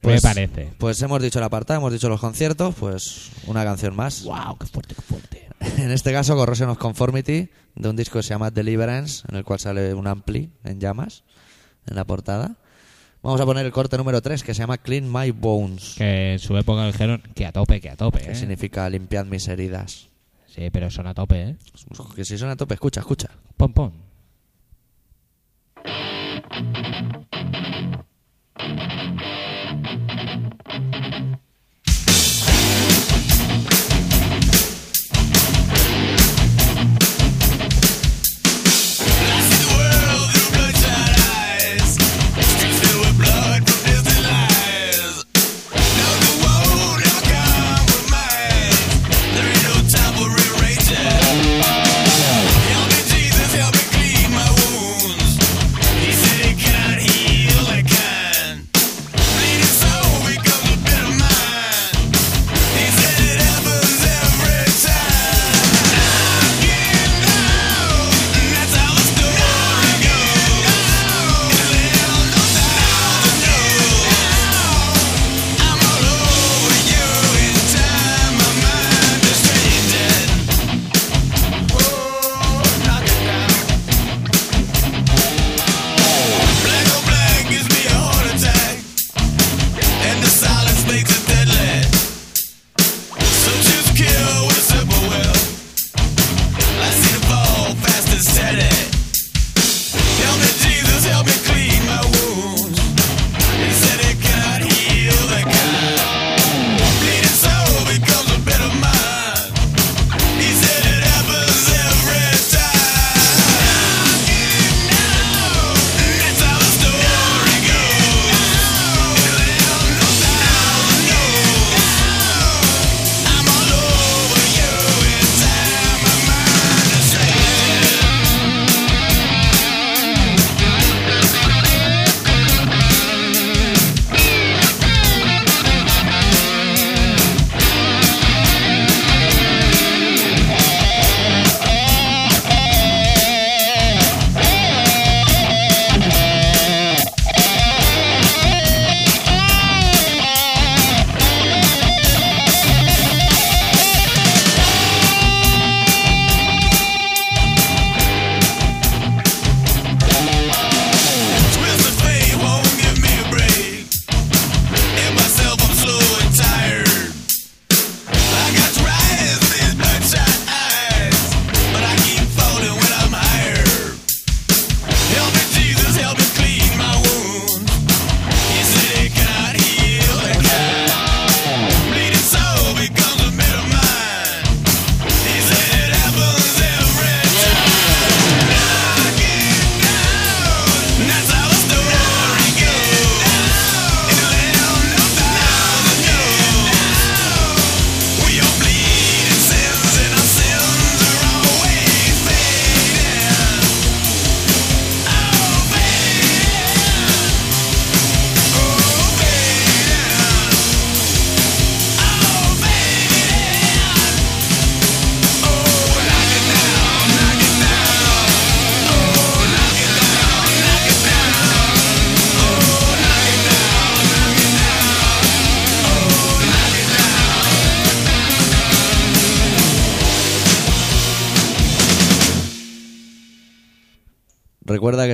Pues- 0.00 0.24
me 0.24 0.30
parece. 0.30 0.70
Pues 0.78 1.02
hemos 1.02 1.20
dicho 1.22 1.38
el 1.38 1.44
apartado, 1.44 1.78
hemos 1.78 1.92
dicho 1.92 2.08
los 2.08 2.20
conciertos, 2.20 2.74
pues 2.74 3.30
una 3.46 3.64
canción 3.64 3.94
más. 3.94 4.24
¡Wow! 4.24 4.56
¡Qué 4.58 4.66
fuerte, 4.66 4.94
qué 4.94 5.02
fuerte! 5.02 5.48
En 5.82 5.90
este 5.92 6.12
caso, 6.12 6.34
Corrosion 6.34 6.70
of 6.70 6.78
Conformity, 6.78 7.50
de 7.76 7.88
un 7.88 7.94
disco 7.94 8.18
que 8.18 8.22
se 8.24 8.30
llama 8.30 8.50
Deliverance, 8.50 9.24
en 9.28 9.36
el 9.36 9.44
cual 9.44 9.60
sale 9.60 9.92
un 9.94 10.06
ampli 10.08 10.50
en 10.64 10.80
llamas 10.80 11.22
en 11.86 11.94
la 11.94 12.04
portada. 12.04 12.56
Vamos 13.22 13.40
a 13.40 13.46
poner 13.46 13.64
el 13.64 13.70
corte 13.72 13.96
número 13.96 14.20
3, 14.20 14.42
que 14.42 14.52
se 14.52 14.60
llama 14.62 14.78
Clean 14.78 15.10
My 15.10 15.30
Bones, 15.30 15.94
Que 15.96 16.32
en 16.32 16.38
su 16.40 16.56
época 16.56 16.84
dijeron 16.86 17.22
que 17.34 17.46
a 17.46 17.52
tope, 17.52 17.80
que 17.80 17.88
a 17.88 17.96
tope, 17.96 18.18
que 18.20 18.32
¿eh? 18.32 18.34
significa 18.34 18.88
limpiad 18.90 19.26
mis 19.26 19.46
heridas. 19.46 20.08
Sí, 20.48 20.68
pero 20.72 20.90
son 20.90 21.06
a 21.06 21.14
tope, 21.14 21.50
¿eh? 21.50 21.56
Que 22.16 22.24
si 22.24 22.36
suena 22.36 22.54
a 22.54 22.56
tope, 22.56 22.74
escucha, 22.74 23.00
escucha. 23.00 23.30
Pon, 23.56 23.72
pon. 23.72 23.92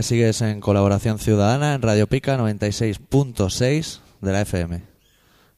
Sigues 0.08 0.40
en 0.40 0.62
Colaboración 0.62 1.18
Ciudadana 1.18 1.74
en 1.74 1.82
Radio 1.82 2.06
Pica 2.06 2.38
96.6 2.38 4.00
de 4.22 4.32
la 4.32 4.40
FM. 4.40 4.82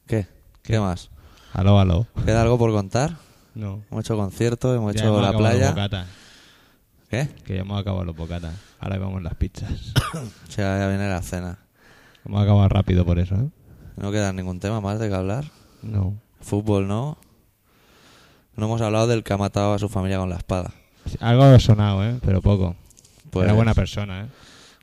¿Qué? 0.05 0.27
¿Qué 0.61 0.77
más? 0.77 1.09
Aló, 1.53 1.79
aló. 1.79 2.05
¿Queda 2.25 2.41
algo 2.41 2.57
por 2.57 2.69
contar? 2.73 3.15
No. 3.55 3.81
Hemos 3.89 4.03
hecho 4.03 4.17
concierto, 4.17 4.75
hemos 4.75 4.93
Ya 4.93 4.99
hecho 4.99 5.07
hemos 5.07 5.21
la 5.21 5.31
playa. 5.31 6.05
¿Qué? 7.09 7.29
Que 7.45 7.55
ya 7.55 7.61
hemos 7.61 7.79
acabado 7.79 8.03
los 8.03 8.13
bocatas. 8.13 8.53
Ahora 8.81 8.97
vamos 8.97 9.23
las 9.23 9.35
pizzas. 9.35 9.93
O 10.15 10.51
sea, 10.51 10.79
ya 10.79 10.87
viene 10.89 11.07
la 11.07 11.21
cena. 11.21 11.59
hemos 12.25 12.43
acabado 12.43 12.67
rápido 12.67 13.05
por 13.05 13.19
eso, 13.19 13.35
¿eh? 13.35 13.49
No 13.95 14.11
queda 14.11 14.33
ningún 14.33 14.59
tema 14.59 14.81
más 14.81 14.99
de 14.99 15.07
que 15.07 15.15
hablar. 15.15 15.45
No. 15.81 16.19
Fútbol, 16.41 16.89
¿no? 16.89 17.17
No 18.57 18.65
hemos 18.65 18.81
hablado 18.81 19.07
del 19.07 19.23
que 19.23 19.31
ha 19.31 19.37
matado 19.37 19.73
a 19.73 19.79
su 19.79 19.87
familia 19.87 20.17
con 20.17 20.29
la 20.29 20.35
espada. 20.35 20.71
Algo 21.21 21.43
ha 21.43 21.57
sonado, 21.57 22.03
¿eh? 22.03 22.19
Pero 22.21 22.41
poco. 22.41 22.75
Pues, 23.31 23.45
Era 23.45 23.53
buena 23.53 23.73
persona, 23.73 24.21
¿eh? 24.21 24.25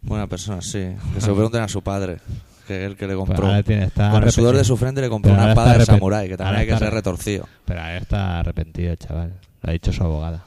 Buena 0.02 0.26
persona, 0.26 0.60
sí. 0.62 0.78
Que 1.14 1.20
se 1.20 1.26
lo 1.28 1.34
pregunten 1.34 1.62
a 1.62 1.68
su 1.68 1.82
padre. 1.82 2.18
Que 2.66 2.84
es 2.84 2.90
el 2.90 2.96
que 2.96 3.06
le 3.06 3.14
Pues 3.14 3.26
compró. 3.28 3.46
ahora 3.46 3.62
tiene, 3.62 3.84
está 3.84 4.10
con 4.10 4.22
el 4.24 4.30
sudor 4.32 4.48
arrepentido. 4.48 4.58
de 4.58 4.64
su 4.64 4.76
frente 4.76 5.00
le 5.00 5.08
compró 5.08 5.30
Pero 5.30 5.34
una 5.34 5.42
ahora 5.42 5.52
espada 5.52 5.72
de 5.76 5.78
está 5.80 5.92
arrepen- 5.92 5.98
samurái, 5.98 6.28
que 6.28 6.36
también 6.36 6.48
ahora 6.48 6.60
hay 6.60 6.66
que 6.66 6.72
está 6.74 6.84
ser 6.86 6.94
retorcido. 6.94 7.48
Pero 7.64 7.80
ahora 7.80 7.96
está 7.96 8.38
arrepentido, 8.40 8.92
el 8.92 8.98
chaval. 8.98 9.32
Lo 9.62 9.70
ha 9.70 9.72
dicho 9.72 9.92
su 9.92 10.02
abogada 10.04 10.44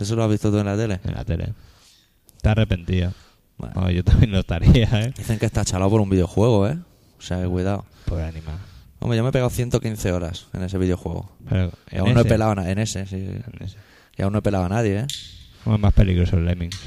¿Eso 0.00 0.16
lo 0.16 0.24
has 0.24 0.30
visto 0.30 0.50
tú 0.50 0.58
en 0.58 0.66
la 0.66 0.76
tele? 0.76 1.00
en 1.04 1.14
la 1.14 1.24
tele. 1.24 1.52
Está 2.36 2.52
arrepentido. 2.52 3.12
Bueno, 3.58 3.90
yo 3.90 4.04
también 4.04 4.30
lo 4.32 4.38
estaría, 4.38 4.88
¿eh? 5.02 5.12
Dicen 5.16 5.38
que 5.38 5.46
está 5.46 5.64
chalado 5.64 5.90
por 5.90 6.00
un 6.00 6.08
videojuego, 6.08 6.68
¿eh? 6.68 6.78
O 7.18 7.22
sea, 7.22 7.42
que 7.42 7.48
cuidado. 7.48 7.84
Pobre 8.06 8.24
animal. 8.24 8.56
Hombre, 9.00 9.16
yo 9.16 9.22
me 9.24 9.28
he 9.30 9.32
pegado 9.32 9.50
115 9.50 10.12
horas 10.12 10.46
en 10.54 10.62
ese 10.62 10.78
videojuego. 10.78 11.30
Pero 11.48 11.72
Y 11.90 11.96
en 11.96 12.00
aún 12.00 12.14
no 12.14 12.20
he 12.20 12.22
ese- 12.22 12.28
pelado 12.30 12.52
a 12.52 12.54
na- 12.54 12.70
en 12.70 12.78
ese, 12.78 13.06
sí. 13.06 13.16
en 13.16 13.44
ese. 13.60 13.76
Y 14.16 14.22
aún 14.22 14.32
no 14.32 14.38
he 14.38 14.42
pelado 14.42 14.64
a 14.64 14.68
nadie, 14.68 15.00
¿eh? 15.00 15.06
¿Cómo 15.64 15.76
es 15.76 15.82
más 15.82 15.92
peligroso 15.92 16.36
el 16.36 16.44
Lemmings? 16.46 16.78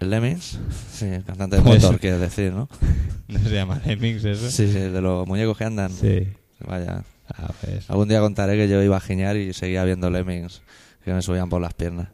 ¿El 0.00 0.10
Lemmings? 0.10 0.58
Sí, 0.92 1.04
el 1.06 1.24
cantante 1.24 1.56
de 1.56 1.62
motor, 1.62 1.98
quieres 2.00 2.20
decir, 2.20 2.52
¿no? 2.52 2.68
¿No 3.28 3.38
se 3.38 3.50
llama 3.50 3.80
Lemmings 3.84 4.24
eso? 4.24 4.50
Sí, 4.50 4.66
sí, 4.72 4.78
de 4.78 5.00
los 5.00 5.26
muñecos 5.26 5.56
que 5.56 5.64
andan. 5.64 5.90
Sí. 5.90 6.28
Vaya. 6.66 7.04
Ah, 7.28 7.52
pues. 7.60 7.88
Algún 7.88 8.08
día 8.08 8.20
contaré 8.20 8.56
que 8.56 8.68
yo 8.68 8.82
iba 8.82 8.96
a 8.96 9.00
giñar 9.00 9.36
y 9.36 9.52
seguía 9.52 9.84
viendo 9.84 10.10
Lemmings 10.10 10.62
que 11.04 11.12
me 11.12 11.22
subían 11.22 11.48
por 11.48 11.60
las 11.60 11.74
piernas. 11.74 12.08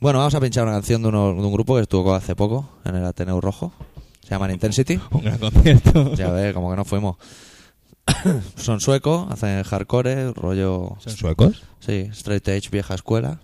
Bueno, 0.00 0.20
vamos 0.20 0.34
a 0.34 0.40
pinchar 0.40 0.64
una 0.64 0.72
canción 0.74 1.02
de, 1.02 1.08
uno- 1.08 1.34
de 1.34 1.40
un 1.42 1.52
grupo 1.52 1.74
que 1.76 1.82
estuvo 1.82 2.14
hace 2.14 2.34
poco 2.36 2.70
en 2.84 2.94
el 2.96 3.04
Ateneo 3.04 3.40
Rojo. 3.40 3.72
Se 4.22 4.30
llaman 4.30 4.50
Intensity. 4.52 4.98
Un 5.10 5.22
gran 5.24 5.38
concierto. 5.38 6.14
Ya 6.14 6.30
ves, 6.30 6.54
como 6.54 6.70
que 6.70 6.76
no 6.76 6.84
fuimos. 6.84 7.16
Son 8.56 8.80
suecos, 8.80 9.26
hacen 9.30 9.62
hardcore, 9.62 10.32
rollo... 10.32 10.96
¿Son 11.00 11.12
suecos? 11.16 11.62
Sí, 11.80 12.08
straight 12.12 12.46
edge, 12.48 12.70
vieja 12.70 12.94
escuela. 12.94 13.40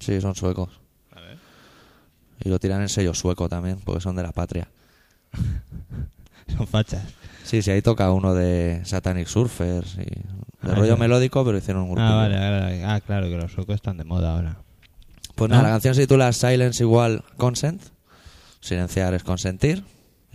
Sí, 0.00 0.20
son 0.20 0.34
suecos. 0.34 0.80
A 1.12 1.20
ver. 1.20 1.38
Y 2.44 2.48
lo 2.48 2.58
tiran 2.58 2.82
en 2.82 2.88
sello 2.88 3.14
sueco 3.14 3.48
también, 3.48 3.78
porque 3.84 4.00
son 4.00 4.16
de 4.16 4.22
la 4.22 4.32
patria. 4.32 4.68
Son 6.56 6.66
fachas. 6.66 7.02
Sí, 7.42 7.62
sí, 7.62 7.70
ahí 7.70 7.80
toca 7.82 8.12
uno 8.12 8.34
de 8.34 8.82
Satanic 8.84 9.26
Surfers 9.26 9.94
y 9.94 10.04
de 10.04 10.22
Ah, 10.62 10.74
rollo 10.74 10.94
ya. 10.94 10.96
melódico, 10.96 11.42
pero 11.44 11.56
hicieron 11.58 11.84
un 11.84 11.88
grupo. 11.92 12.02
Ah, 12.02 12.14
vale, 12.16 12.36
vale. 12.38 12.84
Ah, 12.84 13.00
claro, 13.00 13.28
que 13.28 13.36
los 13.36 13.50
suecos 13.50 13.74
están 13.76 13.96
de 13.96 14.04
moda 14.04 14.34
ahora. 14.34 14.58
Pues 15.34 15.50
nada, 15.50 15.62
Ah. 15.62 15.66
la 15.66 15.70
canción 15.72 15.94
se 15.94 16.02
titula 16.02 16.32
Silence 16.32 16.82
igual 16.84 17.24
consent. 17.38 17.82
Silenciar 18.60 19.14
es 19.14 19.24
consentir. 19.24 19.82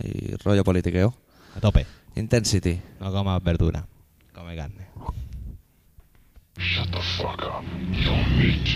Y 0.02 0.34
rollo 0.44 0.64
politiqueo. 0.64 1.14
A 1.56 1.60
tope. 1.60 1.86
Intensity. 2.16 2.80
No 2.98 3.12
comas 3.12 3.42
verdura. 3.42 3.86
Come 4.34 4.56
carne. 4.56 4.88
Shut 6.58 6.90
the 6.90 7.00
fuck 7.16 7.40
up. 7.44 7.64
Your 7.92 8.26
meat. 8.36 8.66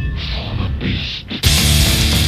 For 0.00 0.56
the 0.56 0.70
beast. 0.78 2.19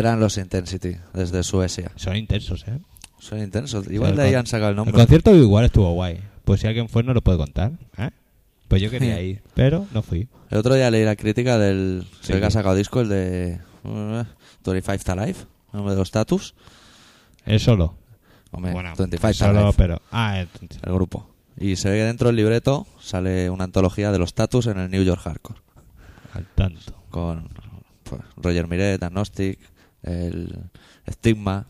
Eran, 0.00 0.20
los 0.20 0.36
Intensity, 0.38 0.96
desde 1.14 1.42
Suecia. 1.42 1.92
Son 1.96 2.16
intensos, 2.16 2.64
¿eh? 2.68 2.78
Son 3.18 3.38
intensos. 3.38 3.86
Igual 3.90 4.10
El 4.12 4.16
de 4.16 4.22
ahí 4.24 4.34
han 4.34 4.46
sacado 4.46 4.68
el 4.70 4.72
El 4.72 4.76
nombre. 4.76 4.94
concierto 4.94 5.34
igual 5.34 5.64
estuvo 5.66 5.92
guay. 5.92 6.20
Pues 6.44 6.60
si 6.60 6.66
alguien 6.66 6.88
fue, 6.88 7.02
no 7.02 7.12
lo 7.14 7.22
puede 7.22 7.38
contar. 7.38 7.72
¿eh? 7.98 8.10
Pues 8.68 8.80
yo 8.82 8.90
quería 8.90 9.20
ir, 9.22 9.42
pero 9.54 9.86
no 9.92 10.02
fui. 10.02 10.28
El 10.50 10.58
otro 10.58 10.74
día 10.74 10.90
leí 10.90 11.04
la 11.04 11.16
crítica 11.16 11.58
del... 11.58 12.06
Sí. 12.22 12.32
que 12.32 12.44
ha 12.44 12.50
sacado 12.50 12.74
disco, 12.74 13.00
el 13.00 13.08
de... 13.08 13.60
uh, 13.84 14.24
25 14.64 15.04
to 15.04 15.16
Life, 15.16 15.44
nombre 15.72 15.92
de 15.92 15.98
los 15.98 16.08
Status. 16.08 16.54
Él 17.44 17.60
solo. 17.60 17.96
Hombre, 18.52 18.72
bueno, 18.72 18.92
25 18.96 19.28
to 19.28 19.34
solo, 19.34 19.66
Life, 19.66 19.74
pero... 19.76 20.00
Ah, 20.10 20.40
el- 20.40 20.48
el 20.82 20.92
grupo. 20.94 21.28
Y 21.58 21.76
se 21.76 21.90
ve 21.90 21.98
que 21.98 22.04
dentro 22.04 22.28
del 22.28 22.36
libreto 22.36 22.86
sale 23.00 23.50
una 23.50 23.64
antología 23.64 24.10
de 24.12 24.18
los 24.18 24.28
Status 24.30 24.66
en 24.66 24.78
el 24.78 24.90
New 24.90 25.02
York 25.02 25.20
Hardcore. 25.22 25.60
al 26.32 26.46
tanto. 26.54 26.94
Con 27.10 27.48
pues, 28.04 28.22
Roger 28.36 28.66
Miret, 28.66 29.02
Agnostic, 29.02 29.58
el 30.02 30.54
Stigma, 31.10 31.66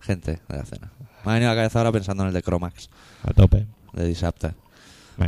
gente 0.00 0.40
de 0.48 0.56
la 0.56 0.62
escena. 0.62 0.90
Me 1.24 1.30
ha 1.32 1.34
venido 1.34 1.50
a 1.50 1.54
la 1.54 1.60
cabeza 1.60 1.78
ahora 1.80 1.92
pensando 1.92 2.22
en 2.22 2.28
el 2.28 2.34
de 2.34 2.42
Chromax, 2.42 2.88
A 3.24 3.32
tope. 3.32 3.66
de 3.92 4.06
Disapter. 4.06 4.54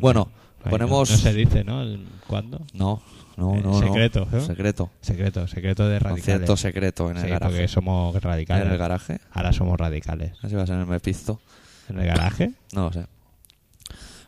Bueno, 0.01 0.31
ponemos- 0.69 1.09
No, 1.11 1.17
no 1.17 1.21
se 1.23 1.33
dice, 1.33 1.65
¿no? 1.65 1.83
El- 1.83 2.07
¿Cuándo? 2.27 2.61
No, 2.75 3.03
no, 3.37 3.57
Eh, 3.57 3.61
no. 3.63 3.73
no. 3.73 3.79
secreto, 3.81 4.29
¿eh? 4.33 4.41
Secreto. 4.43 4.91
Secreto, 5.01 5.47
secreto 5.49 5.89
de 5.89 5.99
radicales. 5.99 6.25
Concierto 6.25 6.57
secreto 6.57 7.11
en 7.11 7.17
el 7.17 7.23
sí, 7.25 7.29
garaje. 7.31 7.53
porque 7.53 7.69
somos 7.69 8.23
radicales. 8.23 8.67
En 8.67 8.73
el 8.73 8.79
garaje. 8.79 9.21
Ahora 9.33 9.53
somos 9.53 9.79
radicales. 9.79 10.33
Así 10.43 10.55
va 10.55 10.63
a 10.63 10.67
ser 10.67 10.75
en 10.77 10.83
el 10.83 10.87
Mephisto. 10.87 11.41
¿En 11.89 11.99
el 12.01 12.07
garaje? 12.07 12.53
No 12.75 12.83
lo 12.85 12.93
sé. 12.93 13.07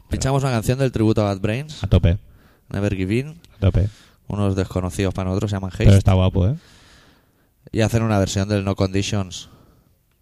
Pinchamos 0.09 0.43
una 0.43 0.53
canción 0.53 0.79
del 0.79 0.91
tributo 0.91 1.21
a 1.21 1.25
Bad 1.27 1.41
Brains, 1.41 1.85
A 1.85 1.87
tope, 1.87 2.19
Never 2.71 2.97
Give 2.97 3.15
In. 3.15 3.41
a 3.57 3.59
tope. 3.61 3.89
Unos 4.27 4.57
desconocidos 4.57 5.13
para 5.15 5.29
nosotros 5.29 5.51
se 5.51 5.57
llaman 5.57 5.71
Pero 5.77 5.91
Haste. 5.91 5.99
está 5.99 6.15
guapo, 6.15 6.49
¿eh? 6.49 6.57
Y 7.73 7.81
hacen 7.83 8.03
una 8.03 8.19
versión 8.19 8.49
del 8.49 8.65
No 8.65 8.75
Conditions. 8.75 9.49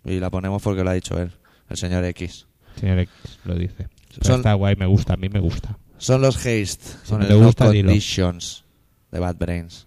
Y 0.04 0.20
la 0.20 0.30
ponemos 0.30 0.62
porque 0.62 0.84
lo 0.84 0.90
ha 0.90 0.94
dicho 0.94 1.18
él, 1.20 1.32
el 1.68 1.76
señor 1.76 2.04
X. 2.04 2.46
Señor 2.78 2.98
X 3.00 3.12
lo 3.44 3.54
dice. 3.54 3.88
Son- 4.22 4.36
está 4.36 4.54
guay, 4.54 4.76
me 4.76 4.86
gusta, 4.86 5.14
a 5.14 5.16
mí 5.16 5.28
me 5.28 5.40
gusta. 5.40 5.78
Son 5.98 6.20
los 6.22 6.36
Haste 6.36 6.84
Si 7.04 7.12
no 7.12 7.22
el 7.22 7.28
No 7.40 7.70
dilo. 7.70 7.88
Conditions 7.88 8.64
de 9.10 9.18
Bad 9.18 9.36
Brains. 9.36 9.86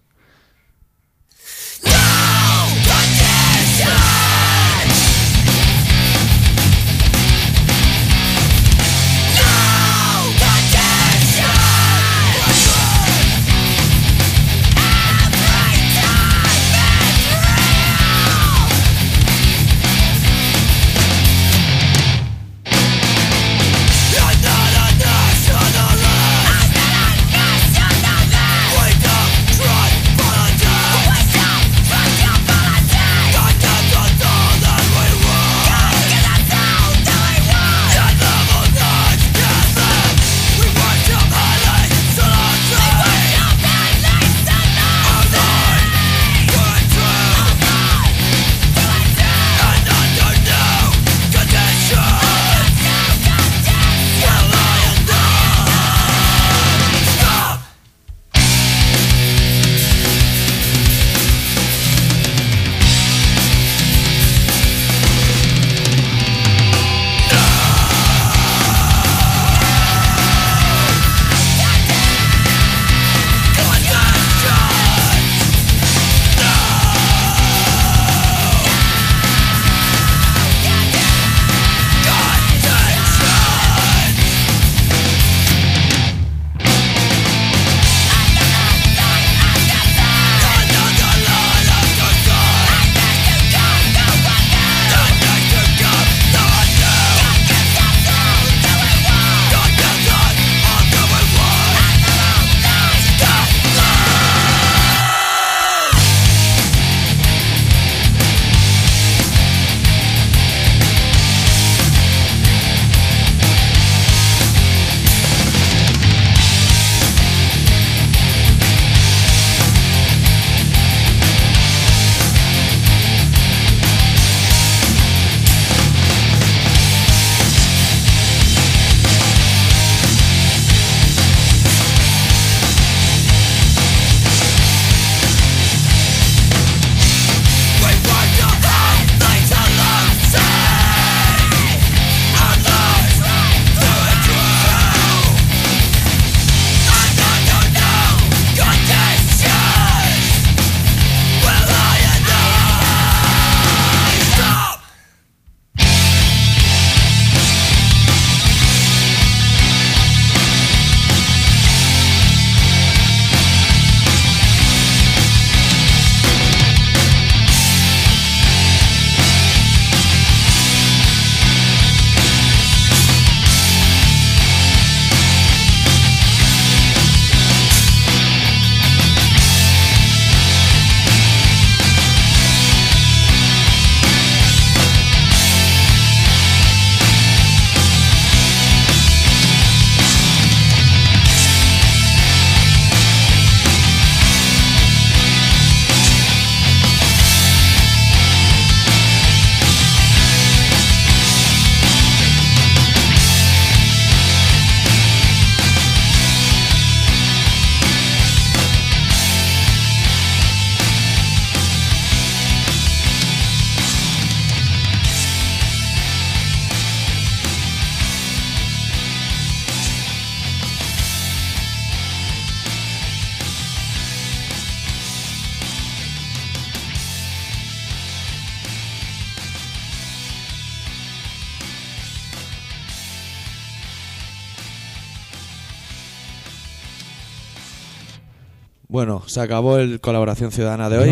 Bueno, 238.92 239.22
se 239.26 239.40
acabó 239.40 239.78
el 239.78 240.00
colaboración 240.00 240.52
ciudadana 240.52 240.88
de 240.90 240.98
hoy. 240.98 241.08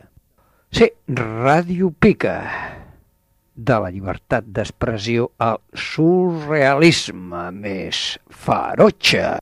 Sí, 0.72 0.92
Ràdio 1.16 1.94
Pica, 1.96 2.38
de 3.56 3.82
la 3.84 3.92
llibertat 3.92 4.52
d'expressió 4.52 5.32
al 5.40 5.62
surrealisme 5.72 7.50
més 7.56 8.18
ferotge. 8.28 9.38